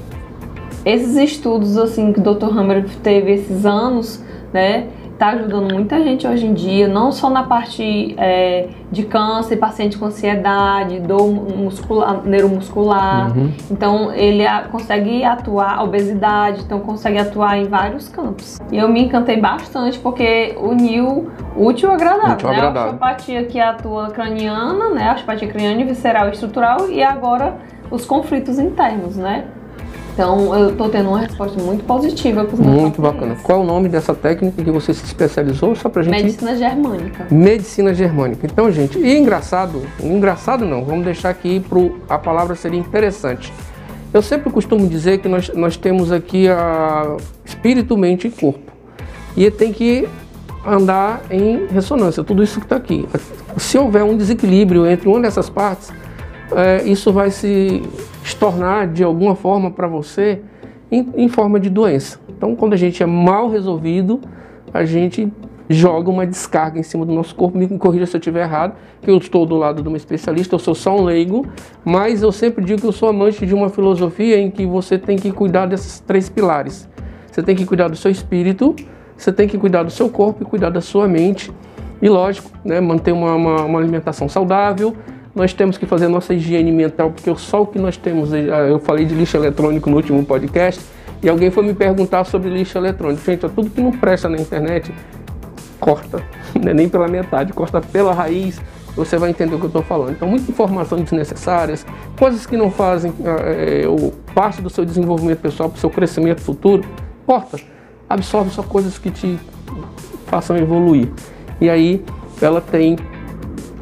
esses 0.83 1.15
estudos 1.15 1.77
assim 1.77 2.11
que 2.11 2.19
o 2.19 2.23
Dr. 2.23 2.57
Hammer 2.57 2.85
teve 3.01 3.31
esses 3.31 3.65
anos, 3.65 4.21
né? 4.53 4.87
Está 5.15 5.29
ajudando 5.29 5.73
muita 5.73 6.03
gente 6.03 6.27
hoje 6.27 6.45
em 6.45 6.53
dia, 6.53 6.87
não 6.87 7.11
só 7.11 7.29
na 7.29 7.43
parte 7.43 8.13
é, 8.17 8.67
de 8.91 9.03
câncer, 9.03 9.55
paciente 9.57 9.97
com 9.97 10.05
ansiedade, 10.05 10.99
dor 10.99 11.27
muscular, 11.27 12.21
neuromuscular. 12.23 13.35
Uhum. 13.35 13.51
Então 13.71 14.11
ele 14.13 14.45
a, 14.45 14.63
consegue 14.63 15.23
atuar, 15.23 15.81
obesidade, 15.83 16.61
então 16.61 16.79
consegue 16.81 17.17
atuar 17.17 17.57
em 17.57 17.65
vários 17.65 18.09
campos. 18.09 18.59
E 18.71 18.77
eu 18.77 18.87
me 18.89 19.03
encantei 19.03 19.39
bastante 19.39 19.97
porque 19.99 20.55
uniu 20.61 21.31
útil 21.55 21.89
ao 21.89 21.95
agradável, 21.95 22.33
útil 22.33 22.49
né? 22.49 22.57
Agradável. 22.57 22.81
A 22.81 22.93
osteopatia 22.93 23.43
que 23.45 23.59
atua 23.59 24.09
craniana, 24.09 24.89
né? 24.89 25.09
A 25.09 25.13
osteopatia 25.13 25.47
craniana, 25.47 25.85
visceral 25.85 26.27
e 26.27 26.31
estrutural 26.31 26.89
e 26.89 27.01
agora 27.01 27.55
os 27.89 28.05
conflitos 28.05 28.59
internos, 28.59 29.15
né? 29.15 29.45
Então 30.15 30.55
eu 30.55 30.69
estou 30.69 30.87
tendo 30.87 31.09
uma 31.09 31.19
resposta 31.19 31.61
muito 31.61 31.83
positiva 31.83 32.45
para 32.45 32.53
os 32.53 32.59
meus 32.61 32.73
Muito 32.73 33.01
bacana. 33.01 33.35
Qual 33.43 33.59
é 33.59 33.61
o 33.61 33.65
nome 33.65 33.89
dessa 33.89 34.15
técnica 34.15 34.63
que 34.63 34.71
você 34.71 34.93
se 34.93 35.03
especializou? 35.03 35.75
Só 35.75 35.89
pra 35.89 36.03
gente. 36.03 36.13
Medicina 36.13 36.55
germânica. 36.55 37.27
Medicina 37.29 37.93
germânica. 37.93 38.47
Então, 38.49 38.71
gente, 38.71 38.97
e 38.97 39.17
engraçado, 39.17 39.81
engraçado 40.01 40.63
não, 40.63 40.85
vamos 40.85 41.03
deixar 41.03 41.29
aqui 41.31 41.59
pro 41.59 41.99
a 42.07 42.17
palavra 42.17 42.55
seria 42.55 42.79
interessante. 42.79 43.51
Eu 44.13 44.21
sempre 44.21 44.49
costumo 44.49 44.87
dizer 44.87 45.17
que 45.17 45.27
nós, 45.27 45.51
nós 45.53 45.75
temos 45.75 46.09
aqui 46.13 46.47
a 46.47 47.17
espírito, 47.43 47.97
mente 47.97 48.29
e 48.29 48.31
corpo. 48.31 48.71
E 49.35 49.51
tem 49.51 49.73
que 49.73 50.07
andar 50.65 51.23
em 51.29 51.65
ressonância, 51.67 52.23
tudo 52.23 52.41
isso 52.41 52.61
que 52.61 52.65
está 52.65 52.77
aqui. 52.77 53.05
Se 53.57 53.77
houver 53.77 54.03
um 54.03 54.15
desequilíbrio 54.15 54.87
entre 54.87 55.09
uma 55.09 55.19
dessas 55.19 55.49
partes, 55.49 55.91
é, 56.51 56.83
isso 56.83 57.11
vai 57.11 57.31
se 57.31 57.81
tornar 58.39 58.87
de 58.87 59.03
alguma 59.03 59.35
forma 59.35 59.71
para 59.71 59.87
você 59.87 60.41
em, 60.91 61.07
em, 61.15 61.27
forma 61.27 61.59
de 61.59 61.69
doença. 61.69 62.19
Então, 62.29 62.55
quando 62.55 62.73
a 62.73 62.77
gente 62.77 63.01
é 63.01 63.05
mal 63.05 63.49
resolvido, 63.49 64.21
a 64.73 64.85
gente 64.85 65.31
joga 65.69 66.09
uma 66.11 66.27
descarga 66.27 66.79
em 66.79 66.83
cima 66.83 67.05
do 67.05 67.13
nosso 67.13 67.35
corpo. 67.35 67.57
Me 67.57 67.67
corrija 67.77 68.05
se 68.05 68.15
eu 68.15 68.19
estiver 68.19 68.43
errado, 68.43 68.75
que 69.01 69.09
eu 69.09 69.17
estou 69.17 69.45
do 69.45 69.55
lado 69.55 69.81
de 69.81 69.87
uma 69.87 69.97
especialista, 69.97 70.55
eu 70.55 70.59
sou 70.59 70.75
só 70.75 70.95
um 70.95 71.03
leigo, 71.03 71.45
mas 71.83 72.21
eu 72.21 72.31
sempre 72.31 72.63
digo 72.63 72.81
que 72.81 72.87
eu 72.87 72.91
sou 72.91 73.09
amante 73.09 73.45
de 73.45 73.53
uma 73.53 73.69
filosofia 73.69 74.37
em 74.37 74.51
que 74.51 74.65
você 74.65 74.97
tem 74.97 75.17
que 75.17 75.31
cuidar 75.31 75.65
desses 75.65 75.99
três 75.99 76.29
pilares. 76.29 76.87
Você 77.31 77.41
tem 77.41 77.55
que 77.55 77.65
cuidar 77.65 77.87
do 77.87 77.95
seu 77.95 78.11
espírito, 78.11 78.75
você 79.17 79.31
tem 79.31 79.47
que 79.47 79.57
cuidar 79.57 79.83
do 79.83 79.91
seu 79.91 80.09
corpo 80.09 80.43
e 80.43 80.45
cuidar 80.45 80.69
da 80.69 80.81
sua 80.81 81.07
mente. 81.07 81.51
E 82.01 82.09
lógico, 82.09 82.51
né, 82.63 82.79
manter 82.79 83.11
uma, 83.11 83.33
uma, 83.35 83.63
uma 83.63 83.79
alimentação 83.79 84.29
saudável, 84.29 84.95
nós 85.35 85.53
temos 85.53 85.77
que 85.77 85.85
fazer 85.85 86.07
nossa 86.07 86.33
higiene 86.33 86.71
mental, 86.71 87.11
porque 87.11 87.33
só 87.35 87.61
o 87.61 87.67
que 87.67 87.77
nós 87.77 87.97
temos, 87.97 88.33
eh, 88.33 88.47
eu 88.69 88.79
falei 88.79 89.05
de 89.05 89.13
lixo 89.13 89.35
eletrônico 89.35 89.89
no 89.89 89.97
último 89.97 90.23
podcast, 90.25 90.81
e 91.21 91.27
alguém 91.27 91.51
foi 91.51 91.63
me 91.63 91.73
perguntar 91.73 92.23
sobre 92.23 92.49
lixo 92.49 92.77
eletrônico. 92.77 93.23
Gente, 93.25 93.41
tudo 93.49 93.69
que 93.69 93.81
não 93.81 93.91
presta 93.91 94.29
na 94.29 94.37
internet, 94.37 94.93
corta, 95.79 96.23
né? 96.59 96.73
nem 96.73 96.87
pela 96.87 97.07
metade, 97.07 97.51
corta 97.51 97.81
pela 97.81 98.13
raiz, 98.13 98.61
você 98.95 99.17
vai 99.17 99.29
entender 99.29 99.55
o 99.55 99.57
que 99.57 99.65
eu 99.65 99.67
estou 99.67 99.83
falando. 99.83 100.11
Então, 100.11 100.25
muita 100.25 100.49
informação 100.49 100.97
desnecessárias, 100.99 101.85
coisas 102.17 102.45
que 102.45 102.55
não 102.55 102.71
fazem 102.71 103.13
é, 103.25 103.83
parte 104.33 104.61
do 104.61 104.69
seu 104.69 104.85
desenvolvimento 104.85 105.39
pessoal, 105.39 105.69
para 105.69 105.77
o 105.77 105.79
seu 105.79 105.89
crescimento 105.89 106.39
futuro, 106.39 106.81
corta. 107.25 107.59
Absorve 108.09 108.51
só 108.51 108.63
coisas 108.63 108.97
que 108.97 109.11
te 109.11 109.37
façam 110.27 110.55
evoluir. 110.55 111.09
E 111.59 111.69
aí, 111.69 112.05
ela 112.41 112.61
tem 112.61 112.97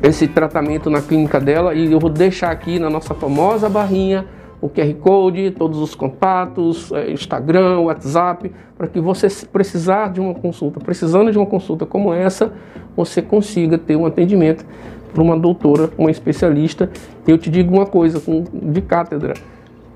esse 0.03 0.27
tratamento 0.27 0.89
na 0.89 1.01
clínica 1.01 1.39
dela 1.39 1.73
e 1.73 1.89
eu 1.89 1.99
vou 1.99 2.09
deixar 2.09 2.51
aqui 2.51 2.77
na 2.77 2.89
nossa 2.89 3.13
famosa 3.13 3.69
barrinha 3.69 4.25
o 4.59 4.69
QR 4.69 4.93
Code, 4.95 5.51
todos 5.51 5.79
os 5.79 5.93
contatos, 5.93 6.89
é, 6.93 7.11
Instagram, 7.11 7.79
WhatsApp, 7.79 8.49
para 8.77 8.87
que 8.87 8.99
você 8.99 9.27
precisar 9.45 10.11
de 10.11 10.21
uma 10.21 10.33
consulta, 10.33 10.79
precisando 10.79 11.31
de 11.31 11.37
uma 11.37 11.45
consulta 11.45 11.85
como 11.85 12.13
essa, 12.13 12.53
você 12.95 13.21
consiga 13.21 13.77
ter 13.77 13.97
um 13.97 14.05
atendimento 14.05 14.65
para 15.13 15.21
uma 15.21 15.37
doutora, 15.37 15.89
uma 15.97 16.09
especialista. 16.09 16.89
Eu 17.27 17.37
te 17.37 17.49
digo 17.49 17.73
uma 17.73 17.85
coisa 17.85 18.21
de 18.53 18.81
cátedra, 18.81 19.33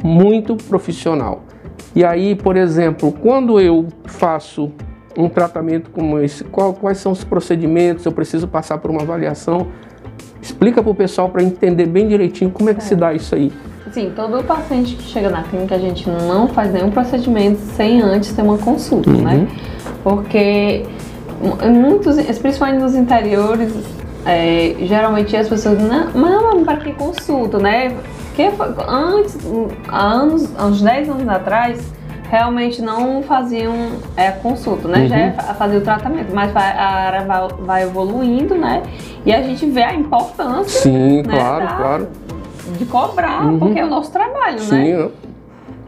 muito 0.03 0.57
profissional. 0.57 1.43
E 1.95 2.03
aí, 2.03 2.35
por 2.35 2.57
exemplo, 2.57 3.13
quando 3.13 3.61
eu 3.61 3.87
faço 4.03 4.69
um 5.17 5.29
tratamento 5.29 5.89
como 5.91 6.19
esse, 6.19 6.43
qual, 6.43 6.73
quais 6.73 6.97
são 6.97 7.13
os 7.13 7.23
procedimentos, 7.23 8.05
eu 8.05 8.11
preciso 8.11 8.49
passar 8.49 8.77
por 8.79 8.91
uma 8.91 9.01
avaliação 9.01 9.67
Explica 10.41 10.81
para 10.81 10.91
o 10.91 10.95
pessoal 10.95 11.29
para 11.29 11.43
entender 11.43 11.85
bem 11.85 12.07
direitinho 12.07 12.49
como 12.51 12.69
é 12.69 12.73
que 12.73 12.81
é. 12.81 12.83
se 12.83 12.95
dá 12.95 13.13
isso 13.13 13.35
aí. 13.35 13.51
Sim, 13.91 14.11
todo 14.15 14.43
paciente 14.43 14.95
que 14.95 15.03
chega 15.03 15.29
na 15.29 15.43
clínica 15.43 15.75
a 15.75 15.79
gente 15.79 16.09
não 16.09 16.47
faz 16.49 16.71
nenhum 16.73 16.91
procedimento 16.91 17.59
sem 17.75 18.01
antes 18.01 18.31
ter 18.33 18.41
uma 18.41 18.57
consulta, 18.57 19.09
uhum. 19.09 19.21
né? 19.21 19.47
Porque 20.03 20.85
muitos, 21.65 22.17
principalmente 22.39 22.81
nos 22.81 22.95
interiores, 22.95 23.73
é, 24.25 24.75
geralmente 24.81 25.35
as 25.35 25.47
pessoas 25.47 25.79
não, 25.81 26.11
mas 26.13 26.63
para 26.63 26.77
que 26.77 26.93
consulta, 26.93 27.59
né? 27.59 27.95
Porque 28.27 28.51
antes, 28.87 29.37
há 29.87 30.03
anos, 30.03 30.49
há 30.57 30.65
uns 30.67 30.81
10 30.81 31.09
anos 31.09 31.27
atrás, 31.27 31.79
realmente 32.29 32.81
não 32.81 33.21
faziam 33.23 33.73
é, 34.15 34.31
consulta, 34.31 34.87
né? 34.87 34.99
Uhum. 34.99 35.07
Já 35.07 35.17
é 35.17 35.31
fa- 35.31 35.53
fazia 35.53 35.79
o 35.79 35.81
tratamento, 35.81 36.33
mas 36.33 36.51
vai, 36.51 36.71
a 36.71 36.85
área 36.87 37.21
vai, 37.25 37.47
vai 37.59 37.83
evoluindo, 37.83 38.55
né? 38.55 38.83
E 39.25 39.33
a 39.33 39.41
gente 39.41 39.65
vê 39.65 39.83
a 39.83 39.93
importância 39.93 40.81
Sim, 40.81 41.21
né, 41.23 41.37
claro, 41.39 41.65
da- 41.65 41.73
claro. 41.73 42.07
de 42.77 42.85
cobrar, 42.85 43.45
Uhum. 43.45 43.59
porque 43.59 43.79
é 43.79 43.85
o 43.85 43.89
nosso 43.89 44.11
trabalho, 44.11 44.59
Sim, 44.59 44.75
né? 44.75 44.87
eu- 45.03 45.11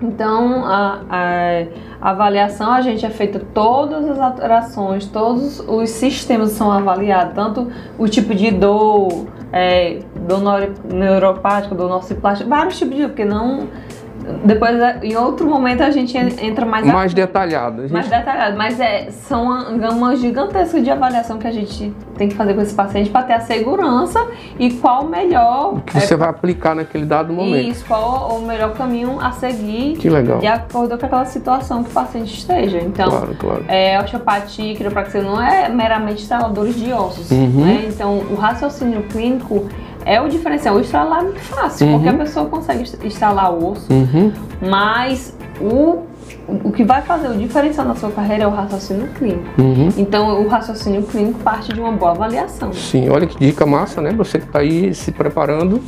Então, 0.01 0.63
a, 0.65 1.01
a- 1.09 1.63
a 2.01 2.09
avaliação, 2.11 2.71
a 2.71 2.79
gente 2.79 3.05
é 3.05 3.09
feita 3.09 3.41
todas 3.53 4.09
as 4.09 4.17
alterações, 4.17 5.05
todos 5.05 5.59
os 5.59 5.89
sistemas 5.89 6.51
são 6.51 6.71
avaliados, 6.71 7.33
tanto 7.35 7.67
o 7.97 8.07
tipo 8.07 8.33
de 8.33 8.49
dor, 8.49 9.25
é, 9.51 9.99
dor 10.25 10.39
neuro- 10.41 10.73
neuropática, 10.85 11.75
dor 11.75 11.89
nociplástica, 11.89 12.49
vários 12.49 12.77
tipos 12.77 12.95
de 12.95 13.01
dor, 13.01 13.09
porque 13.09 13.25
não... 13.25 13.67
Depois, 14.43 14.79
é, 14.79 14.99
em 15.03 15.15
outro 15.15 15.47
momento, 15.47 15.81
a 15.81 15.91
gente 15.91 16.17
en- 16.17 16.35
entra 16.45 16.65
mais, 16.65 16.87
a 16.87 16.93
mais 16.93 17.13
detalhado. 17.13 17.79
A 17.79 17.81
gente- 17.83 17.93
mais 17.93 18.07
detalhado, 18.09 18.57
mas 18.57 18.79
é, 18.79 19.09
são 19.11 19.43
uma 19.43 19.63
gama 19.77 20.15
gigantesca 20.15 20.81
de 20.81 20.89
avaliação 20.89 21.37
que 21.37 21.47
a 21.47 21.51
gente 21.51 21.93
tem 22.17 22.27
que 22.29 22.35
fazer 22.35 22.53
com 22.53 22.61
esse 22.61 22.73
paciente 22.73 23.09
para 23.09 23.23
ter 23.23 23.33
a 23.33 23.39
segurança 23.39 24.25
e 24.59 24.71
qual 24.73 25.03
o 25.05 25.09
melhor 25.09 25.81
que 25.85 25.99
você 25.99 26.15
vai 26.15 26.29
aplicar 26.29 26.75
naquele 26.75 27.05
dado 27.05 27.31
momento. 27.33 27.69
isso, 27.69 27.85
qual 27.85 28.37
o 28.37 28.45
melhor 28.45 28.73
caminho 28.73 29.19
a 29.21 29.31
seguir 29.31 29.97
Que 29.97 30.09
legal. 30.09 30.39
de 30.39 30.47
acordo 30.47 30.97
com 30.97 31.05
aquela 31.05 31.25
situação 31.25 31.83
que 31.83 31.89
o 31.89 31.93
paciente 31.93 32.33
esteja. 32.37 32.79
Então, 32.79 33.09
Claro, 33.09 33.35
claro. 33.39 33.65
é, 33.67 33.99
osteopatia 34.01 34.73
e 34.73 34.75
quiropraxia 34.75 35.21
não 35.21 35.41
é 35.41 35.69
meramente 35.69 36.21
instaladores 36.23 36.75
de 36.75 36.91
ossos, 36.91 37.31
Uhum. 37.31 37.65
né? 37.65 37.85
Então, 37.87 38.17
o 38.29 38.35
raciocínio 38.35 39.03
clínico 39.03 39.67
é 40.13 40.21
o 40.21 40.27
diferencial. 40.27 40.75
O 40.75 40.79
instalar 40.79 41.19
é 41.19 41.23
muito 41.23 41.39
fácil, 41.39 41.85
Uhum. 41.87 41.93
qualquer 42.01 42.17
pessoa 42.17 42.45
consegue 42.47 42.81
inst- 42.81 43.03
instalar 43.03 43.53
o 43.53 43.71
osso, 43.71 43.91
Uhum. 43.93 44.31
mas 44.69 45.37
o, 45.61 46.03
o 46.63 46.71
que 46.71 46.83
vai 46.83 47.01
fazer 47.01 47.27
o 47.29 47.33
diferencial 47.37 47.85
na 47.87 47.95
sua 47.95 48.11
carreira 48.11 48.43
é 48.43 48.47
o 48.47 48.49
raciocínio 48.51 49.07
clínico. 49.17 49.61
Uhum. 49.61 49.89
Então, 49.97 50.41
o 50.43 50.47
raciocínio 50.47 51.03
clínico 51.03 51.39
parte 51.39 51.73
de 51.73 51.79
uma 51.79 51.91
boa 51.91 52.11
avaliação. 52.11 52.71
Sim, 52.73 53.09
olha 53.09 53.27
que 53.27 53.37
dica 53.37 53.65
massa, 53.65 54.01
né? 54.01 54.11
Você 54.13 54.39
que 54.39 54.45
está 54.45 54.59
aí 54.59 54.93
se 54.93 55.11
preparando, 55.11 55.81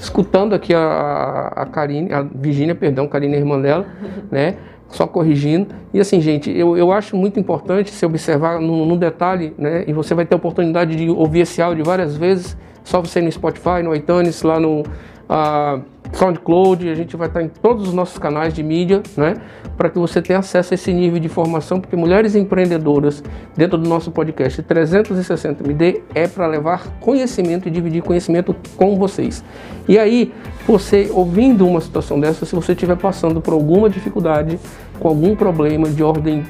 escutando 0.00 0.54
aqui 0.54 0.74
a, 0.74 1.52
a 1.56 1.66
Karine, 1.66 2.12
a 2.12 2.22
Virgínia, 2.22 2.74
perdão, 2.74 3.06
Karine 3.08 3.34
é 3.34 3.38
irmã 3.38 3.60
dela, 3.60 3.86
né? 4.30 4.56
Só 4.88 5.06
corrigindo. 5.06 5.68
E 5.92 5.98
assim, 5.98 6.20
gente, 6.20 6.50
eu, 6.50 6.76
eu 6.76 6.92
acho 6.92 7.16
muito 7.16 7.40
importante 7.40 7.90
se 7.90 8.04
observar 8.06 8.60
no, 8.60 8.84
no 8.86 8.96
detalhe, 8.96 9.52
né? 9.58 9.84
E 9.86 9.92
você 9.92 10.14
vai 10.14 10.24
ter 10.24 10.34
a 10.34 10.36
oportunidade 10.36 10.94
de 10.94 11.08
ouvir 11.10 11.40
esse 11.40 11.60
áudio 11.62 11.84
várias 11.84 12.16
vezes, 12.16 12.56
só 12.84 13.00
você 13.00 13.20
no 13.20 13.32
Spotify, 13.32 13.82
no 13.82 13.94
iTunes, 13.94 14.42
lá 14.42 14.60
no 14.60 14.84
ah, 15.28 15.80
SoundCloud, 16.12 16.88
a 16.88 16.94
gente 16.94 17.16
vai 17.16 17.28
estar 17.28 17.42
em 17.42 17.48
todos 17.48 17.88
os 17.88 17.94
nossos 17.94 18.18
canais 18.18 18.52
de 18.54 18.62
mídia, 18.62 19.02
né? 19.16 19.34
Para 19.76 19.90
que 19.90 19.98
você 19.98 20.22
tenha 20.22 20.38
acesso 20.38 20.72
a 20.72 20.76
esse 20.76 20.92
nível 20.92 21.18
de 21.18 21.26
informação, 21.26 21.80
porque 21.80 21.96
mulheres 21.96 22.36
empreendedoras, 22.36 23.22
dentro 23.56 23.76
do 23.76 23.88
nosso 23.88 24.10
podcast 24.10 24.62
360 24.62 25.64
MD, 25.64 26.02
é 26.14 26.28
para 26.28 26.46
levar 26.46 26.86
conhecimento 27.00 27.66
e 27.66 27.70
dividir 27.70 28.02
conhecimento 28.02 28.54
com 28.76 28.96
vocês. 28.96 29.42
E 29.88 29.98
aí, 29.98 30.32
você 30.66 31.10
ouvindo 31.12 31.66
uma 31.66 31.80
situação 31.80 32.20
dessa, 32.20 32.46
se 32.46 32.54
você 32.54 32.72
estiver 32.72 32.96
passando 32.96 33.40
por 33.40 33.52
alguma 33.52 33.90
dificuldade, 33.90 34.58
com 35.00 35.08
algum 35.08 35.34
problema 35.34 35.88
de 35.88 36.02
ordem 36.02 36.44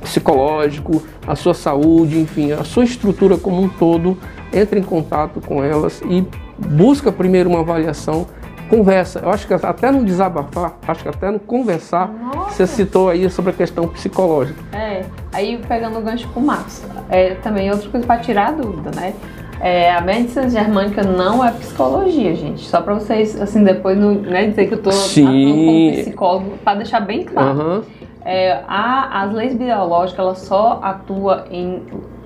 psicológico, 0.00 1.02
a 1.26 1.36
sua 1.36 1.54
saúde, 1.54 2.18
enfim, 2.18 2.50
a 2.50 2.64
sua 2.64 2.82
estrutura 2.82 3.36
como 3.36 3.62
um 3.62 3.68
todo, 3.68 4.18
entre 4.52 4.78
em 4.78 4.82
contato 4.82 5.40
com 5.40 5.62
elas 5.62 6.00
e 6.08 6.26
busca 6.58 7.10
primeiro 7.10 7.48
uma 7.50 7.60
avaliação, 7.60 8.26
conversa. 8.68 9.20
Eu 9.20 9.30
acho 9.30 9.46
que 9.46 9.52
até 9.54 9.90
no 9.90 10.04
desabafar, 10.04 10.74
acho 10.86 11.02
que 11.02 11.08
até 11.08 11.30
no 11.30 11.38
conversar, 11.38 12.08
Nossa. 12.08 12.50
você 12.52 12.66
citou 12.66 13.08
aí 13.08 13.28
sobre 13.28 13.50
a 13.50 13.54
questão 13.54 13.86
psicológica. 13.88 14.58
É, 14.76 15.04
aí 15.32 15.58
pegando 15.68 15.98
o 15.98 16.02
gancho 16.02 16.28
com 16.28 16.40
o 16.40 16.46
Marcos, 16.46 16.82
é, 17.10 17.34
também 17.36 17.70
outra 17.70 17.88
coisa 17.90 18.06
para 18.06 18.20
tirar 18.20 18.48
a 18.48 18.52
dúvida, 18.52 18.90
né? 18.94 19.14
É, 19.60 19.92
a 19.92 20.00
medicina 20.00 20.48
germânica 20.48 21.04
não 21.04 21.44
é 21.44 21.52
psicologia, 21.52 22.34
gente. 22.34 22.62
Só 22.68 22.80
para 22.80 22.94
vocês, 22.94 23.40
assim, 23.40 23.62
depois 23.62 23.96
não 23.96 24.12
né, 24.14 24.46
dizer 24.48 24.66
que 24.66 24.74
eu 24.74 24.82
tô 24.82 24.90
Sim. 24.90 25.22
atuando 25.26 25.54
como 25.66 25.92
psicólogo, 25.92 26.50
para 26.64 26.74
deixar 26.78 27.00
bem 27.00 27.24
claro. 27.24 27.48
Aham. 27.60 27.82
É, 28.24 28.60
a- 28.66 29.22
as 29.22 29.32
leis 29.32 29.54
biológicas, 29.54 30.18
elas 30.18 30.38
só 30.40 30.80
atuam 30.82 31.44
em, 31.50 31.82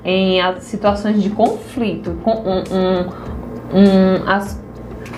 em 0.07 0.41
situações 0.61 1.21
de 1.21 1.29
conflito, 1.31 2.17
com 2.23 2.31
um, 2.31 2.63
um- 2.71 3.07
um- 3.75 4.29
as- 4.31 4.65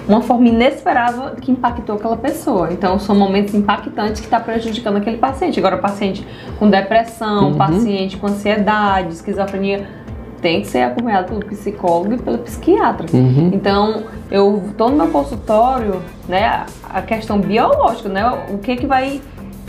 uma 0.09 0.23
forma 0.23 0.49
inesperada 0.49 1.37
que 1.39 1.53
impactou 1.53 1.97
aquela 1.97 2.17
pessoa. 2.17 2.73
Então, 2.73 2.99
são 2.99 3.15
momentos 3.15 3.55
impactantes 3.55 4.21
que 4.21 4.27
está 4.27 4.41
prejudicando 4.41 4.97
aquele 4.97 5.19
paciente. 5.19 5.59
Agora, 5.59 5.77
o 5.77 5.81
paciente 5.81 6.27
com 6.59 6.71
depressão, 6.71 7.49
Uhum. 7.51 7.55
paciente 7.59 8.17
com 8.17 8.27
ansiedade, 8.29 9.13
esquizofrenia, 9.13 9.87
tem 10.41 10.63
que 10.63 10.69
ser 10.69 10.83
acompanhado 10.85 11.29
pelo 11.29 11.45
psicólogo 11.45 12.15
e 12.15 12.19
pelo 12.19 12.39
psiquiatra. 12.39 13.07
Uhum. 13.13 13.51
Então, 13.53 14.05
eu 14.31 14.63
tô 14.79 14.89
no 14.89 14.97
meu 14.97 15.09
consultório, 15.09 16.01
né, 16.29 16.47
a- 16.47 16.67
a 16.99 17.03
questão 17.03 17.39
biológica, 17.41 18.09
né, 18.09 18.25
o 18.49 18.57
que 18.59 18.77
que 18.77 18.87
vai 18.87 19.21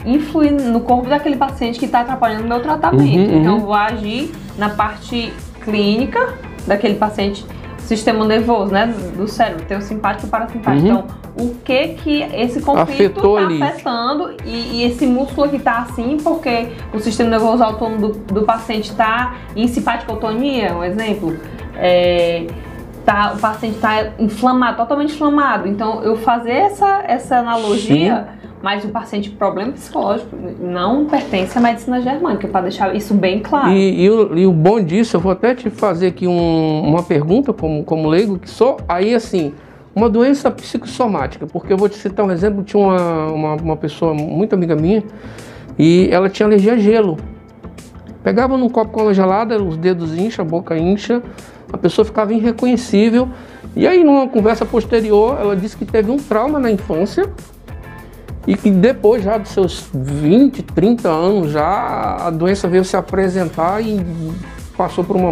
influir 0.05 0.51
no 0.51 0.81
corpo 0.81 1.09
daquele 1.09 1.35
paciente 1.35 1.79
que 1.79 1.85
está 1.85 2.01
atrapalhando 2.01 2.45
o 2.45 2.47
meu 2.47 2.61
tratamento. 2.61 3.03
Uhum, 3.03 3.39
Então, 3.39 3.53
uhum. 3.53 3.59
eu 3.59 3.65
vou 3.65 3.73
agir 3.73 4.31
na 4.57 4.69
parte 4.69 5.33
clínica 5.61 6.33
daquele 6.65 6.95
paciente, 6.95 7.45
sistema 7.77 8.25
nervoso, 8.25 8.71
né, 8.71 8.93
do 9.15 9.27
cérebro, 9.27 9.65
tem 9.65 9.77
o 9.77 9.81
simpático 9.81 10.25
e 10.25 10.27
o 10.27 10.31
parasimpático. 10.31 10.87
Uhum. 10.87 10.99
Então, 10.99 11.19
o 11.39 11.55
que 11.63 11.87
que 11.89 12.21
esse 12.33 12.61
conflito 12.61 13.37
está 13.37 13.67
afetando 13.67 14.35
e, 14.45 14.77
e 14.77 14.83
esse 14.83 15.05
músculo 15.07 15.47
aqui 15.47 15.55
está 15.55 15.79
assim 15.79 16.17
porque 16.21 16.69
o 16.93 16.99
sistema 16.99 17.29
nervoso 17.29 17.63
autônomo 17.63 18.09
do, 18.09 18.33
do 18.33 18.43
paciente 18.43 18.91
está 18.91 19.35
em 19.55 19.67
simpática 19.67 20.11
autonomia, 20.11 20.75
um 20.75 20.83
exemplo. 20.83 21.37
É, 21.75 22.45
tá, 23.05 23.33
o 23.35 23.39
paciente 23.39 23.75
está 23.75 24.11
inflamado, 24.19 24.77
totalmente 24.77 25.13
inflamado. 25.13 25.67
Então, 25.67 26.03
eu 26.03 26.15
fazer 26.17 26.51
essa, 26.51 27.03
essa 27.07 27.37
analogia, 27.37 28.27
mas 28.61 28.83
o 28.83 28.89
paciente 28.89 29.29
problema 29.29 29.71
psicológico 29.71 30.35
não 30.59 31.05
pertence 31.05 31.57
à 31.57 31.61
medicina 31.61 32.01
germânica, 32.01 32.47
para 32.47 32.61
deixar 32.61 32.95
isso 32.95 33.13
bem 33.13 33.39
claro. 33.39 33.71
E, 33.71 34.03
e 34.03 34.09
o, 34.09 34.37
e 34.37 34.45
o 34.45 34.51
bom 34.51 34.81
disso, 34.81 35.15
eu 35.15 35.21
vou 35.21 35.31
até 35.31 35.55
te 35.55 35.69
fazer 35.69 36.07
aqui 36.07 36.27
um- 36.27 36.81
uma 36.87 37.01
pergunta 37.03 37.53
como, 37.53 37.83
como 37.83 38.07
leigo, 38.09 38.37
que 38.37 38.49
só 38.49 38.77
aí 38.87 39.15
assim, 39.15 39.53
uma 39.95 40.09
doença 40.09 40.51
psicossomática, 40.51 41.47
porque 41.47 41.71
eu 41.71 41.77
vou 41.77 41.87
te 41.89 41.95
citar 41.95 42.25
um 42.25 42.31
exemplo, 42.31 42.63
tinha 42.63 42.81
uma, 42.83 43.27
uma, 43.31 43.55
uma 43.55 43.77
pessoa 43.77 44.13
muito 44.13 44.53
amiga 44.53 44.75
minha 44.75 45.03
e 45.77 46.09
ela 46.11 46.29
tinha 46.29 46.45
alergia 46.45 46.73
a 46.73 46.77
gelo. 46.77 47.17
Pegava 48.23 48.57
num 48.57 48.67
copo 48.69 48.91
com 48.91 48.99
água 48.99 49.13
gelada, 49.13 49.61
os 49.63 49.77
dedos 49.77 50.17
incha, 50.17 50.41
a 50.41 50.45
boca 50.45 50.77
incha, 50.77 51.21
a 51.71 51.77
pessoa 51.77 52.03
ficava 52.03 52.33
irreconhecível. 52.33 53.29
E 53.75 53.87
aí, 53.87 54.03
numa 54.03 54.27
conversa 54.27 54.65
posterior, 54.65 55.37
ela 55.39 55.55
disse 55.55 55.77
que 55.77 55.85
teve 55.85 56.11
um 56.11 56.17
trauma 56.17 56.59
na 56.59 56.69
infância 56.71 57.29
e 58.49 58.57
que 58.57 58.71
depois 58.71 59.23
já 59.23 59.37
dos 59.37 59.51
seus 59.51 59.87
20, 59.93 60.63
30 60.63 61.07
anos 61.07 61.51
já 61.51 62.17
a 62.19 62.29
doença 62.31 62.67
veio 62.67 62.83
se 62.83 62.97
apresentar 62.97 63.79
e 63.81 64.03
passou 64.75 65.03
por 65.03 65.15
uma 65.15 65.31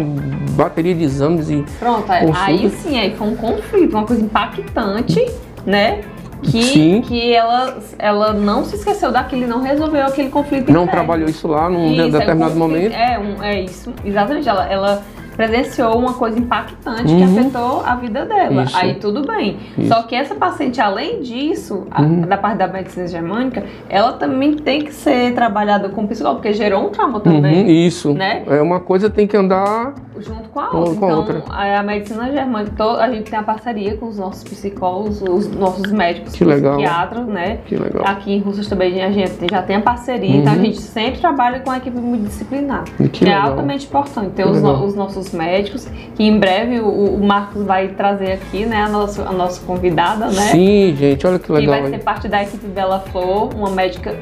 bateria 0.52 0.94
de 0.94 1.02
exames 1.02 1.50
e 1.50 1.64
Pronto, 1.80 2.10
aí- 2.12 2.26
Consulta. 2.26 2.44
aí 2.50 2.70
sim, 2.70 2.98
aí 2.98 3.16
foi 3.16 3.26
um 3.26 3.34
conflito, 3.34 3.96
uma 3.96 4.06
coisa 4.06 4.22
impactante, 4.22 5.26
né? 5.66 6.00
Que, 6.40 6.62
Sim. 6.62 7.00
que 7.04 7.32
ela, 7.34 7.78
ela 7.98 8.32
não 8.32 8.64
se 8.64 8.76
esqueceu 8.76 9.10
daquilo, 9.10 9.48
não 9.48 9.60
resolveu 9.60 10.06
aquele 10.06 10.28
conflito 10.30 10.70
não 10.72 10.82
interno. 10.84 10.90
trabalhou 10.92 11.28
isso 11.28 11.48
lá 11.48 11.68
num 11.68 11.86
Isso, 11.86 11.94
de- 11.94 12.00
é 12.00 12.10
determinado 12.20 12.54
um 12.54 12.60
conflito- 12.60 12.92
momento. 12.92 12.94
É, 12.94 13.18
um, 13.18 13.42
é 13.42 13.60
isso, 13.62 13.92
exatamente. 14.04 14.48
Ela, 14.48 14.64
ela 14.72 15.02
presenciou 15.38 15.96
uma 15.96 16.14
coisa 16.14 16.36
impactante 16.36 17.04
que 17.04 17.12
Uhum. 17.22 17.38
afetou 17.38 17.82
a 17.86 17.94
vida 17.94 18.26
dela. 18.26 18.64
Isso. 18.64 18.76
Aí 18.76 18.94
tudo 18.96 19.24
bem. 19.24 19.56
Isso. 19.78 19.86
Só 19.88 20.02
que 20.02 20.16
essa 20.16 20.34
paciente, 20.34 20.80
além 20.80 21.20
disso, 21.22 21.86
a- 21.92 22.02
Uhum. 22.02 22.22
da 22.22 22.36
parte 22.36 22.58
da 22.58 22.66
medicina 22.66 23.06
germânica, 23.06 23.62
ela 23.88 24.12
também 24.14 24.54
tem 24.56 24.82
que 24.84 24.92
ser 24.92 25.32
trabalhada 25.34 25.88
com 25.90 26.04
psicólogo, 26.08 26.40
porque 26.40 26.52
gerou 26.52 26.88
um 26.88 26.90
trauma 26.90 27.20
também. 27.20 27.62
Uhum, 27.62 27.70
isso. 27.70 28.12
né? 28.12 28.42
É 28.48 28.60
uma 28.60 28.80
coisa 28.80 29.08
tem 29.08 29.28
que 29.28 29.36
andar. 29.36 29.94
Junto 30.22 30.48
com 30.50 30.60
a 30.60 30.70
outra. 30.70 30.94
com 30.96 31.04
a 31.04 31.08
então, 31.08 31.18
outra. 31.18 31.42
a 31.50 31.78
a 31.78 31.82
medicina 31.82 32.30
germânica, 32.32 32.72
to- 32.76 32.96
a 32.98 33.10
gente 33.10 33.30
tem 33.30 33.38
a 33.38 33.42
parceria 33.42 33.96
com 33.96 34.06
os 34.06 34.18
nossos 34.18 34.42
psicólogos, 34.44 35.22
os 35.22 35.48
nossos 35.54 35.90
médicos, 35.92 36.34
Que 36.34 36.44
psiquiatras, 36.44 37.26
né? 37.26 37.58
Que 37.66 37.76
legal. 37.76 38.04
Aqui 38.06 38.32
em 38.34 38.40
Russas 38.40 38.66
também 38.66 39.02
a 39.02 39.10
gente 39.10 39.46
já 39.50 39.62
tem 39.62 39.76
a 39.76 39.80
parceria, 39.80 40.36
então 40.36 40.52
a 40.52 40.56
Uhum. 40.56 40.64
gente 40.64 40.80
sempre 40.80 41.20
trabalha 41.20 41.60
com 41.60 41.70
a 41.70 41.76
equipe 41.78 41.96
multidisciplinar. 41.98 42.84
Que 42.96 43.08
Que, 43.08 43.28
é 43.28 43.34
altamente 43.34 43.86
importante. 43.86 44.30
Ter 44.30 44.42
Que 44.44 44.48
os, 44.50 44.62
no- 44.62 44.84
os 44.84 44.94
nossos 44.94 45.32
médicos, 45.32 45.86
que 46.14 46.22
em 46.24 46.38
breve 46.38 46.80
o, 46.80 46.88
o 47.14 47.24
Marcos 47.24 47.62
vai 47.64 47.88
trazer 47.88 48.32
aqui, 48.32 48.64
né, 48.66 48.82
a 48.82 48.88
nossa, 48.88 49.22
a 49.28 49.32
nossa 49.32 49.64
convidada, 49.66 50.26
né? 50.26 50.32
Sim, 50.50 50.94
gente, 50.96 51.26
olha 51.26 51.38
que 51.38 51.46
Que 51.46 51.52
legal. 51.52 51.80
vai 51.80 51.90
ser 51.90 51.96
hein? 51.96 52.02
parte 52.02 52.28
da 52.28 52.42
equipe 52.42 52.66
Bela 52.66 53.00
Flor, 53.00 53.50
uma 53.54 53.70
médica 53.70 54.16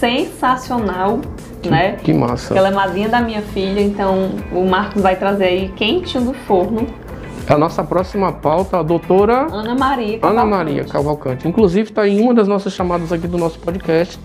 sensacional, 0.00 1.20
né? 1.64 1.96
Que 2.02 2.12
massa. 2.12 2.56
Ela 2.56 2.68
é 2.68 2.70
madrinha 2.70 3.08
da 3.08 3.20
minha 3.20 3.42
filha, 3.42 3.80
então 3.80 4.30
o 4.50 4.64
Marcos 4.64 5.02
vai 5.02 5.14
trazer 5.14 5.44
aí 5.44 5.68
quentinho 5.76 6.24
do 6.24 6.32
forno. 6.32 6.86
A 7.46 7.58
nossa 7.58 7.84
próxima 7.84 8.32
pauta, 8.32 8.78
a 8.78 8.82
doutora 8.82 9.46
Ana 9.52 9.74
Maria. 9.74 10.16
Ana 10.16 10.20
Cavalcante. 10.20 10.50
Maria 10.50 10.84
Cavalcante. 10.84 11.48
Inclusive 11.48 11.90
está 11.90 12.08
em 12.08 12.20
uma 12.20 12.32
das 12.32 12.48
nossas 12.48 12.72
chamadas 12.72 13.12
aqui 13.12 13.26
do 13.26 13.36
nosso 13.36 13.58
podcast. 13.58 14.18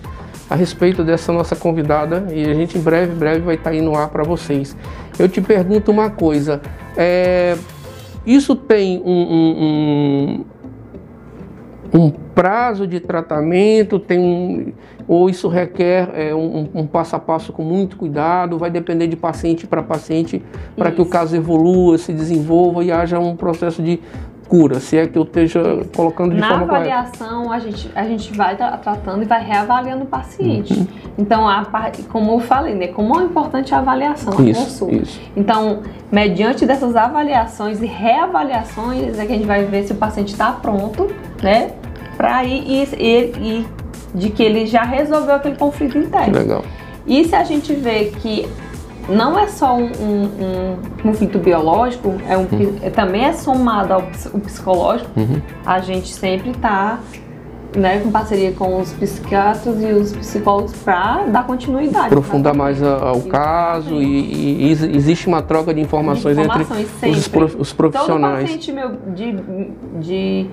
a 0.48 0.54
respeito 0.54 1.02
dessa 1.02 1.32
nossa 1.32 1.56
convidada 1.56 2.28
e 2.32 2.48
a 2.48 2.54
gente 2.54 2.78
em 2.78 2.80
breve, 2.80 3.12
breve 3.16 3.40
vai 3.40 3.56
estar 3.56 3.70
tá 3.70 3.76
indo 3.76 3.92
ar 3.96 4.08
para 4.08 4.22
vocês. 4.22 4.76
Eu 5.18 5.28
te 5.28 5.40
pergunto 5.40 5.90
uma 5.90 6.08
coisa, 6.08 6.62
é, 6.96 7.56
isso 8.24 8.54
tem 8.54 9.02
um, 9.04 9.10
um, 9.10 10.44
um, 11.92 12.10
prazo 12.10 12.86
de 12.86 13.00
tratamento, 13.00 13.98
tem 13.98 14.18
um, 14.18 14.72
ou 15.08 15.30
isso 15.30 15.48
requer 15.48 16.10
é, 16.14 16.34
um, 16.34 16.68
um, 16.74 16.86
passo 16.86 17.16
a 17.16 17.18
passo 17.18 17.52
com 17.52 17.62
muito 17.62 17.96
cuidado, 17.96 18.58
vai 18.58 18.70
depender 18.70 19.06
de 19.06 19.16
paciente 19.16 19.66
para 19.66 19.82
paciente 19.82 20.42
para 20.76 20.90
que 20.90 21.00
o 21.00 21.06
caso 21.06 21.36
evolua, 21.36 21.98
se 21.98 22.12
desenvolva 22.12 22.84
e 22.84 22.90
haja 22.90 23.18
um 23.18 23.36
processo 23.36 23.82
de 23.82 24.00
cura, 24.48 24.80
se 24.80 24.96
é 24.96 25.06
que 25.06 25.18
eu 25.18 25.22
esteja 25.22 25.60
colocando 25.94 26.34
de 26.34 26.40
Na 26.40 26.48
forma 26.48 26.66
correta. 26.66 26.88
Na 26.88 26.96
avaliação, 26.96 27.52
a 27.52 27.58
gente, 27.58 27.90
a 27.94 28.04
gente 28.04 28.32
vai 28.36 28.56
tratando 28.56 29.22
e 29.22 29.24
vai 29.26 29.42
reavaliando 29.42 30.04
o 30.04 30.06
paciente. 30.06 30.72
Uhum. 30.72 30.86
Então, 31.18 31.48
a, 31.48 31.66
como 32.10 32.32
eu 32.32 32.40
falei, 32.40 32.74
né, 32.74 32.88
como 32.88 33.18
é 33.20 33.24
importante 33.24 33.74
a 33.74 33.78
avaliação, 33.78 34.38
a 34.38 34.42
isso, 34.42 34.60
consulta. 34.60 34.94
Isso. 34.94 35.20
Então, 35.36 35.80
mediante 36.10 36.64
dessas 36.66 36.94
avaliações 36.96 37.80
e 37.82 37.86
reavaliações, 37.86 39.18
é 39.18 39.26
que 39.26 39.32
a 39.32 39.36
gente 39.36 39.46
vai 39.46 39.64
ver 39.64 39.84
se 39.84 39.92
o 39.92 39.96
paciente 39.96 40.32
está 40.32 40.52
pronto, 40.52 41.10
né, 41.42 41.72
para 42.16 42.44
ir 42.44 42.64
e, 42.66 42.84
e, 42.98 43.60
e 43.60 43.66
de 44.14 44.30
que 44.30 44.42
ele 44.42 44.66
já 44.66 44.82
resolveu 44.82 45.34
aquele 45.34 45.56
conflito 45.56 45.98
interno. 45.98 46.38
Legal. 46.38 46.64
E 47.06 47.24
se 47.24 47.36
a 47.36 47.44
gente 47.44 47.72
vê 47.72 48.12
que 48.20 48.48
não 49.08 49.38
é 49.38 49.46
só 49.46 49.76
um, 49.76 49.86
um, 49.86 50.24
um 50.40 50.76
conflito 51.02 51.38
biológico, 51.38 52.14
é 52.28 52.36
um, 52.36 52.42
uhum. 52.42 52.78
é, 52.82 52.90
também 52.90 53.24
é 53.24 53.32
somado 53.32 53.92
ao 53.92 54.02
psicológico, 54.02 55.10
uhum. 55.16 55.40
a 55.64 55.80
gente 55.80 56.12
sempre 56.12 56.50
está 56.50 56.98
né, 57.76 58.00
com 58.00 58.10
parceria 58.10 58.52
com 58.52 58.80
os 58.80 58.92
psiquiatras 58.92 59.82
e 59.82 59.86
os 59.86 60.12
psicólogos 60.12 60.72
para 60.72 61.24
dar 61.26 61.46
continuidade. 61.46 62.06
Aprofundar 62.06 62.54
mais 62.54 62.82
ao 62.82 63.20
caso 63.22 63.94
e, 63.94 64.66
e, 64.66 64.70
existe 64.70 65.26
uma 65.26 65.42
troca 65.42 65.74
de 65.74 65.80
informações, 65.80 66.36
de 66.36 66.42
informações 66.42 66.88
entre 67.02 67.44
os, 67.44 67.54
os, 67.54 67.72
profissionais. 67.72 68.50
Todo 68.50 68.58
paciente 68.58 68.72
meu 68.72 68.92
de, 69.14 69.32
de 70.00 70.50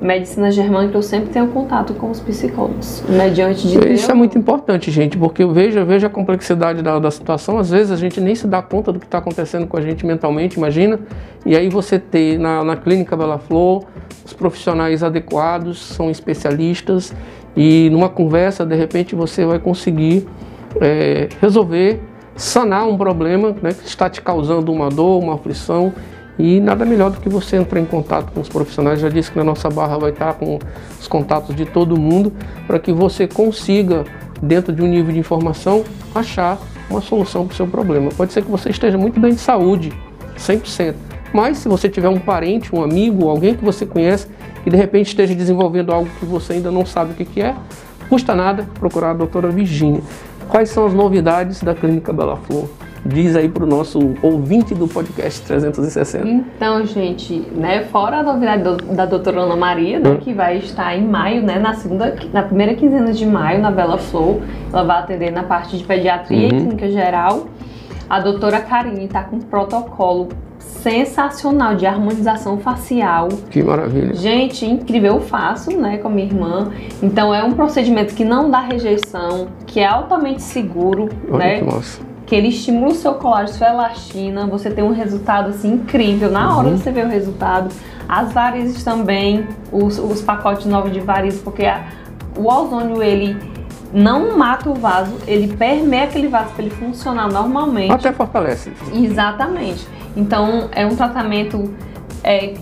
medicina 0.00 0.50
germânica 0.50 0.96
eu 0.96 1.02
sempre 1.02 1.30
tenho 1.30 1.48
contato 1.48 1.94
com 1.94 2.10
os 2.10 2.20
psicólogos, 2.20 3.02
mediante 3.08 3.66
de 3.68 3.92
Isso 3.92 4.10
é 4.10 4.14
muito 4.14 4.36
importante, 4.36 4.90
gente, 4.90 5.16
porque 5.16 5.44
veja, 5.46 5.84
veja 5.84 6.08
a 6.08 6.10
complexidade 6.10 6.82
da, 6.82 6.98
da 6.98 7.10
situação. 7.10 7.58
Às 7.58 7.70
vezes 7.70 7.90
a 7.90 7.96
gente 7.96 8.20
nem 8.20 8.34
se 8.34 8.46
dá 8.46 8.60
conta 8.60 8.92
do 8.92 8.98
que 8.98 9.06
está 9.06 9.18
acontecendo 9.18 9.66
com 9.66 9.76
a 9.76 9.80
gente 9.80 10.04
mentalmente, 10.04 10.56
imagina. 10.56 10.98
E 11.46 11.56
aí 11.56 11.68
você 11.68 11.98
ter 11.98 12.38
na, 12.38 12.64
na 12.64 12.76
clínica 12.76 13.16
Bela 13.16 13.38
Flor 13.38 13.84
os 14.24 14.32
profissionais 14.32 15.02
adequados, 15.02 15.78
são 15.78 16.10
especialistas 16.10 17.14
e 17.56 17.88
numa 17.90 18.08
conversa 18.08 18.64
de 18.64 18.74
repente 18.74 19.14
você 19.14 19.44
vai 19.44 19.58
conseguir 19.58 20.26
é, 20.80 21.28
resolver, 21.40 22.00
sanar 22.34 22.88
um 22.88 22.96
problema 22.96 23.54
né, 23.62 23.72
que 23.72 23.86
está 23.86 24.08
te 24.08 24.20
causando 24.20 24.72
uma 24.72 24.88
dor, 24.88 25.22
uma 25.22 25.34
aflição 25.34 25.92
e 26.38 26.60
nada 26.60 26.84
melhor 26.84 27.10
do 27.10 27.20
que 27.20 27.28
você 27.28 27.56
entrar 27.56 27.80
em 27.80 27.84
contato 27.84 28.32
com 28.32 28.40
os 28.40 28.48
profissionais. 28.48 29.00
Já 29.00 29.08
disse 29.08 29.30
que 29.30 29.38
na 29.38 29.44
nossa 29.44 29.68
barra 29.68 29.98
vai 29.98 30.10
estar 30.10 30.34
com 30.34 30.58
os 30.98 31.06
contatos 31.06 31.54
de 31.54 31.64
todo 31.64 31.98
mundo 31.98 32.32
para 32.66 32.78
que 32.78 32.92
você 32.92 33.26
consiga, 33.26 34.04
dentro 34.42 34.72
de 34.72 34.82
um 34.82 34.86
nível 34.86 35.12
de 35.12 35.18
informação, 35.18 35.84
achar 36.14 36.58
uma 36.90 37.00
solução 37.00 37.46
para 37.46 37.54
o 37.54 37.56
seu 37.56 37.66
problema. 37.66 38.10
Pode 38.16 38.32
ser 38.32 38.42
que 38.42 38.50
você 38.50 38.70
esteja 38.70 38.98
muito 38.98 39.18
bem 39.20 39.32
de 39.32 39.40
saúde, 39.40 39.92
100%. 40.36 40.94
Mas 41.32 41.58
se 41.58 41.68
você 41.68 41.88
tiver 41.88 42.08
um 42.08 42.18
parente, 42.18 42.74
um 42.74 42.82
amigo, 42.82 43.28
alguém 43.28 43.54
que 43.54 43.64
você 43.64 43.84
conhece 43.84 44.28
que 44.62 44.70
de 44.70 44.76
repente 44.76 45.08
esteja 45.08 45.34
desenvolvendo 45.34 45.92
algo 45.92 46.08
que 46.18 46.24
você 46.24 46.54
ainda 46.54 46.70
não 46.70 46.86
sabe 46.86 47.12
o 47.12 47.14
que, 47.14 47.24
que 47.24 47.42
é, 47.42 47.54
custa 48.08 48.34
nada 48.34 48.66
procurar 48.78 49.10
a 49.10 49.14
doutora 49.14 49.48
Virginia. 49.48 50.00
Quais 50.48 50.70
são 50.70 50.86
as 50.86 50.94
novidades 50.94 51.60
da 51.62 51.74
Clínica 51.74 52.12
Bela 52.12 52.36
Flor? 52.36 52.68
Diz 53.04 53.36
aí 53.36 53.48
para 53.48 53.64
o 53.64 53.66
nosso 53.66 54.14
ouvinte 54.22 54.74
do 54.74 54.88
podcast 54.88 55.42
360? 55.42 56.26
Então, 56.26 56.84
gente, 56.86 57.40
né, 57.54 57.84
fora 57.84 58.18
a 58.18 58.22
novidade 58.22 58.62
do, 58.62 58.76
da 58.94 59.04
doutora 59.04 59.42
Ana 59.42 59.56
Maria, 59.56 59.98
né, 59.98 60.10
hum. 60.10 60.16
que 60.16 60.32
vai 60.32 60.58
estar 60.58 60.96
em 60.96 61.06
maio, 61.06 61.42
né, 61.42 61.58
na 61.58 61.74
segunda, 61.74 62.16
na 62.32 62.42
primeira 62.42 62.74
quinzena 62.74 63.12
de 63.12 63.26
maio, 63.26 63.60
na 63.60 63.70
Bela 63.70 63.98
Flow, 63.98 64.42
ela 64.72 64.84
vai 64.84 64.98
atender 64.98 65.30
na 65.30 65.42
parte 65.42 65.76
de 65.76 65.84
pediatria 65.84 66.38
uhum. 66.38 66.46
e 66.46 66.48
clínica 66.50 66.90
geral. 66.90 67.46
A 68.08 68.20
doutora 68.20 68.60
Karine 68.60 69.04
está 69.04 69.24
com 69.24 69.36
um 69.36 69.40
protocolo 69.40 70.28
sensacional 70.58 71.74
de 71.74 71.86
harmonização 71.86 72.58
facial. 72.58 73.28
Que 73.50 73.62
maravilha. 73.62 74.14
Gente, 74.14 74.66
incrível. 74.66 75.14
Eu 75.14 75.20
faço, 75.20 75.74
né, 75.76 75.96
com 75.98 76.08
a 76.08 76.10
minha 76.10 76.26
irmã. 76.26 76.70
Então 77.02 77.34
é 77.34 77.42
um 77.42 77.52
procedimento 77.52 78.14
que 78.14 78.24
não 78.24 78.50
dá 78.50 78.60
rejeição, 78.60 79.48
que 79.66 79.80
é 79.80 79.86
altamente 79.86 80.42
seguro, 80.42 81.08
Olha 81.30 81.38
né? 81.38 81.58
Que 81.58 81.64
massa 81.64 82.13
ele 82.34 82.48
estimula 82.48 82.92
o 82.92 82.94
seu 82.94 83.14
colágeno, 83.14 83.56
sua 83.56 83.68
elastina, 83.68 84.46
você 84.46 84.70
tem 84.70 84.82
um 84.82 84.92
resultado 84.92 85.50
assim 85.50 85.74
incrível. 85.74 86.30
Na 86.30 86.56
hora 86.56 86.68
uhum. 86.68 86.76
você 86.76 86.90
vê 86.90 87.02
o 87.02 87.08
resultado. 87.08 87.74
As 88.08 88.32
varizes 88.32 88.82
também, 88.84 89.46
os, 89.72 89.98
os 89.98 90.20
pacotes 90.20 90.66
novos 90.66 90.92
de 90.92 91.00
varizes, 91.00 91.40
porque 91.40 91.64
a, 91.64 91.84
o 92.36 92.46
ozônio 92.46 93.02
ele 93.02 93.36
não 93.92 94.36
mata 94.36 94.68
o 94.68 94.74
vaso, 94.74 95.14
ele 95.26 95.56
permeia 95.56 96.04
aquele 96.04 96.28
vaso 96.28 96.50
para 96.50 96.64
ele 96.64 96.74
funcionar 96.74 97.28
normalmente. 97.28 97.92
Até 97.92 98.12
fortalece. 98.12 98.72
Exatamente. 98.92 99.86
Então 100.16 100.68
é 100.72 100.84
um 100.84 100.96
tratamento 100.96 101.72
é, 102.22 102.54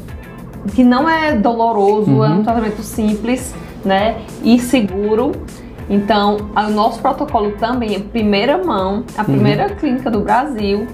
que 0.74 0.84
não 0.84 1.08
é 1.08 1.34
doloroso, 1.34 2.10
uhum. 2.10 2.24
é 2.24 2.28
um 2.28 2.36
uhum. 2.36 2.42
tratamento 2.42 2.82
simples, 2.82 3.54
né? 3.84 4.18
E 4.44 4.58
seguro. 4.58 5.32
Então, 5.92 6.38
o 6.56 6.70
nosso 6.70 7.02
protocolo 7.02 7.52
também 7.52 7.94
é 7.94 7.98
primeira 7.98 8.56
mão, 8.56 9.04
a 9.14 9.22
primeira 9.22 9.68
uhum. 9.68 9.76
clínica 9.76 10.10
do 10.10 10.20
Brasil 10.20 10.86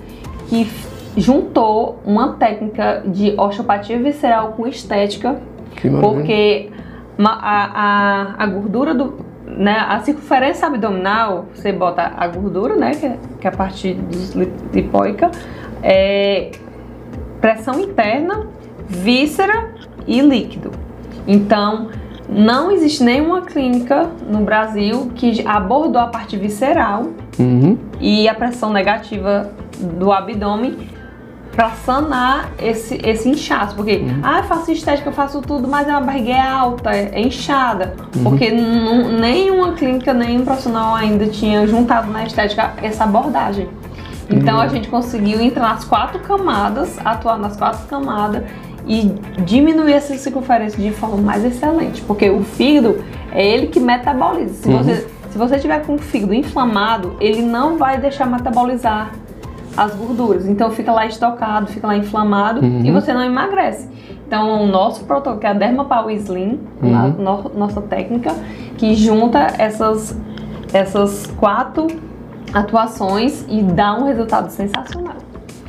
que 0.48 0.68
juntou 1.16 2.00
uma 2.04 2.32
técnica 2.32 3.04
de 3.06 3.32
osteopatia 3.38 3.96
visceral 3.96 4.54
com 4.54 4.66
estética, 4.66 5.40
porque 6.00 6.70
a, 7.16 8.34
a, 8.40 8.42
a 8.42 8.46
gordura 8.48 8.92
do, 8.92 9.24
né, 9.46 9.76
a 9.88 10.00
circunferência 10.00 10.66
abdominal, 10.66 11.46
você 11.54 11.72
bota 11.72 12.12
a 12.16 12.26
gordura, 12.26 12.74
né, 12.74 12.90
que 12.90 13.06
é, 13.06 13.18
que 13.40 13.46
é 13.46 13.50
a 13.50 13.52
parte 13.54 13.96
lipóica, 14.72 15.30
é, 15.80 16.50
pressão 17.40 17.78
interna, 17.78 18.48
víscera 18.88 19.74
e 20.08 20.20
líquido. 20.20 20.72
Então, 21.24 21.88
não 22.28 22.70
existe 22.70 23.02
nenhuma 23.02 23.42
clínica 23.42 24.10
no 24.28 24.40
Brasil 24.40 25.10
que 25.14 25.46
abordou 25.46 26.00
a 26.00 26.08
parte 26.08 26.36
visceral 26.36 27.08
uhum. 27.38 27.78
e 27.98 28.28
a 28.28 28.34
pressão 28.34 28.70
negativa 28.70 29.50
do 29.78 30.12
abdômen 30.12 30.76
para 31.52 31.70
sanar 31.70 32.50
esse, 32.60 33.00
esse 33.04 33.28
inchaço. 33.28 33.74
Porque, 33.74 33.96
uhum. 33.96 34.20
ah, 34.22 34.38
eu 34.38 34.44
faço 34.44 34.70
estética, 34.70 35.08
eu 35.08 35.12
faço 35.12 35.40
tudo, 35.40 35.66
mas 35.66 35.88
a 35.88 36.00
barriga 36.00 36.32
é 36.32 36.40
alta, 36.40 36.90
é 36.90 37.20
inchada. 37.20 37.94
Uhum. 38.14 38.24
Porque 38.24 38.50
nenhuma 38.50 39.72
clínica, 39.72 40.12
nenhum 40.12 40.44
profissional 40.44 40.94
ainda 40.94 41.26
tinha 41.26 41.66
juntado 41.66 42.12
na 42.12 42.24
estética 42.24 42.74
essa 42.82 43.04
abordagem. 43.04 43.68
Então 44.30 44.56
uhum. 44.56 44.60
a 44.60 44.68
gente 44.68 44.88
conseguiu 44.88 45.40
entrar 45.40 45.70
nas 45.70 45.84
quatro 45.84 46.20
camadas, 46.20 46.98
atuar 47.04 47.38
nas 47.38 47.56
quatro 47.56 47.88
camadas 47.88 48.44
e 48.88 49.14
diminuir 49.44 49.92
essa 49.92 50.16
circunferência 50.16 50.82
de 50.82 50.90
forma 50.90 51.18
mais 51.18 51.44
excelente, 51.44 52.00
porque 52.02 52.30
o 52.30 52.42
fígado 52.42 53.04
é 53.30 53.46
ele 53.46 53.66
que 53.66 53.78
metaboliza. 53.78 54.54
Se 54.54 54.68
uhum. 54.68 54.78
você 54.78 55.06
se 55.30 55.36
você 55.36 55.58
tiver 55.58 55.84
com 55.84 55.94
o 55.94 55.98
fígado 55.98 56.34
inflamado, 56.34 57.14
ele 57.20 57.42
não 57.42 57.76
vai 57.76 57.98
deixar 57.98 58.26
metabolizar 58.26 59.12
as 59.76 59.94
gorduras. 59.94 60.48
Então 60.48 60.70
fica 60.70 60.90
lá 60.90 61.06
estocado, 61.06 61.68
fica 61.68 61.86
lá 61.86 61.96
inflamado 61.96 62.60
uhum. 62.60 62.84
e 62.84 62.90
você 62.90 63.12
não 63.12 63.22
emagrece. 63.22 63.88
Então 64.26 64.64
o 64.64 64.66
nosso 64.66 65.04
protocolo, 65.04 65.38
que 65.38 65.46
é 65.46 65.50
a 65.50 65.52
Dermapower 65.52 66.14
Slim, 66.16 66.60
uhum. 66.82 66.96
a 66.96 67.08
no, 67.08 67.50
nossa 67.56 67.80
técnica, 67.80 68.34
que 68.76 68.94
junta 68.94 69.54
essas, 69.58 70.18
essas 70.72 71.26
quatro 71.38 71.86
atuações 72.52 73.44
e 73.48 73.62
dá 73.62 73.94
um 73.94 74.06
resultado 74.06 74.50
sensacional. 74.50 75.16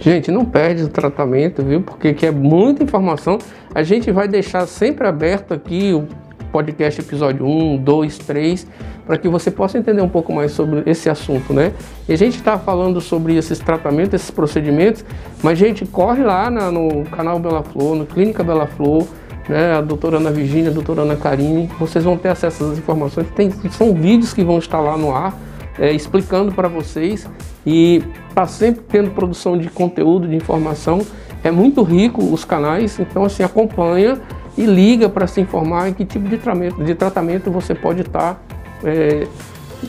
Gente, 0.02 0.32
não 0.32 0.46
perde 0.46 0.84
o 0.84 0.88
tratamento, 0.88 1.62
viu? 1.62 1.82
Porque 1.82 2.14
que 2.14 2.26
é 2.26 2.32
muita 2.32 2.84
informação. 2.84 3.38
A 3.76 3.84
gente 3.84 4.12
vai 4.12 4.28
deixar 4.28 4.66
sempre 4.66 5.06
aberto 5.06 5.54
aqui 5.54 5.94
o 5.94 6.08
podcast 6.52 7.02
episódio 7.02 7.46
1, 7.46 7.78
2, 7.78 8.18
3, 8.20 8.68
para 9.06 9.18
que 9.18 9.28
você 9.28 9.52
possa 9.52 9.78
entender 9.78 10.02
um 10.02 10.10
pouco 10.10 10.32
mais 10.34 10.52
sobre 10.52 10.84
esse 10.86 11.10
assunto, 11.10 11.54
né? 11.54 11.74
E 12.08 12.14
a 12.14 12.18
gente 12.18 12.38
está 12.38 12.58
falando 12.58 13.02
sobre 13.02 13.36
esses 13.36 13.60
tratamentos, 13.60 14.14
esses 14.14 14.32
procedimentos, 14.32 15.04
mas 15.44 15.58
gente, 15.58 15.86
corre 15.86 16.24
lá 16.24 16.50
na, 16.50 16.72
no 16.72 17.04
canal 17.06 17.38
Bela 17.38 17.62
Flor, 17.62 17.96
no 17.96 18.06
Clínica 18.06 18.42
Bela 18.42 18.68
Flor, 18.68 19.06
né? 19.50 19.74
A 19.74 19.82
doutora 19.82 20.18
Ana 20.18 20.32
Virginia, 20.32 20.70
a 20.70 20.74
doutora 20.74 21.02
Ana 21.02 21.16
Karine, 21.16 21.70
vocês 21.78 22.04
vão 22.04 22.18
ter 22.18 22.30
acesso 22.30 22.64
às 22.64 22.78
informações. 22.78 23.28
Tem, 23.32 23.52
são 23.70 23.94
vídeos 23.94 24.34
que 24.34 24.44
vão 24.44 24.60
estar 24.60 24.80
lá 24.80 24.98
no 24.98 25.14
ar, 25.14 25.38
é, 25.80 25.92
explicando 25.92 26.52
para 26.52 26.68
vocês 26.68 27.28
e 27.66 28.04
está 28.28 28.46
sempre 28.46 28.84
tendo 28.88 29.12
produção 29.12 29.58
de 29.58 29.70
conteúdo, 29.70 30.28
de 30.28 30.36
informação. 30.36 31.06
É 31.44 31.50
muito 31.50 31.82
rico 31.84 32.22
os 32.22 32.44
canais, 32.44 33.00
então 33.00 33.24
assim 33.24 33.44
acompanha 33.44 34.20
e 34.58 34.66
liga 34.66 35.08
para 35.08 35.26
se 35.26 35.40
informar 35.40 35.88
em 35.88 35.94
que 35.94 36.04
tipo 36.04 36.28
de 36.28 36.38
tratamento, 36.38 36.84
de 36.84 36.94
tratamento 36.94 37.50
você 37.50 37.74
pode 37.74 38.02
estar 38.02 38.36
tá, 38.36 38.40
é, 38.84 39.26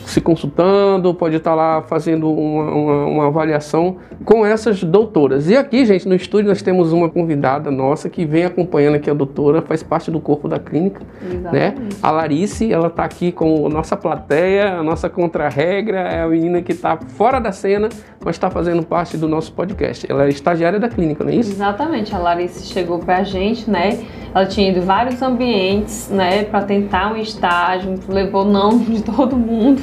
se 0.05 0.21
consultando, 0.21 1.13
pode 1.13 1.35
estar 1.35 1.53
lá 1.53 1.81
fazendo 1.81 2.31
uma, 2.31 2.63
uma, 2.63 3.05
uma, 3.05 3.27
avaliação 3.27 3.97
com 4.23 4.45
essas 4.45 4.83
doutoras. 4.83 5.49
E 5.49 5.57
aqui, 5.57 5.85
gente, 5.85 6.07
no 6.07 6.15
estúdio 6.15 6.49
nós 6.49 6.61
temos 6.61 6.93
uma 6.93 7.09
convidada 7.09 7.69
nossa 7.69 8.09
que 8.09 8.25
vem 8.25 8.45
acompanhando 8.45 8.95
aqui 8.95 9.09
a 9.09 9.13
doutora, 9.13 9.61
faz 9.61 9.83
parte 9.83 10.09
do 10.09 10.19
corpo 10.19 10.47
da 10.47 10.59
clínica, 10.59 11.01
Exatamente. 11.23 11.51
né? 11.53 11.89
A 12.01 12.11
Larice, 12.11 12.71
ela 12.71 12.87
está 12.87 13.03
aqui 13.03 13.31
com 13.31 13.65
a 13.65 13.69
nossa 13.69 13.97
plateia, 13.97 14.73
a 14.73 14.83
nossa 14.83 15.09
contra-regra, 15.09 15.99
é 15.99 16.21
a 16.21 16.27
menina 16.27 16.61
que 16.61 16.71
está 16.71 16.97
fora 16.97 17.39
da 17.39 17.51
cena, 17.51 17.89
mas 18.23 18.35
está 18.35 18.49
fazendo 18.49 18.83
parte 18.83 19.17
do 19.17 19.27
nosso 19.27 19.51
podcast. 19.53 20.09
Ela 20.09 20.25
é 20.25 20.29
estagiária 20.29 20.79
da 20.79 20.87
clínica, 20.87 21.23
não 21.23 21.31
é 21.31 21.35
isso? 21.35 21.51
Exatamente, 21.51 22.15
a 22.15 22.17
Larice 22.17 22.71
chegou 22.71 22.99
para 22.99 23.17
a 23.17 23.23
gente, 23.23 23.69
né? 23.69 23.99
Ela 24.33 24.45
tinha 24.45 24.69
ido 24.69 24.79
em 24.79 24.81
vários 24.81 25.21
ambientes, 25.21 26.09
né, 26.09 26.45
para 26.45 26.61
tentar 26.61 27.11
um 27.11 27.17
estágio, 27.17 27.95
levou 28.07 28.45
não 28.45 28.77
de 28.79 29.03
todo 29.03 29.35
mundo, 29.35 29.80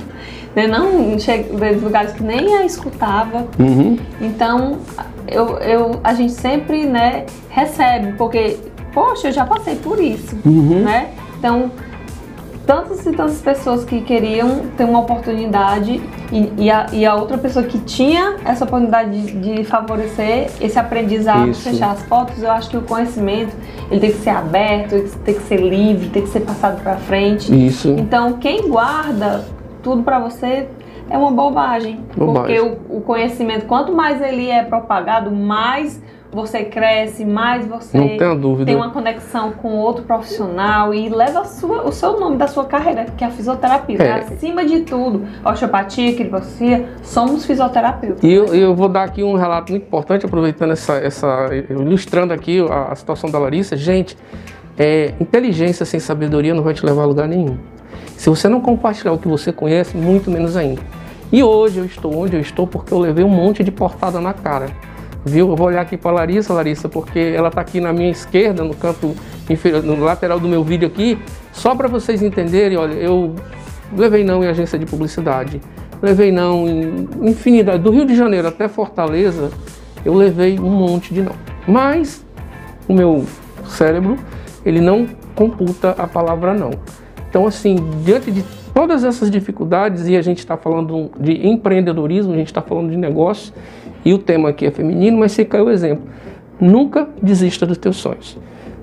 né, 0.55 0.67
não 0.67 1.17
de 1.17 1.81
lugares 1.81 2.13
que 2.13 2.23
nem 2.23 2.57
a 2.57 2.65
escutava. 2.65 3.47
Uhum. 3.59 3.99
Então, 4.21 4.79
eu, 5.27 5.59
eu, 5.59 6.01
a 6.03 6.15
gente 6.15 6.33
sempre, 6.33 6.87
né, 6.87 7.27
recebe, 7.49 8.13
porque, 8.13 8.59
poxa, 8.93 9.29
eu 9.29 9.33
já 9.33 9.45
passei 9.45 9.77
por 9.77 10.01
isso, 10.01 10.37
uhum. 10.45 10.83
né? 10.83 11.11
Então, 11.39 11.71
tantas 12.67 13.07
e 13.07 13.13
tantas 13.13 13.41
pessoas 13.41 13.83
que 13.83 14.03
queriam 14.03 14.67
ter 14.77 14.85
uma 14.85 15.01
oportunidade 15.01 16.03
e, 16.31 16.65
e, 16.65 16.71
a, 16.71 16.87
e 16.93 17.07
a, 17.07 17.15
outra 17.15 17.39
pessoa 17.39 17.65
que 17.65 17.79
tinha 17.79 18.37
essa 18.45 18.67
oportunidade 18.67 19.11
de, 19.11 19.57
de 19.57 19.65
favorecer 19.65 20.51
esse 20.61 20.79
aprendizado, 20.79 21.49
Isso. 21.49 21.63
fechar 21.63 21.93
as 21.93 22.03
portas, 22.03 22.43
eu 22.43 22.51
acho 22.51 22.69
que 22.69 22.77
o 22.77 22.83
conhecimento 22.83 23.57
ele 23.91 24.01
tem 24.01 24.11
que 24.11 24.19
ser 24.19 24.31
aberto, 24.31 25.03
tem 25.25 25.35
que 25.35 25.43
ser 25.45 25.63
livre, 25.63 26.11
tem 26.11 26.23
que 26.23 26.29
ser 26.29 26.41
passado 26.41 26.83
para 26.83 26.97
frente. 26.97 27.51
Isso. 27.67 27.89
Então, 27.99 28.35
quem 28.35 28.69
guarda 28.69 29.47
tudo 29.89 30.03
para 30.03 30.19
você 30.19 30.69
é 31.09 31.17
uma 31.17 31.31
bobagem, 31.31 32.05
bobagem. 32.15 32.61
porque 32.61 32.61
o, 32.93 32.99
o 32.99 33.01
conhecimento, 33.01 33.65
quanto 33.65 33.91
mais 33.91 34.21
ele 34.21 34.51
é 34.51 34.63
propagado, 34.63 35.31
mais 35.31 35.99
você 36.31 36.65
cresce, 36.65 37.25
mais 37.25 37.67
você 37.67 38.19
tem 38.67 38.77
uma 38.77 38.91
conexão 38.91 39.53
com 39.53 39.77
outro 39.77 40.05
profissional 40.05 40.93
e 40.93 41.09
leva 41.09 41.47
sua, 41.47 41.87
o 41.87 41.91
seu 41.91 42.21
nome 42.21 42.37
da 42.37 42.47
sua 42.47 42.67
carreira, 42.67 43.07
que 43.17 43.25
é 43.25 43.29
a 43.29 43.31
fisioterapia. 43.31 43.97
É. 43.97 44.13
Acima 44.13 44.63
de 44.63 44.81
tudo, 44.81 45.27
osteopatia, 45.43 46.15
quiropraxia, 46.15 46.87
somos 47.03 47.47
fisioterapeutas. 47.47 48.23
E 48.23 48.31
eu, 48.31 48.45
eu, 48.55 48.75
vou 48.75 48.91
dar 48.91 49.05
aqui 49.05 49.25
um 49.25 49.37
relato 49.37 49.73
muito 49.73 49.87
importante, 49.87 50.27
aproveitando 50.27 50.73
essa, 50.73 50.99
essa 50.99 51.49
ilustrando 51.71 52.35
aqui 52.35 52.61
a, 52.69 52.93
a 52.93 52.95
situação 52.95 53.31
da 53.31 53.39
Larissa. 53.39 53.75
Gente, 53.75 54.15
é, 54.79 55.15
inteligência 55.19 55.87
sem 55.87 55.99
sabedoria 55.99 56.53
não 56.53 56.63
vai 56.63 56.75
te 56.75 56.85
levar 56.85 57.05
a 57.05 57.07
lugar 57.07 57.27
nenhum. 57.27 57.57
Se 58.19 58.29
você 58.29 58.47
não 58.49 58.61
compartilhar 58.61 59.13
o 59.13 59.19
que 59.19 59.27
você 59.27 59.51
conhece, 59.51 59.97
muito 59.97 60.31
menos 60.31 60.59
ainda. 60.59 60.83
E 61.33 61.43
hoje 61.43 61.79
eu 61.79 61.87
estou 61.87 62.15
onde 62.15 62.37
eu 62.37 62.41
estou 62.41 62.67
porque 62.67 62.93
eu 62.93 62.99
levei 62.99 63.25
um 63.25 63.31
monte 63.31 63.65
de 63.65 63.71
portada 63.71 64.21
na 64.21 64.35
cara 64.35 64.67
viu? 65.25 65.51
Eu 65.51 65.57
vou 65.57 65.67
olhar 65.67 65.83
aqui 65.83 65.97
para 65.97 66.11
Larissa, 66.11 66.53
Larissa, 66.53 66.89
porque 66.89 67.19
ela 67.19 67.49
está 67.49 67.61
aqui 67.61 67.81
na 67.81 67.93
minha 67.93 68.11
esquerda, 68.11 68.65
no 68.65 68.75
canto 68.75 69.15
inferior, 69.49 69.83
no 69.83 70.03
lateral 70.03 70.41
do 70.41 70.49
meu 70.49 70.65
vídeo 70.65 70.89
aqui, 70.89 71.19
só 71.53 71.75
para 71.75 71.89
vocês 71.89 72.23
entenderem, 72.23 72.77
olha, 72.77 72.95
eu 72.95 73.35
levei 73.97 74.25
não 74.25 74.43
em 74.43 74.47
agência 74.47 74.79
de 74.79 74.87
publicidade, 74.87 75.61
levei 76.03 76.33
não 76.33 76.69
em 76.69 77.09
infinidade, 77.23 77.83
do 77.83 77.91
Rio 77.91 78.05
de 78.05 78.17
Janeiro 78.17 78.49
até 78.49 78.69
Fortaleza, 78.69 79.51
eu 80.05 80.15
levei 80.15 80.59
um 80.59 80.71
monte 80.71 81.13
de 81.13 81.23
não. 81.23 81.35
Mas 81.67 82.25
o 82.87 82.95
meu 82.95 83.25
cérebro, 83.67 84.17
ele 84.65 84.81
não 84.81 85.07
computa 85.35 85.91
a 85.91 86.07
palavra 86.07 86.55
não. 86.55 86.71
Então, 87.39 87.47
assim, 87.47 87.77
diante 88.05 88.33
de 88.33 88.45
todas 88.75 89.05
essas 89.05 89.31
dificuldades, 89.31 90.09
e 90.09 90.17
a 90.17 90.23
gente 90.23 90.39
está 90.39 90.57
falando 90.57 91.09
de 91.21 91.47
empreendedorismo, 91.47 92.33
a 92.33 92.37
gente 92.37 92.49
está 92.49 92.61
falando 92.61 92.91
de 92.91 92.97
negócio, 92.97 93.55
e 94.05 94.13
o 94.13 94.19
tema 94.19 94.49
aqui 94.49 94.67
é 94.67 94.73
feminino, 94.73 95.17
mas 95.17 95.37
fica 95.37 95.57
aí 95.57 95.63
o 95.63 95.71
exemplo. 95.71 96.05
Nunca 96.61 97.09
desista 97.23 97.65
dos 97.65 97.79
teus 97.79 97.95
sonhos. 97.95 98.37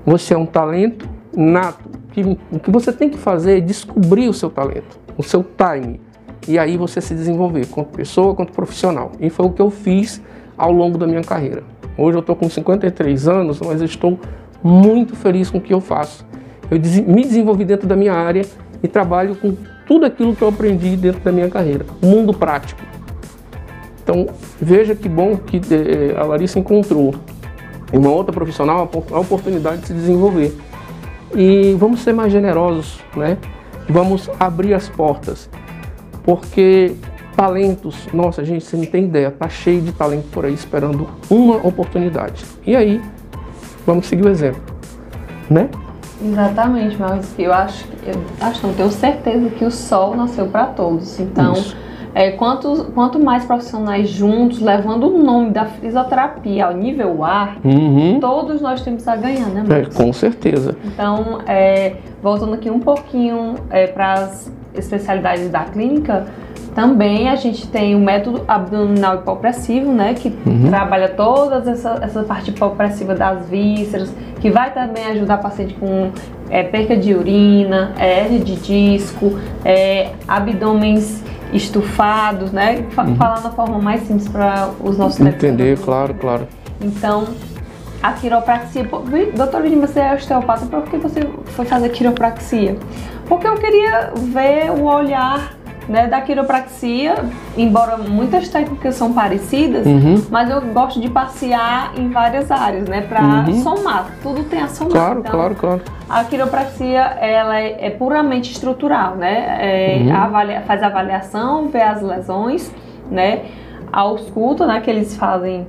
Você 0.05 0.33
é 0.33 0.37
um 0.37 0.45
talento 0.45 1.05
nato. 1.35 1.83
Que, 2.13 2.21
o 2.49 2.57
que 2.57 2.71
você 2.71 2.93
tem 2.93 3.09
que 3.09 3.17
fazer 3.17 3.57
é 3.57 3.59
descobrir 3.59 4.29
o 4.29 4.33
seu 4.33 4.49
talento, 4.49 4.97
o 5.17 5.21
seu 5.21 5.43
time. 5.43 5.99
E 6.47 6.57
aí 6.57 6.77
você 6.77 7.01
se 7.01 7.13
desenvolver, 7.13 7.65
quanto 7.65 7.89
pessoa, 7.89 8.33
quanto 8.33 8.53
profissional. 8.53 9.11
E 9.19 9.29
foi 9.29 9.47
o 9.47 9.49
que 9.49 9.61
eu 9.61 9.69
fiz 9.69 10.21
ao 10.57 10.71
longo 10.71 10.97
da 10.97 11.05
minha 11.05 11.23
carreira. 11.25 11.61
Hoje 11.97 12.15
eu 12.15 12.21
estou 12.21 12.37
com 12.37 12.49
53 12.49 13.27
anos, 13.27 13.59
mas 13.59 13.81
estou 13.81 14.17
muito 14.63 15.13
feliz 15.13 15.49
com 15.49 15.57
o 15.57 15.61
que 15.61 15.73
eu 15.73 15.81
faço. 15.81 16.25
Eu 16.70 16.80
me 17.07 17.24
desenvolvi 17.24 17.66
dentro 17.66 17.88
da 17.88 17.95
minha 17.95 18.13
área 18.13 18.45
e 18.82 18.88
trabalho 18.88 19.36
com 19.36 19.55
tudo 19.88 20.05
aquilo 20.05 20.36
que 20.36 20.41
eu 20.41 20.47
aprendi 20.47 20.95
dentro 20.95 21.22
da 21.22 21.32
minha 21.32 21.49
carreira. 21.49 21.86
Mundo 22.01 22.34
prático. 22.34 22.82
Então, 24.03 24.28
veja 24.61 24.95
que 24.95 25.09
bom 25.09 25.36
que 25.36 25.57
eh, 25.57 26.16
a 26.18 26.24
Larissa 26.24 26.59
encontrou 26.59 27.16
em 27.91 27.97
uma 27.97 28.11
outra 28.11 28.34
profissional 28.34 28.89
a 29.11 29.20
oportunidade 29.20 29.82
de 29.82 29.88
se 29.88 29.93
desenvolver. 29.93 30.55
E 31.36 31.76
vamos 31.80 32.01
ser 32.01 32.13
mais 32.13 32.32
generosos, 32.32 32.99
né? 33.16 33.38
Vamos 33.89 34.30
abrir 34.39 34.74
as 34.74 34.88
portas. 34.89 35.49
Porque 36.24 36.95
talentos, 37.36 38.07
nossa, 38.13 38.43
gente, 38.43 38.63
você 38.63 38.78
não 38.78 38.86
tem 38.86 39.05
ideia, 39.05 39.30
tá 39.30 39.49
cheio 39.49 39.82
de 39.82 39.91
talento 39.91 40.28
por 40.32 40.45
aí 40.45 40.53
esperando 40.53 41.07
uma 41.30 41.57
oportunidade. 41.57 42.43
E 42.66 42.76
aí, 42.76 43.01
vamos 43.86 44.07
seguir 44.07 44.26
o 44.26 44.30
exemplo, 44.30 44.61
né? 45.49 45.70
Exatamente, 46.24 46.97
mas 46.97 47.34
eu 47.38 47.53
acho, 47.53 47.86
eu 48.05 48.22
acho, 48.39 48.66
não 48.66 48.74
tenho 48.74 48.89
certeza 48.89 49.49
que 49.49 49.66
o 49.66 49.72
sol 49.72 50.16
nasceu 50.16 50.47
para 50.47 50.68
todos. 50.68 51.20
Então, 51.20 51.53
Isso 51.53 51.76
é, 52.16 52.32
quanto, 52.32 52.86
quanto 52.95 53.20
mais 53.20 53.43
profissionais 53.43 54.07
juntos, 54.09 54.61
levando 54.61 55.13
o 55.13 55.22
nome 55.22 55.51
da 55.51 55.66
fisioterapia 55.66 56.68
ao 56.68 56.74
nível 56.74 57.26
A, 57.26 57.57
uhum. 57.61 58.22
todos 58.22 58.61
nós 58.61 58.82
temos 58.82 59.05
a 59.05 59.18
ganhar, 59.18 59.49
né, 59.49 59.66
Marcos? 59.68 59.99
É, 59.99 60.03
com 60.03 60.13
certeza. 60.13 60.78
Então, 60.86 61.41
é, 61.45 61.97
voltando 62.24 62.53
aqui 62.53 62.70
um 62.70 62.80
pouquinho 62.80 63.55
é, 63.70 63.88
para 63.88 64.13
as 64.13 64.49
especialidades 64.74 65.49
da 65.49 65.66
clínica, 65.66 66.26
também 66.76 67.30
a 67.30 67.38
gente 67.38 67.65
tem 67.67 67.95
o 67.95 67.99
método 67.99 68.43
abdominal 68.45 69.15
hipopressivo, 69.15 69.93
né, 69.93 70.13
que 70.13 70.28
uhum. 70.45 70.69
trabalha 70.69 71.07
toda 71.07 71.71
essa, 71.71 71.97
essa 72.01 72.21
parte 72.23 72.51
hipopressiva 72.51 73.15
das 73.15 73.47
vísceras, 73.49 74.13
que 74.41 74.51
vai 74.51 74.73
também 74.73 75.05
ajudar 75.05 75.39
o 75.39 75.41
paciente 75.41 75.73
com 75.76 76.11
é, 76.49 76.63
perca 76.63 76.97
de 76.97 77.15
urina, 77.15 77.93
hernia 77.97 78.39
de 78.39 78.57
disco, 78.57 79.39
é, 79.63 80.09
abdômenes 80.28 81.23
estufados, 81.53 82.51
né? 82.51 82.84
Uhum. 82.97 83.15
Falar 83.15 83.39
da 83.39 83.51
forma 83.51 83.80
mais 83.80 84.01
simples 84.01 84.28
para 84.28 84.71
os 84.84 84.97
nossos 84.97 85.21
Entender, 85.21 85.80
claro, 85.80 86.13
claro. 86.15 86.45
Então, 86.82 87.23
a 88.03 88.11
quiropraxia. 88.11 88.86
Doutor 89.34 89.61
Lima, 89.61 89.88
você 89.88 90.01
é 90.01 90.13
osteopata, 90.13 90.65
por 90.65 90.84
que 90.84 90.97
você 90.97 91.21
foi 91.45 91.63
fazer 91.63 91.89
quiropraxia? 91.89 92.76
Porque 93.28 93.47
eu 93.47 93.55
queria 93.55 94.11
ver 94.15 94.71
o 94.71 94.84
olhar 94.84 95.55
né, 95.88 96.07
da 96.07 96.21
quiropraxia, 96.21 97.15
embora 97.57 97.97
muitas 97.97 98.49
técnicas 98.49 98.95
são 98.95 99.13
parecidas, 99.13 99.86
uhum. 99.86 100.23
mas 100.29 100.49
eu 100.49 100.61
gosto 100.61 100.99
de 100.99 101.09
passear 101.09 101.93
em 101.97 102.09
várias 102.09 102.49
áreas, 102.51 102.88
né, 102.88 103.01
para 103.01 103.21
uhum. 103.21 103.61
somar. 103.61 104.07
Tudo 104.21 104.43
tem 104.43 104.61
a 104.61 104.67
somar. 104.67 104.91
Claro, 104.91 105.19
então, 105.19 105.31
claro, 105.31 105.55
claro. 105.55 105.81
A 106.09 106.23
quiropraxia 106.23 107.01
ela 107.01 107.59
é, 107.59 107.88
é 107.88 107.89
puramente 107.89 108.51
estrutural, 108.51 109.15
né? 109.15 109.57
É, 109.59 109.97
uhum. 110.01 110.15
avalia, 110.15 110.61
faz 110.61 110.83
avaliação, 110.83 111.67
vê 111.69 111.81
as 111.81 112.01
lesões, 112.01 112.71
né? 113.09 113.45
Ausculta, 113.91 114.65
né, 114.67 114.81
que 114.81 114.89
eles 114.89 115.15
fazem 115.15 115.65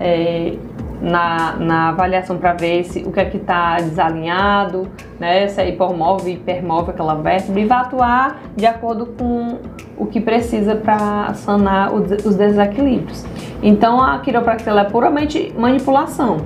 é, 0.00 0.54
na, 1.00 1.56
na 1.56 1.88
avaliação 1.90 2.38
para 2.38 2.52
ver 2.52 2.84
se 2.84 3.00
o 3.00 3.12
que 3.12 3.20
é 3.20 3.24
que 3.24 3.36
está 3.36 3.76
desalinhado, 3.76 4.88
né, 5.18 5.48
se 5.48 5.60
é 5.60 5.68
hipomóvel, 5.68 6.32
hipermóvel 6.32 6.90
aquela 6.90 7.14
vértebra, 7.14 7.60
e 7.60 7.64
vai 7.64 7.78
atuar 7.78 8.40
de 8.56 8.66
acordo 8.66 9.06
com 9.06 9.58
o 9.96 10.06
que 10.06 10.20
precisa 10.20 10.76
para 10.76 11.34
sanar 11.34 11.92
os 11.92 12.34
desequilíbrios. 12.36 13.24
Então 13.62 14.02
a 14.02 14.18
quiropraxia 14.18 14.72
é 14.72 14.84
puramente 14.84 15.52
manipulação. 15.56 16.38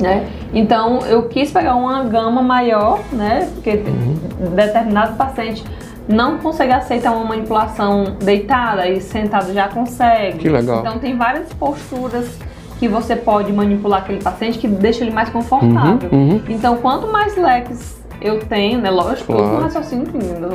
Né? 0.00 0.26
Então 0.54 1.00
eu 1.00 1.28
quis 1.28 1.52
pegar 1.52 1.74
uma 1.74 2.04
gama 2.04 2.42
maior, 2.42 3.00
né? 3.12 3.50
Porque 3.54 3.72
uhum. 3.72 4.54
determinado 4.54 5.14
paciente 5.14 5.62
não 6.08 6.38
consegue 6.38 6.72
aceitar 6.72 7.12
uma 7.12 7.24
manipulação 7.24 8.16
deitada 8.18 8.88
e 8.88 9.00
sentado 9.00 9.52
já 9.52 9.68
consegue. 9.68 10.38
Que 10.38 10.48
legal. 10.48 10.80
Então 10.80 10.98
tem 10.98 11.16
várias 11.16 11.52
posturas 11.52 12.38
que 12.80 12.88
você 12.88 13.14
pode 13.14 13.52
manipular 13.52 14.00
aquele 14.00 14.22
paciente 14.22 14.58
que 14.58 14.66
deixa 14.66 15.04
ele 15.04 15.12
mais 15.12 15.28
confortável. 15.28 16.08
Uhum, 16.10 16.30
uhum. 16.30 16.42
Então, 16.48 16.78
quanto 16.78 17.06
mais 17.08 17.36
leques 17.36 18.00
eu 18.22 18.38
tenho, 18.40 18.80
né? 18.80 18.88
Lógico, 18.90 19.34
claro. 19.34 19.50
todo 19.50 19.58
um 19.58 19.62
raciocínio. 19.62 20.06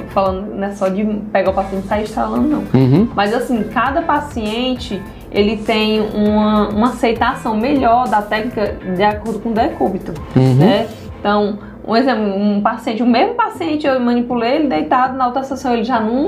Falando, 0.10 0.56
não 0.56 0.68
é 0.68 0.72
só 0.72 0.88
de 0.88 1.06
pegar 1.32 1.52
o 1.52 1.54
paciente 1.54 1.86
e 1.86 1.88
sair 1.88 2.04
estralando, 2.04 2.48
não. 2.48 2.64
Uhum. 2.74 3.08
Mas 3.16 3.32
assim, 3.32 3.62
cada 3.66 4.02
paciente 4.02 5.00
ele 5.32 5.58
tem 5.58 6.02
uma, 6.02 6.70
uma 6.70 6.88
aceitação 6.88 7.56
melhor 7.56 8.08
da 8.08 8.24
técnica 8.24 8.76
de 8.96 9.04
acordo 9.04 9.40
com 9.40 9.50
o 9.50 9.54
decúbito, 9.54 10.12
uhum. 10.36 10.56
né? 10.56 10.88
Então, 11.20 11.60
um 11.88 11.96
exemplo, 11.96 12.24
um 12.24 12.60
paciente, 12.60 13.04
o 13.04 13.08
mesmo 13.08 13.36
paciente 13.36 13.86
eu 13.86 14.00
manipulei 14.00 14.56
ele 14.56 14.68
deitado, 14.68 15.16
na 15.16 15.28
outra 15.28 15.44
sessão 15.44 15.74
ele 15.74 15.84
já 15.84 16.00
não 16.00 16.28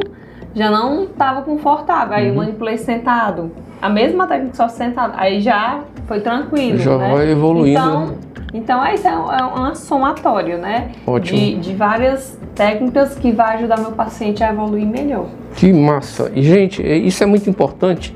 já 0.58 0.72
não 0.72 1.03
estava 1.03 1.41
confortável. 1.43 2.16
Aí 2.16 2.26
eu 2.28 2.32
Uhum. 2.32 2.38
manipulei 2.39 2.78
sentado. 2.78 3.51
A 3.82 3.88
mesma 3.89 4.26
técnica 4.28 4.55
só 4.55 4.68
sentado. 4.68 5.14
Aí 5.16 5.39
já 5.39 5.82
foi 6.08 6.20
tranquilo. 6.20 6.80
Já 6.80 6.97
né? 6.97 7.12
vai 7.14 7.30
evoluindo. 7.32 7.70
Então, 7.80 8.16
então 8.53 8.86
é 8.86 8.95
isso, 8.95 9.08
é 9.08 9.16
um, 9.16 9.32
é 9.32 9.72
um 9.72 9.76
somatório, 9.76 10.58
né? 10.58 10.89
Ótimo. 11.05 11.38
De, 11.39 11.55
de 11.58 11.74
várias 11.76 12.38
técnicas 12.55 13.16
que 13.16 13.32
vai 13.32 13.58
ajudar 13.58 13.80
meu 13.80 13.91
paciente 13.91 14.43
a 14.43 14.49
evoluir 14.51 14.86
melhor. 14.88 15.28
Que 15.55 15.72
massa! 15.72 16.32
E, 16.34 16.41
gente, 16.41 16.82
é- 16.82 16.97
isso 16.97 17.22
é 17.24 17.28
muito 17.28 17.47
importante. 17.49 18.16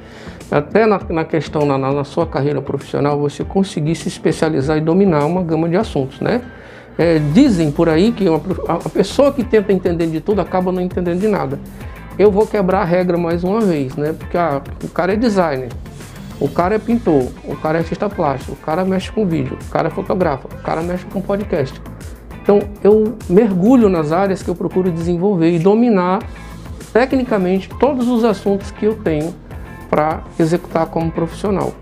Até 0.49 0.85
na, 0.85 0.99
na 1.09 1.23
questão, 1.23 1.65
na, 1.65 1.77
na 1.77 2.03
sua 2.03 2.25
carreira 2.25 2.61
profissional, 2.61 3.17
você 3.19 3.43
conseguir 3.43 3.95
se 3.95 4.07
especializar 4.07 4.77
e 4.77 4.81
dominar 4.81 5.25
uma 5.25 5.41
gama 5.43 5.69
de 5.69 5.77
assuntos, 5.77 6.19
né? 6.19 6.41
É, 6.97 7.19
dizem 7.33 7.71
por 7.71 7.87
aí 7.87 8.11
que 8.11 8.27
uma 8.27 8.41
a 8.67 8.89
pessoa 8.89 9.31
que 9.31 9.43
tenta 9.45 9.71
entender 9.71 10.07
de 10.07 10.19
tudo 10.19 10.41
acaba 10.41 10.71
não 10.71 10.81
entendendo 10.81 11.19
de 11.19 11.27
nada. 11.27 11.57
Eu 12.21 12.31
vou 12.31 12.45
quebrar 12.45 12.81
a 12.81 12.85
regra 12.85 13.17
mais 13.17 13.43
uma 13.43 13.59
vez, 13.61 13.95
né? 13.95 14.13
Porque 14.13 14.37
ah, 14.37 14.61
o 14.83 14.89
cara 14.89 15.13
é 15.13 15.15
designer, 15.15 15.69
o 16.39 16.47
cara 16.47 16.75
é 16.75 16.77
pintor, 16.77 17.31
o 17.43 17.55
cara 17.55 17.79
é 17.79 17.81
artista 17.81 18.07
plástico, 18.07 18.51
o 18.51 18.55
cara 18.57 18.85
mexe 18.85 19.11
com 19.11 19.25
vídeo, 19.25 19.57
o 19.59 19.71
cara 19.71 19.87
é 19.87 19.89
fotógrafo, 19.89 20.47
o 20.47 20.61
cara 20.61 20.83
mexe 20.83 21.03
com 21.05 21.19
podcast. 21.19 21.81
Então 22.43 22.59
eu 22.83 23.17
mergulho 23.27 23.89
nas 23.89 24.11
áreas 24.11 24.43
que 24.43 24.49
eu 24.49 24.53
procuro 24.53 24.91
desenvolver 24.91 25.49
e 25.49 25.57
dominar 25.57 26.19
tecnicamente 26.93 27.67
todos 27.79 28.07
os 28.07 28.23
assuntos 28.23 28.69
que 28.69 28.85
eu 28.85 28.93
tenho 28.97 29.33
para 29.89 30.21
executar 30.39 30.85
como 30.85 31.11
profissional. 31.11 31.73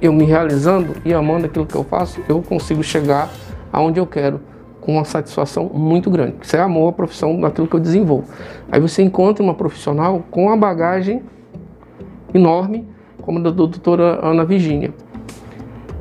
Eu 0.00 0.12
me 0.12 0.24
realizando 0.24 0.94
e 1.04 1.12
amando 1.12 1.46
aquilo 1.46 1.66
que 1.66 1.74
eu 1.74 1.82
faço, 1.82 2.20
eu 2.28 2.40
consigo 2.42 2.84
chegar 2.84 3.28
aonde 3.72 3.98
eu 3.98 4.06
quero 4.06 4.40
com 4.80 4.92
uma 4.92 5.04
satisfação 5.04 5.70
muito 5.72 6.10
grande. 6.10 6.36
Isso 6.42 6.56
é 6.56 6.60
amor 6.60 6.88
à 6.88 6.92
profissão 6.92 7.40
daquilo 7.40 7.66
que 7.66 7.74
eu 7.74 7.80
desenvolvo. 7.80 8.28
Aí 8.70 8.80
você 8.80 9.02
encontra 9.02 9.42
uma 9.42 9.54
profissional 9.54 10.24
com 10.30 10.46
uma 10.46 10.56
bagagem 10.56 11.22
enorme, 12.32 12.86
como 13.20 13.38
a 13.38 13.42
da 13.42 13.50
doutora 13.50 14.18
Ana 14.22 14.44
Virginia. 14.44 14.92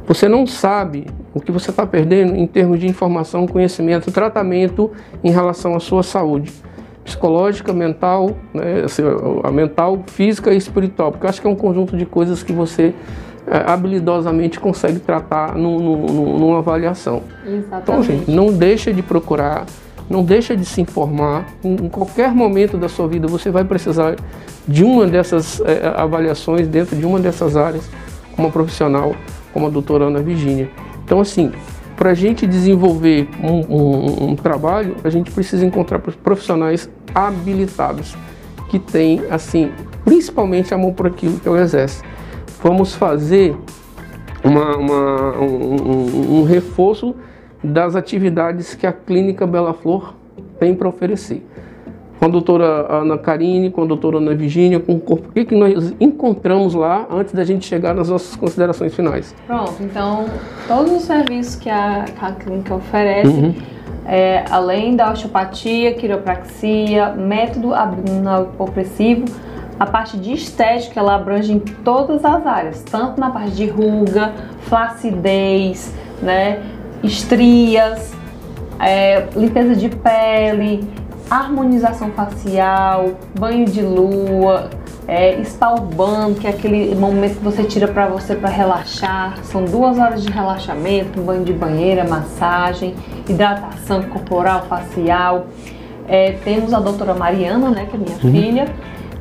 Você 0.07 0.27
não 0.27 0.47
sabe 0.47 1.05
o 1.33 1.39
que 1.39 1.51
você 1.51 1.69
está 1.69 1.85
perdendo 1.85 2.35
em 2.35 2.47
termos 2.47 2.79
de 2.79 2.87
informação, 2.87 3.45
conhecimento, 3.45 4.11
tratamento 4.11 4.91
em 5.23 5.29
relação 5.29 5.75
à 5.75 5.79
sua 5.79 6.01
saúde 6.01 6.51
psicológica, 7.03 7.73
mental, 7.73 8.31
né, 8.53 8.83
assim, 8.85 9.01
a 9.43 9.51
mental, 9.51 10.03
física 10.07 10.53
e 10.53 10.57
espiritual, 10.57 11.11
porque 11.11 11.25
eu 11.25 11.29
acho 11.29 11.41
que 11.41 11.47
é 11.47 11.49
um 11.49 11.55
conjunto 11.55 11.97
de 11.97 12.05
coisas 12.05 12.43
que 12.43 12.53
você 12.53 12.93
habilidosamente 13.51 14.59
consegue 14.59 14.99
tratar 14.99 15.55
no, 15.55 15.79
no, 15.79 15.97
no, 16.07 16.39
numa 16.39 16.59
avaliação. 16.59 17.23
Então, 17.45 17.53
Exatamente. 17.57 18.07
gente, 18.07 18.31
não 18.31 18.53
deixa 18.53 18.93
de 18.93 19.01
procurar, 19.01 19.65
não 20.09 20.23
deixa 20.23 20.55
de 20.55 20.65
se 20.65 20.81
informar. 20.81 21.45
Em, 21.63 21.75
qualquer 21.89 22.31
momento 22.33 22.77
da 22.77 22.87
sua 22.89 23.07
vida 23.07 23.27
você 23.27 23.49
vai 23.49 23.63
precisar 23.63 24.15
de 24.67 24.83
uma 24.83 25.07
dessas 25.07 25.59
eh, 25.61 25.93
avaliações 25.95 26.67
dentro 26.67 26.95
de 26.95 27.05
uma 27.05 27.19
dessas 27.19 27.57
áreas, 27.57 27.89
como 28.35 28.51
profissional, 28.51 29.15
como 29.53 29.65
a 29.67 29.69
doutora 29.69 30.05
Ana 30.05 30.21
Virginia. 30.21 30.69
Então, 31.03 31.19
assim, 31.19 31.51
para 31.97 32.11
a 32.11 32.13
gente 32.13 32.45
desenvolver 32.47 33.27
um, 33.43 33.75
um- 33.75 34.29
um 34.29 34.35
trabalho, 34.35 34.95
a 35.03 35.09
gente 35.09 35.31
precisa 35.31 35.65
encontrar 35.65 35.99
profissionais 35.99 36.89
habilitados, 37.13 38.15
que 38.69 38.77
têm, 38.77 39.23
assim, 39.31 39.71
principalmente 40.05 40.73
amor 40.73 40.93
por 40.93 41.07
aquilo 41.07 41.39
que 41.39 41.47
eu 41.47 41.57
exerço. 41.57 42.03
Vamos 42.61 42.93
fazer 42.95 43.55
uma- 44.43 44.75
uma- 44.77 45.37
um, 45.39 46.39
um- 46.39 46.43
reforço 46.43 47.15
das 47.63 47.95
atividades 47.95 48.73
que 48.75 48.85
a 48.87 48.91
Clínica 48.93 49.45
Bela 49.47 49.73
Flor 49.73 50.13
tem 50.59 50.73
para 50.73 50.87
oferecer. 50.87 51.45
Com 52.19 52.25
a 52.25 52.27
doutora 52.27 52.65
Ana 52.89 53.17
Karine, 53.17 53.69
com 53.69 53.83
a 53.83 53.85
doutora 53.85 54.17
Ana 54.17 54.35
Virginia, 54.35 54.77
com 54.79 54.93
o 54.95 54.99
corpo. 54.99 55.29
O 55.29 55.31
que, 55.31 55.45
que 55.45 55.55
nós 55.55 55.93
encontramos 56.01 56.73
lá 56.73 57.07
antes 57.09 57.33
da 57.33 57.45
gente 57.45 57.65
chegar 57.65 57.93
nas 57.95 58.09
nossas 58.09 58.35
considerações 58.35 58.93
finais? 58.93 59.33
Pronto, 59.47 59.75
então 59.79 60.25
todos 60.67 60.91
os 60.91 61.03
serviços 61.03 61.55
que 61.55 61.69
a, 61.69 62.03
que 62.03 62.25
a 62.25 62.31
clínica 62.33 62.75
oferece, 62.75 63.29
Uhum. 63.29 63.55
é, 64.05 64.43
além 64.51 64.97
da 64.97 65.11
osteopatia, 65.13 65.93
quiropraxia, 65.93 67.11
método 67.13 67.73
abdominal 67.73 68.49
hipopressivo, 68.53 69.23
a 69.79 69.85
parte 69.85 70.17
de 70.17 70.33
estética 70.33 70.99
ela 70.99 71.15
abrange 71.15 71.53
em 71.53 71.59
todas 71.59 72.25
as 72.25 72.45
áreas, 72.45 72.83
tanto 72.83 73.19
na 73.19 73.29
parte 73.29 73.51
de 73.51 73.65
ruga, 73.67 74.33
flacidez, 74.63 75.93
né, 76.21 76.61
estrias, 77.01 78.13
é, 78.79 79.27
limpeza 79.35 79.75
de 79.75 79.89
pele, 79.89 80.85
harmonização 81.29 82.11
facial, 82.11 83.11
banho 83.39 83.65
de 83.65 83.81
lua, 83.81 84.69
é, 85.07 85.41
spa 85.43 85.71
urbano, 85.71 86.35
que 86.35 86.45
é 86.45 86.49
aquele 86.49 86.93
momento 86.95 87.37
que 87.37 87.43
você 87.43 87.63
tira 87.63 87.87
para 87.87 88.07
você 88.07 88.35
para 88.35 88.49
relaxar. 88.49 89.37
São 89.43 89.63
duas 89.63 89.97
horas 89.97 90.23
de 90.23 90.31
relaxamento, 90.31 91.21
banho 91.21 91.43
de 91.43 91.53
banheira, 91.53 92.03
massagem, 92.03 92.95
hidratação 93.27 94.03
corporal, 94.03 94.65
facial. 94.67 95.47
É, 96.07 96.33
temos 96.43 96.73
a 96.73 96.79
doutora 96.79 97.13
Mariana, 97.13 97.69
né, 97.69 97.87
que 97.89 97.95
é 97.95 97.99
minha 97.99 98.17
filha. 98.17 98.67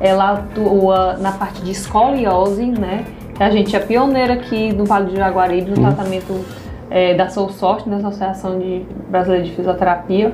Ela 0.01 0.32
atua 0.32 1.16
na 1.18 1.32
parte 1.32 1.62
de 1.62 1.72
escoliose, 1.72 2.66
né? 2.66 3.05
A 3.38 3.51
gente 3.51 3.74
é 3.74 3.80
pioneira 3.80 4.34
aqui 4.34 4.72
no 4.72 4.84
Vale 4.84 5.11
do 5.11 5.16
Jaguaribe 5.16 5.70
no 5.70 5.76
tratamento 5.76 6.44
é, 6.90 7.14
da 7.14 7.28
Soul 7.28 7.51
Sorte, 7.51 7.88
da 7.88 7.96
Associação 7.96 8.59
de 8.59 8.84
Brasileira 9.09 9.44
de 9.44 9.53
Fisioterapia 9.53 10.32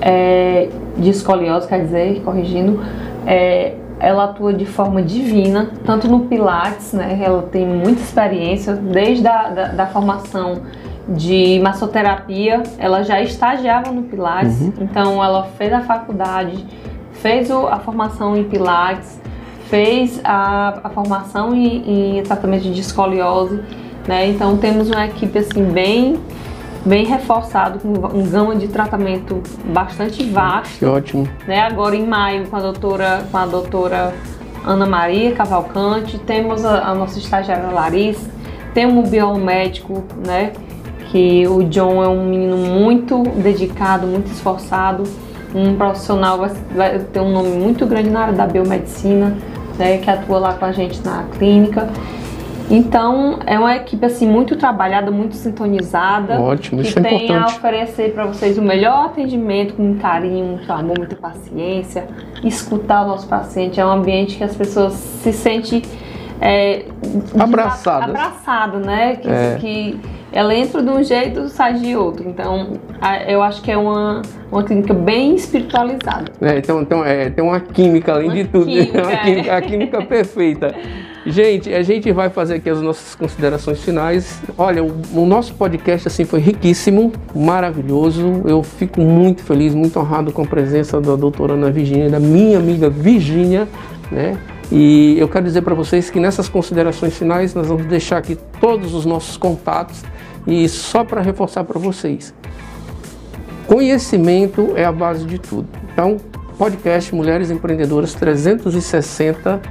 é, 0.00 0.68
de 0.96 1.10
escoliose, 1.10 1.66
quer 1.66 1.82
dizer, 1.82 2.20
corrigindo, 2.22 2.82
é, 3.26 3.74
ela 3.98 4.24
atua 4.24 4.52
de 4.52 4.66
forma 4.66 5.02
divina, 5.02 5.70
tanto 5.84 6.08
no 6.08 6.20
Pilates, 6.20 6.92
né? 6.92 7.18
Ela 7.22 7.42
tem 7.42 7.66
muita 7.66 8.02
experiência, 8.02 8.74
desde 8.74 9.26
a 9.26 9.48
da, 9.48 9.68
da 9.68 9.86
formação 9.86 10.62
de 11.08 11.60
massoterapia, 11.62 12.62
ela 12.78 13.02
já 13.02 13.20
estagiava 13.20 13.92
no 13.92 14.02
Pilates, 14.04 14.60
então 14.80 15.22
ela 15.22 15.44
fez 15.58 15.72
a 15.72 15.80
faculdade, 15.80 16.66
fez 17.24 17.48
o- 17.48 17.66
a 17.68 17.78
formação 17.78 18.36
em 18.36 18.44
Pilates, 18.44 19.18
fez 19.70 20.20
a, 20.22 20.78
a 20.84 20.90
formação 20.90 21.54
em, 21.54 22.18
em 22.18 22.22
tratamento 22.22 22.64
de 22.70 22.78
escoliose, 22.82 23.60
né? 24.06 24.28
Então 24.28 24.58
temos 24.58 24.90
uma 24.90 25.06
equipe 25.06 25.38
assim 25.38 25.64
bem 25.64 26.20
bem 26.84 27.06
reforçado 27.06 27.78
com 27.78 27.88
um 28.18 28.26
gama 28.28 28.54
de 28.56 28.68
tratamento 28.68 29.42
bastante 29.72 30.22
vasto, 30.24 30.78
Que 30.80 30.84
ótimo. 30.84 31.26
né? 31.48 31.60
Agora 31.62 31.96
em 31.96 32.06
maio 32.06 32.46
com 32.46 32.56
a 32.56 32.60
doutora 32.60 33.24
com 33.32 33.38
a 33.38 33.46
doutora 33.46 34.12
Ana 34.66 34.84
Maria 34.84 35.32
Cavalcante, 35.32 36.18
temos 36.18 36.62
a, 36.62 36.90
a 36.90 36.94
nossa 36.94 37.18
estagiária 37.18 37.70
Larissa, 37.70 38.28
temos 38.74 39.06
um 39.06 39.10
biomédico, 39.10 40.04
né? 40.26 40.52
Que 41.10 41.46
o 41.48 41.64
John 41.64 42.04
é 42.04 42.08
um 42.08 42.26
menino 42.28 42.58
muito 42.58 43.22
dedicado, 43.48 44.06
muito 44.06 44.26
esforçado, 44.30 45.04
um 45.54 45.76
profissional 45.76 46.38
vai, 46.38 46.50
vai 46.74 46.98
ter 46.98 47.20
um 47.20 47.30
nome 47.30 47.50
muito 47.50 47.86
grande 47.86 48.10
na 48.10 48.20
área 48.22 48.34
da 48.34 48.46
biomedicina, 48.46 49.36
né? 49.78 49.98
Que 49.98 50.10
atua 50.10 50.38
lá 50.38 50.54
com 50.54 50.64
a 50.64 50.72
gente 50.72 51.04
na 51.04 51.24
clínica. 51.38 51.88
Então, 52.70 53.40
é 53.44 53.58
uma 53.58 53.76
equipe 53.76 54.04
assim 54.06 54.26
muito 54.26 54.56
trabalhada, 54.56 55.10
muito 55.10 55.34
sintonizada, 55.36 56.40
Ótimo, 56.40 56.80
que 56.80 56.88
isso 56.88 56.98
é 56.98 57.02
tem 57.02 57.18
a 57.18 57.22
importante. 57.24 57.56
oferecer 57.58 58.14
para 58.14 58.24
vocês 58.24 58.56
o 58.56 58.62
melhor 58.62 59.04
atendimento 59.06 59.74
com 59.74 59.96
carinho, 59.98 60.46
muito 60.46 60.72
amor, 60.72 60.98
muita 60.98 61.14
paciência, 61.14 62.06
escutar 62.42 63.02
o 63.02 63.08
nosso 63.08 63.28
paciente. 63.28 63.78
É 63.78 63.84
um 63.84 63.90
ambiente 63.90 64.38
que 64.38 64.44
as 64.44 64.56
pessoas 64.56 64.94
se 64.94 65.30
sentem 65.32 65.82
é, 66.40 66.86
Abraçadas. 67.38 68.08
abraçado, 68.08 68.78
né? 68.78 69.16
Que, 69.16 69.28
É. 69.28 69.56
que 69.60 70.00
ela 70.34 70.52
entra 70.54 70.82
de 70.82 70.90
um 70.90 71.02
jeito 71.02 71.42
e 71.44 71.48
sai 71.48 71.74
de 71.74 71.94
outro. 71.96 72.28
Então, 72.28 72.72
a- 73.00 73.22
eu 73.22 73.40
acho 73.40 73.62
que 73.62 73.70
é 73.70 73.76
uma, 73.78 74.20
uma 74.50 74.64
clínica 74.64 74.92
bem 74.92 75.36
espiritualizada. 75.36 76.24
É, 76.40 76.58
então, 76.58 76.82
então 76.82 77.04
é, 77.04 77.30
tem 77.30 77.42
uma 77.44 77.60
química 77.60 78.12
além 78.14 78.26
Uma 78.26 78.34
de 78.34 78.44
tudo. 78.44 78.66
química, 78.66 79.02
uma 79.02 79.12
é. 79.12 79.16
química, 79.18 79.56
a 79.56 79.62
química 79.62 80.02
perfeita. 80.02 80.74
Gente, 81.24 81.72
a 81.72 81.82
gente 81.82 82.10
vai 82.12 82.28
fazer 82.28 82.56
aqui 82.56 82.68
as 82.68 82.82
nossas 82.82 83.14
considerações 83.14 83.82
finais. 83.82 84.42
Olha, 84.58 84.82
o, 84.84 84.92
o 85.14 85.24
nosso 85.24 85.54
podcast 85.54 86.08
assim 86.08 86.24
foi 86.24 86.40
riquíssimo, 86.40 87.12
maravilhoso. 87.34 88.42
Eu 88.44 88.62
fico 88.62 89.00
muito 89.00 89.42
feliz, 89.42 89.74
muito 89.74 89.98
honrado 89.98 90.32
com 90.32 90.42
a 90.42 90.46
presença 90.46 91.00
da 91.00 91.14
doutora 91.16 91.54
Ana 91.54 91.70
Virginia, 91.70 92.10
da 92.10 92.20
minha 92.20 92.58
amiga 92.58 92.90
Virginia, 92.90 93.66
né? 94.10 94.36
E 94.76 95.16
eu 95.20 95.28
quero 95.28 95.44
dizer 95.44 95.62
para 95.62 95.72
vocês 95.72 96.10
que 96.10 96.18
nessas 96.18 96.48
considerações 96.48 97.16
finais 97.16 97.54
nós 97.54 97.68
vamos 97.68 97.86
deixar 97.86 98.16
aqui 98.16 98.36
todos 98.60 98.92
os 98.92 99.06
nossos 99.06 99.36
contatos 99.36 100.02
e 100.48 100.68
só 100.68 101.04
para 101.04 101.20
reforçar 101.20 101.62
para 101.62 101.78
vocês. 101.78 102.34
Conhecimento 103.68 104.72
é 104.74 104.84
a 104.84 104.90
base 104.90 105.26
de 105.26 105.38
tudo. 105.38 105.68
Então, 105.92 106.16
podcast 106.58 107.14
Mulheres 107.14 107.52
Empreendedoras 107.52 108.14
360 108.14 109.62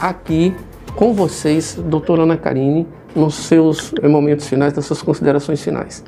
aqui 0.00 0.56
com 0.96 1.12
vocês, 1.12 1.78
doutora 1.84 2.22
Ana 2.22 2.38
Karine, 2.38 2.86
nos 3.14 3.34
seus 3.34 3.92
momentos 4.02 4.48
finais, 4.48 4.72
nas 4.72 4.86
suas 4.86 5.02
considerações 5.02 5.62
finais. 5.62 6.02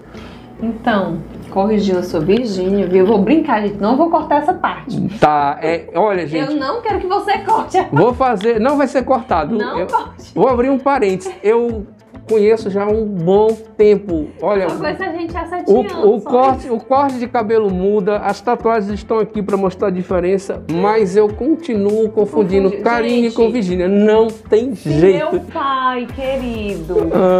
Então, 0.62 1.18
corrigindo 1.51 1.98
a 1.98 2.03
sua 2.03 2.20
Virgínia, 2.20 2.86
viu? 2.86 3.01
Eu 3.01 3.07
vou 3.07 3.18
brincar, 3.18 3.61
gente. 3.62 3.76
Não 3.76 3.96
vou 3.96 4.09
cortar 4.09 4.36
essa 4.36 4.55
parte. 4.55 5.01
Tá, 5.18 5.59
é, 5.61 5.88
olha, 5.94 6.26
gente. 6.26 6.51
Eu 6.51 6.57
não 6.59 6.80
quero 6.80 7.01
que 7.01 7.07
você 7.07 7.38
corte. 7.38 7.76
Vou 7.92 8.14
fazer, 8.14 8.59
não 8.59 8.76
vai 8.76 8.86
ser 8.86 9.05
cortado. 9.05 9.57
Não 9.57 9.78
eu, 9.78 9.86
corte. 9.86 10.32
Vou 10.34 10.48
abrir 10.48 10.70
um 10.70 10.78
parênteses. 10.78 11.32
Eu 11.42 11.86
conheço 12.30 12.70
já 12.70 12.84
há 12.84 12.88
um 12.88 13.04
bom 13.04 13.48
tempo. 13.76 14.28
Olha, 14.40 14.68
o, 14.68 15.80
anos. 15.80 15.92
o 16.04 16.20
corte, 16.20 16.70
o 16.70 16.78
corte 16.78 17.18
de 17.18 17.26
cabelo 17.26 17.70
muda, 17.70 18.18
as 18.18 18.40
tatuagens 18.40 18.92
estão 18.92 19.18
aqui 19.18 19.42
para 19.42 19.56
mostrar 19.56 19.88
a 19.88 19.90
diferença, 19.90 20.62
mas 20.72 21.16
eu 21.16 21.28
continuo 21.28 22.08
confundindo 22.10 22.68
Confundi- 22.70 22.82
Karine 22.84 23.22
gente. 23.24 23.34
com 23.34 23.50
Virgínia. 23.50 23.88
Não 23.88 24.28
tem 24.28 24.74
jeito. 24.74 25.32
meu 25.32 25.40
pai, 25.52 26.06
querido, 26.14 26.94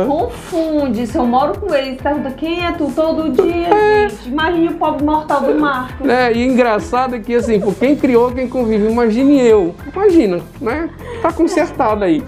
confunde, 0.07 1.07
se 1.07 1.17
eu 1.17 1.25
moro 1.25 1.59
com 1.59 1.75
ele, 1.75 1.93
e 1.93 1.97
pergunta 1.97 2.31
quem 2.33 2.65
é 2.67 2.73
tu 2.73 2.91
todo 2.95 3.31
dia, 3.31 3.69
É. 3.69 4.09
gente. 4.09 4.29
Imagine 4.29 4.69
o 4.69 4.75
pobre 4.75 5.05
mortal 5.05 5.41
do 5.43 5.55
Marcos. 5.59 6.09
É, 6.09 6.33
e 6.33 6.45
engraçado 6.45 7.15
é 7.17 7.21
que 7.21 7.35
assim, 7.35 7.61
por 7.61 7.75
quem 7.75 7.95
criou, 7.97 8.31
quem 8.33 8.49
convive, 8.49 8.91
imagine 8.91 9.41
eu. 9.41 9.75
Imagina, 9.95 10.41
né? 10.61 10.91
Tá 11.23 11.33
consertado 11.33 12.05
aí. 12.05 12.23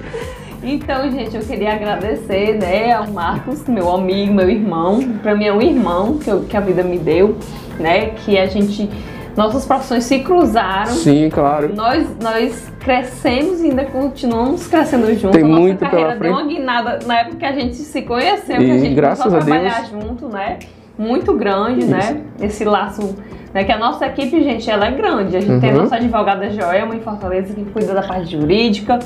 Então, 0.62 1.10
gente, 1.10 1.34
eu 1.36 1.42
queria 1.42 1.72
agradecer, 1.72 2.56
né, 2.58 2.92
ao 2.92 3.08
Marcos, 3.10 3.66
meu 3.66 3.92
amigo, 3.92 4.32
meu 4.32 4.48
irmão. 4.48 5.00
Pra 5.22 5.34
mim 5.34 5.44
é 5.46 5.52
um 5.52 5.60
irmão 5.60 6.18
que, 6.18 6.30
eu- 6.30 6.44
que 6.44 6.56
a 6.56 6.60
vida 6.60 6.82
me 6.84 6.98
deu, 6.98 7.36
né? 7.80 8.10
Que 8.10 8.38
a 8.38 8.46
gente. 8.46 8.88
Nossas 9.36 9.64
profissões 9.64 10.04
se 10.04 10.18
cruzaram. 10.20 10.92
Sim, 10.92 11.30
claro. 11.30 11.74
Nós, 11.74 12.06
nós 12.22 12.70
crescemos 12.78 13.60
e 13.62 13.70
ainda 13.70 13.86
continuamos 13.86 14.66
crescendo 14.66 15.06
juntos. 15.14 15.30
Tem 15.30 15.42
a 15.42 15.48
nossa 15.48 15.60
muito 15.60 15.78
pela 15.78 15.90
carreira 15.90 16.10
deu 16.10 16.18
frente. 16.18 16.32
uma 16.32 16.46
guinada 16.46 16.98
na 17.06 17.20
época 17.20 17.36
que 17.38 17.44
a 17.46 17.52
gente 17.52 17.74
se 17.76 18.02
conheceu, 18.02 18.60
E 18.60 18.64
que 18.66 18.70
a 18.70 18.78
gente 18.78 18.94
graças 18.94 19.24
começou 19.24 19.40
a 19.40 19.44
trabalhar 19.56 19.84
junto, 19.86 20.28
né? 20.28 20.58
Muito 20.98 21.32
grande, 21.32 21.86
né? 21.86 22.20
Esse 22.40 22.64
laço. 22.64 23.16
Né, 23.54 23.64
que 23.64 23.72
a 23.72 23.78
nossa 23.78 24.06
equipe, 24.06 24.42
gente, 24.42 24.70
ela 24.70 24.86
é 24.86 24.90
grande. 24.92 25.36
A 25.36 25.40
gente 25.40 25.60
tem 25.60 25.70
a 25.70 25.74
Uhum. 25.74 25.80
nossa 25.82 25.96
advogada 25.96 26.48
Joelma 26.50 26.94
em 26.96 27.00
Fortaleza, 27.00 27.52
que 27.52 27.62
cuida 27.64 27.92
da 27.94 28.02
parte 28.02 28.32
jurídica. 28.32 28.98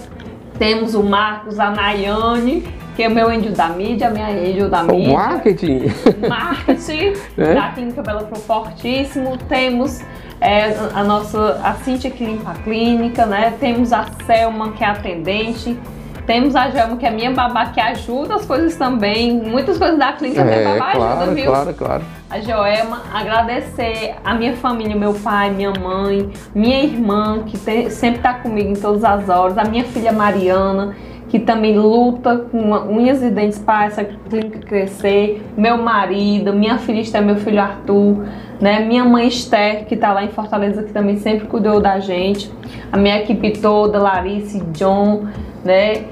Temos 0.59 0.95
o 0.95 1.03
Marcos, 1.03 1.59
a 1.59 1.71
Nayane, 1.71 2.67
que 2.95 3.03
é 3.03 3.09
o 3.09 3.11
meu 3.11 3.31
índio 3.33 3.53
da 3.53 3.69
mídia, 3.69 4.09
minha 4.11 4.31
índio 4.31 4.69
da 4.71 4.83
O 4.83 4.87
mídia 4.87 5.13
marketing. 5.13 5.83
marketing 6.29 7.13
É? 7.37 7.55
da 7.55 7.69
Clínica 7.73 8.03
Bela 8.03 8.23
Pro 8.25 8.39
Fortíssimo, 8.41 9.37
temos 9.49 10.01
é, 10.41 10.75
a 10.95 11.05
nossa 11.05 11.61
a 11.63 11.75
Cíntia 11.75 12.11
que 12.11 12.25
limpa 12.25 12.53
a 12.53 12.55
clínica, 12.55 13.27
né? 13.27 13.55
Temos 13.61 13.93
a 13.93 14.07
Selma 14.27 14.73
que 14.73 14.83
é 14.83 14.87
atendente, 14.89 15.79
temos 16.27 16.57
a 16.57 16.69
Gelma 16.71 16.97
que 16.97 17.07
é 17.07 17.11
minha 17.11 17.31
babá 17.33 17.67
que 17.67 17.81
ajuda 17.81 18.35
as 18.35 18.45
coisas 18.45 18.75
também, 18.77 19.33
muitas 19.41 19.79
coisas 19.79 19.99
da 19.99 20.13
clínica 20.13 20.45
minha 20.45 20.57
É, 20.57 20.65
babá 20.65 20.87
ajuda, 20.91 21.07
claro, 21.07 21.35
viu? 21.35 21.47
claro, 21.47 21.75
claro. 21.75 22.03
A 22.29 22.41
Joelma, 22.41 23.03
agradecer 23.15 24.17
a 24.25 24.35
minha 24.35 24.55
família, 24.57 24.97
meu 24.97 25.15
pai, 25.15 25.51
minha 25.51 25.73
mãe, 25.73 26.29
minha 26.55 26.83
irmã, 26.83 27.41
que 27.47 27.57
tem- 27.59 27.89
sempre 27.91 28.19
está 28.19 28.35
comigo 28.35 28.71
em 28.71 28.75
todas 28.75 29.05
as 29.05 29.29
horas, 29.29 29.57
a 29.57 29.65
minha 29.65 29.85
filha 29.85 30.11
Mariana, 30.13 30.95
que 31.29 31.39
também 31.41 31.77
luta 31.77 32.37
com 32.51 32.71
unhas 32.73 33.23
e 33.23 33.31
dentes 33.31 33.59
para 33.59 33.87
essa 33.87 34.05
clínica 34.05 34.59
crescer, 34.61 35.45
meu 35.57 35.77
marido, 35.77 36.53
minha 36.53 36.79
filha 36.79 37.01
Esther, 37.01 37.23
meu 37.23 37.37
filho 37.37 37.61
Arthur, 37.61 38.25
né? 38.61 38.81
Minha 38.81 39.05
mãe 39.05 39.27
Esther, 39.29 39.87
que 39.87 39.95
está 39.95 40.13
lá 40.13 40.25
em 40.25 40.29
Fortaleza, 40.29 40.83
que 40.83 40.93
também 40.93 41.17
sempre 41.19 41.47
cuidou 41.47 41.81
da 41.81 41.99
gente, 41.99 42.51
a 42.93 42.97
minha 42.97 43.19
equipe 43.19 43.59
toda, 43.59 43.99
Larissa, 43.99 44.59
John, 44.73 45.27
né? 45.65 46.05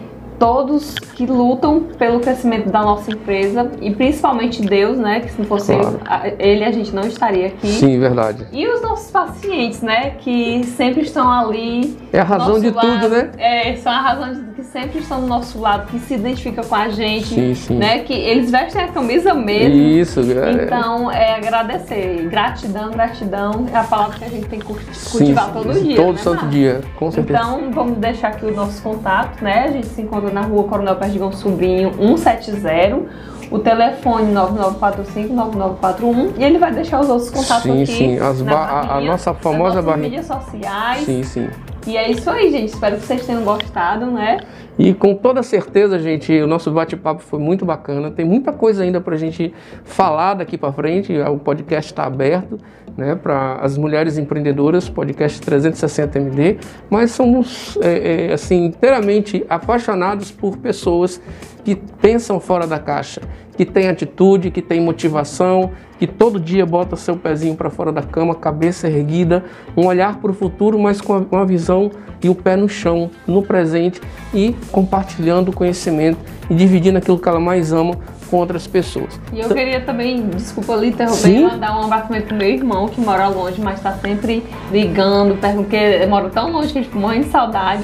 Todos 0.44 0.94
que 1.14 1.24
lutam 1.24 1.84
pelo 1.98 2.20
crescimento 2.20 2.68
da 2.68 2.82
nossa 2.82 3.10
empresa 3.10 3.70
e 3.80 3.90
principalmente 3.94 4.60
Deus, 4.60 4.98
né? 4.98 5.20
Que 5.20 5.30
se 5.30 5.38
não 5.38 5.46
fosse 5.46 5.74
Claro. 5.74 5.98
ele, 6.38 6.62
a 6.62 6.70
gente 6.70 6.94
não 6.94 7.02
estaria 7.04 7.46
aqui. 7.46 7.66
Sim, 7.66 7.98
verdade. 7.98 8.46
E 8.52 8.68
os 8.68 8.82
nossos 8.82 9.10
pacientes, 9.10 9.80
né? 9.80 10.10
Que 10.18 10.62
sempre 10.76 11.00
estão 11.00 11.30
ali. 11.30 11.96
É 12.12 12.20
a 12.20 12.24
razão 12.24 12.60
de 12.60 12.68
lado. 12.68 12.86
tudo, 12.86 13.08
né? 13.08 13.30
É, 13.38 13.74
são 13.76 13.90
a 13.90 14.00
razão 14.02 14.34
de 14.34 14.40
que 14.54 14.62
sempre 14.64 14.98
estão 15.00 15.20
do 15.22 15.26
nosso 15.26 15.58
lado, 15.58 15.86
que 15.90 15.98
se 15.98 16.14
identificam 16.14 16.62
com 16.62 16.74
a 16.74 16.88
gente, 16.90 17.26
Sim, 17.26 17.54
sim. 17.54 17.76
né? 17.76 18.00
Que 18.00 18.12
eles 18.12 18.50
vestem 18.50 18.82
a 18.82 18.88
camisa 18.88 19.32
mesmo. 19.32 19.74
Isso, 19.74 20.20
é. 20.20 20.64
Então, 20.64 21.10
é 21.10 21.36
agradecer. 21.36 22.28
Gratidão, 22.28 22.90
gratidão 22.90 23.66
é 23.72 23.76
a 23.78 23.84
palavra 23.84 24.18
que 24.18 24.24
a 24.24 24.28
gente 24.28 24.46
tem 24.46 24.58
que 24.60 24.66
cultivar 24.66 25.46
sim, 25.46 25.52
todo 25.52 25.72
dia. 25.72 25.96
Todo 25.96 26.12
né, 26.12 26.18
santo 26.18 26.36
Marcos? 26.36 26.50
dia, 26.54 26.80
com 26.96 27.10
certeza. 27.10 27.38
Então, 27.38 27.70
vamos 27.72 27.98
deixar 27.98 28.28
aqui 28.28 28.44
o 28.44 28.54
nosso 28.54 28.82
contato, 28.82 29.42
né? 29.42 29.64
A 29.64 29.70
gente 29.72 29.86
se 29.86 30.02
encontra 30.02 30.33
na 30.34 30.42
rua 30.42 30.64
Coronel 30.64 30.96
Perdigão 30.96 31.32
Sobrinho 31.32 31.92
170. 31.94 33.34
O 33.50 33.58
telefone 33.58 34.32
9945-9941 34.34 36.32
e 36.38 36.44
ele 36.44 36.58
vai 36.58 36.72
deixar 36.72 37.00
os 37.00 37.08
outros 37.08 37.30
contatos 37.30 37.62
Sim, 37.62 37.82
aqui. 37.82 37.86
sim, 37.92 38.18
as 38.18 38.40
na 38.42 38.52
ba- 38.52 38.58
a- 38.66 38.96
a 38.96 39.00
nossa 39.00 39.34
famosa 39.34 39.76
nossas 39.76 39.84
barrinha. 39.84 40.08
mídias 40.08 40.26
sociais. 40.26 41.00
Sim, 41.04 41.22
sim. 41.22 41.48
E 41.86 41.96
é 41.96 42.10
isso 42.10 42.28
aí, 42.30 42.50
gente. 42.50 42.70
Espero 42.72 42.96
que 42.96 43.02
vocês 43.04 43.26
tenham 43.26 43.42
gostado, 43.44 44.06
né? 44.06 44.38
E 44.78 44.94
com 44.94 45.14
toda 45.14 45.42
certeza, 45.42 45.98
gente, 45.98 46.32
o 46.40 46.46
nosso 46.46 46.70
bate-papo 46.70 47.22
foi 47.22 47.38
muito 47.38 47.64
bacana. 47.64 48.10
Tem 48.10 48.24
muita 48.24 48.52
coisa 48.52 48.82
ainda 48.82 49.00
pra 49.00 49.16
gente 49.16 49.52
falar 49.84 50.34
daqui 50.34 50.56
pra 50.56 50.72
frente. 50.72 51.12
O 51.20 51.38
podcast 51.38 51.92
está 51.92 52.04
aberto, 52.04 52.58
né, 52.96 53.14
para 53.14 53.56
as 53.56 53.76
mulheres 53.76 54.16
empreendedoras, 54.18 54.88
podcast 54.88 55.40
360 55.40 56.18
MD. 56.18 56.56
Mas 56.88 57.10
somos, 57.10 57.76
é, 57.82 58.28
é, 58.28 58.32
assim, 58.32 58.66
inteiramente 58.66 59.44
apaixonados 59.48 60.30
por 60.30 60.56
pessoas 60.58 61.20
que 61.64 61.74
pensam 61.74 62.38
fora 62.38 62.66
da 62.66 62.78
caixa, 62.78 63.20
que 63.56 63.64
têm 63.64 63.88
atitude, 63.88 64.50
que 64.50 64.60
têm 64.60 64.80
motivação, 64.80 65.70
que 65.98 66.06
todo 66.06 66.38
dia 66.40 66.66
bota 66.66 66.96
seu 66.96 67.16
pezinho 67.16 67.54
para 67.54 67.70
fora 67.70 67.90
da 67.92 68.02
cama, 68.02 68.34
cabeça 68.34 68.88
erguida, 68.88 69.44
um 69.76 69.86
olhar 69.86 70.18
para 70.20 70.30
o 70.30 70.34
futuro, 70.34 70.78
mas 70.78 71.00
com 71.00 71.14
a- 71.14 71.24
com 71.24 71.36
a 71.38 71.44
visão 71.44 71.90
e 72.22 72.28
o 72.28 72.34
pé 72.34 72.56
no 72.56 72.68
chão, 72.68 73.10
no 73.26 73.42
presente 73.42 74.00
e 74.32 74.54
compartilhando 74.72 75.52
conhecimento 75.52 76.18
e 76.50 76.54
dividindo 76.54 76.98
aquilo 76.98 77.18
que 77.18 77.28
ela 77.28 77.40
mais 77.40 77.72
ama 77.72 77.92
com 78.30 78.36
outras 78.36 78.66
pessoas. 78.66 79.18
E 79.32 79.40
eu 79.40 79.48
queria 79.48 79.80
também, 79.80 80.28
desculpa 80.28 80.74
lhe 80.76 80.88
interromper, 80.88 81.16
Sim. 81.16 81.46
mandar 81.46 81.78
um 81.78 81.84
abraço 81.84 82.08
pro 82.08 82.36
meu 82.36 82.48
irmão 82.48 82.88
que 82.88 83.00
mora 83.00 83.28
longe, 83.28 83.60
mas 83.60 83.80
tá 83.80 83.92
sempre 83.92 84.44
ligando, 84.70 85.36
perguntando, 85.40 85.64
porque 85.64 86.06
mora 86.06 86.30
tão 86.30 86.50
longe 86.50 86.72
que 86.72 86.78
a 86.78 86.82
gente 86.82 86.96
morre 86.96 87.20
de 87.20 87.30
saudade. 87.30 87.82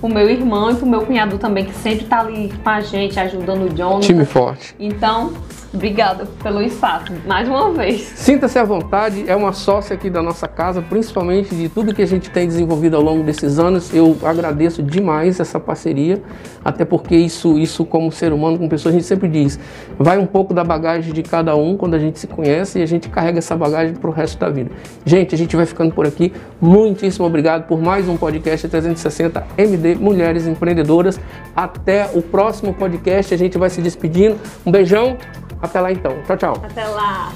O 0.00 0.08
meu 0.08 0.28
irmão 0.28 0.72
e 0.72 0.74
pro 0.74 0.84
meu 0.84 1.02
cunhado 1.02 1.38
também, 1.38 1.64
que 1.64 1.74
sempre 1.74 2.06
tá 2.06 2.20
ali 2.20 2.52
com 2.62 2.68
a 2.68 2.80
gente, 2.80 3.20
ajudando 3.20 3.66
o 3.66 3.68
John. 3.68 4.00
Time 4.00 4.24
forte. 4.24 4.74
Então, 4.80 5.32
obrigada 5.72 6.26
pelo 6.42 6.62
espaço, 6.62 7.12
mais 7.26 7.48
uma 7.48 7.72
vez. 7.72 8.00
Sinta-se 8.14 8.58
à 8.58 8.64
vontade, 8.64 9.24
é 9.26 9.34
uma 9.34 9.52
sócia 9.52 9.94
aqui 9.94 10.10
da 10.10 10.22
nossa 10.22 10.46
casa, 10.46 10.82
principalmente 10.82 11.54
de 11.54 11.68
tudo 11.68 11.94
que 11.94 12.02
a 12.02 12.06
gente 12.06 12.30
tem 12.30 12.46
desenvolvido 12.46 12.96
ao 12.96 13.02
longo 13.02 13.22
desses 13.22 13.58
anos. 13.58 13.92
Eu 13.94 14.16
agradeço 14.22 14.82
demais 14.82 15.40
essa 15.40 15.58
parceria, 15.58 16.22
até 16.64 16.84
porque 16.84 17.16
isso, 17.16 17.58
isso 17.58 17.84
como 17.84 18.12
ser 18.12 18.32
humano, 18.32 18.58
como 18.58 18.68
pessoa, 18.68 18.90
a 18.90 18.92
gente 18.92 19.06
sempre 19.06 19.28
diz, 19.28 19.58
vai 19.98 20.18
um 20.18 20.26
pouco 20.26 20.52
da 20.52 20.62
bagagem 20.62 21.12
de 21.12 21.22
cada 21.22 21.56
um 21.56 21.76
quando 21.76 21.94
a 21.94 21.98
gente 21.98 22.18
se 22.18 22.26
conhece 22.26 22.78
e 22.78 22.82
a 22.82 22.86
gente 22.86 23.08
carrega 23.08 23.38
essa 23.38 23.56
bagagem 23.56 23.94
para 23.94 24.10
o 24.10 24.12
resto 24.12 24.38
da 24.38 24.48
vida. 24.48 24.70
Gente, 25.04 25.34
a 25.34 25.38
gente 25.38 25.56
vai 25.56 25.66
ficando 25.66 25.94
por 25.94 26.06
aqui. 26.06 26.32
Muitíssimo 26.60 27.26
obrigado 27.26 27.66
por 27.66 27.80
mais 27.80 28.08
um 28.08 28.16
podcast 28.16 28.68
360 28.68 29.44
MD 29.56 29.94
Mulheres 29.94 30.46
Empreendedoras. 30.46 31.18
Até 31.56 32.10
o 32.14 32.22
próximo 32.22 32.72
podcast, 32.74 33.32
a 33.32 33.36
gente 33.36 33.58
vai 33.58 33.70
se 33.70 33.80
despedindo. 33.80 34.36
Um 34.64 34.70
beijão, 34.70 35.16
até 35.62 35.80
lá 35.80 35.92
então. 35.92 36.20
Tchau, 36.26 36.36
tchau. 36.36 36.62
Até 36.62 36.84
lá! 36.86 37.32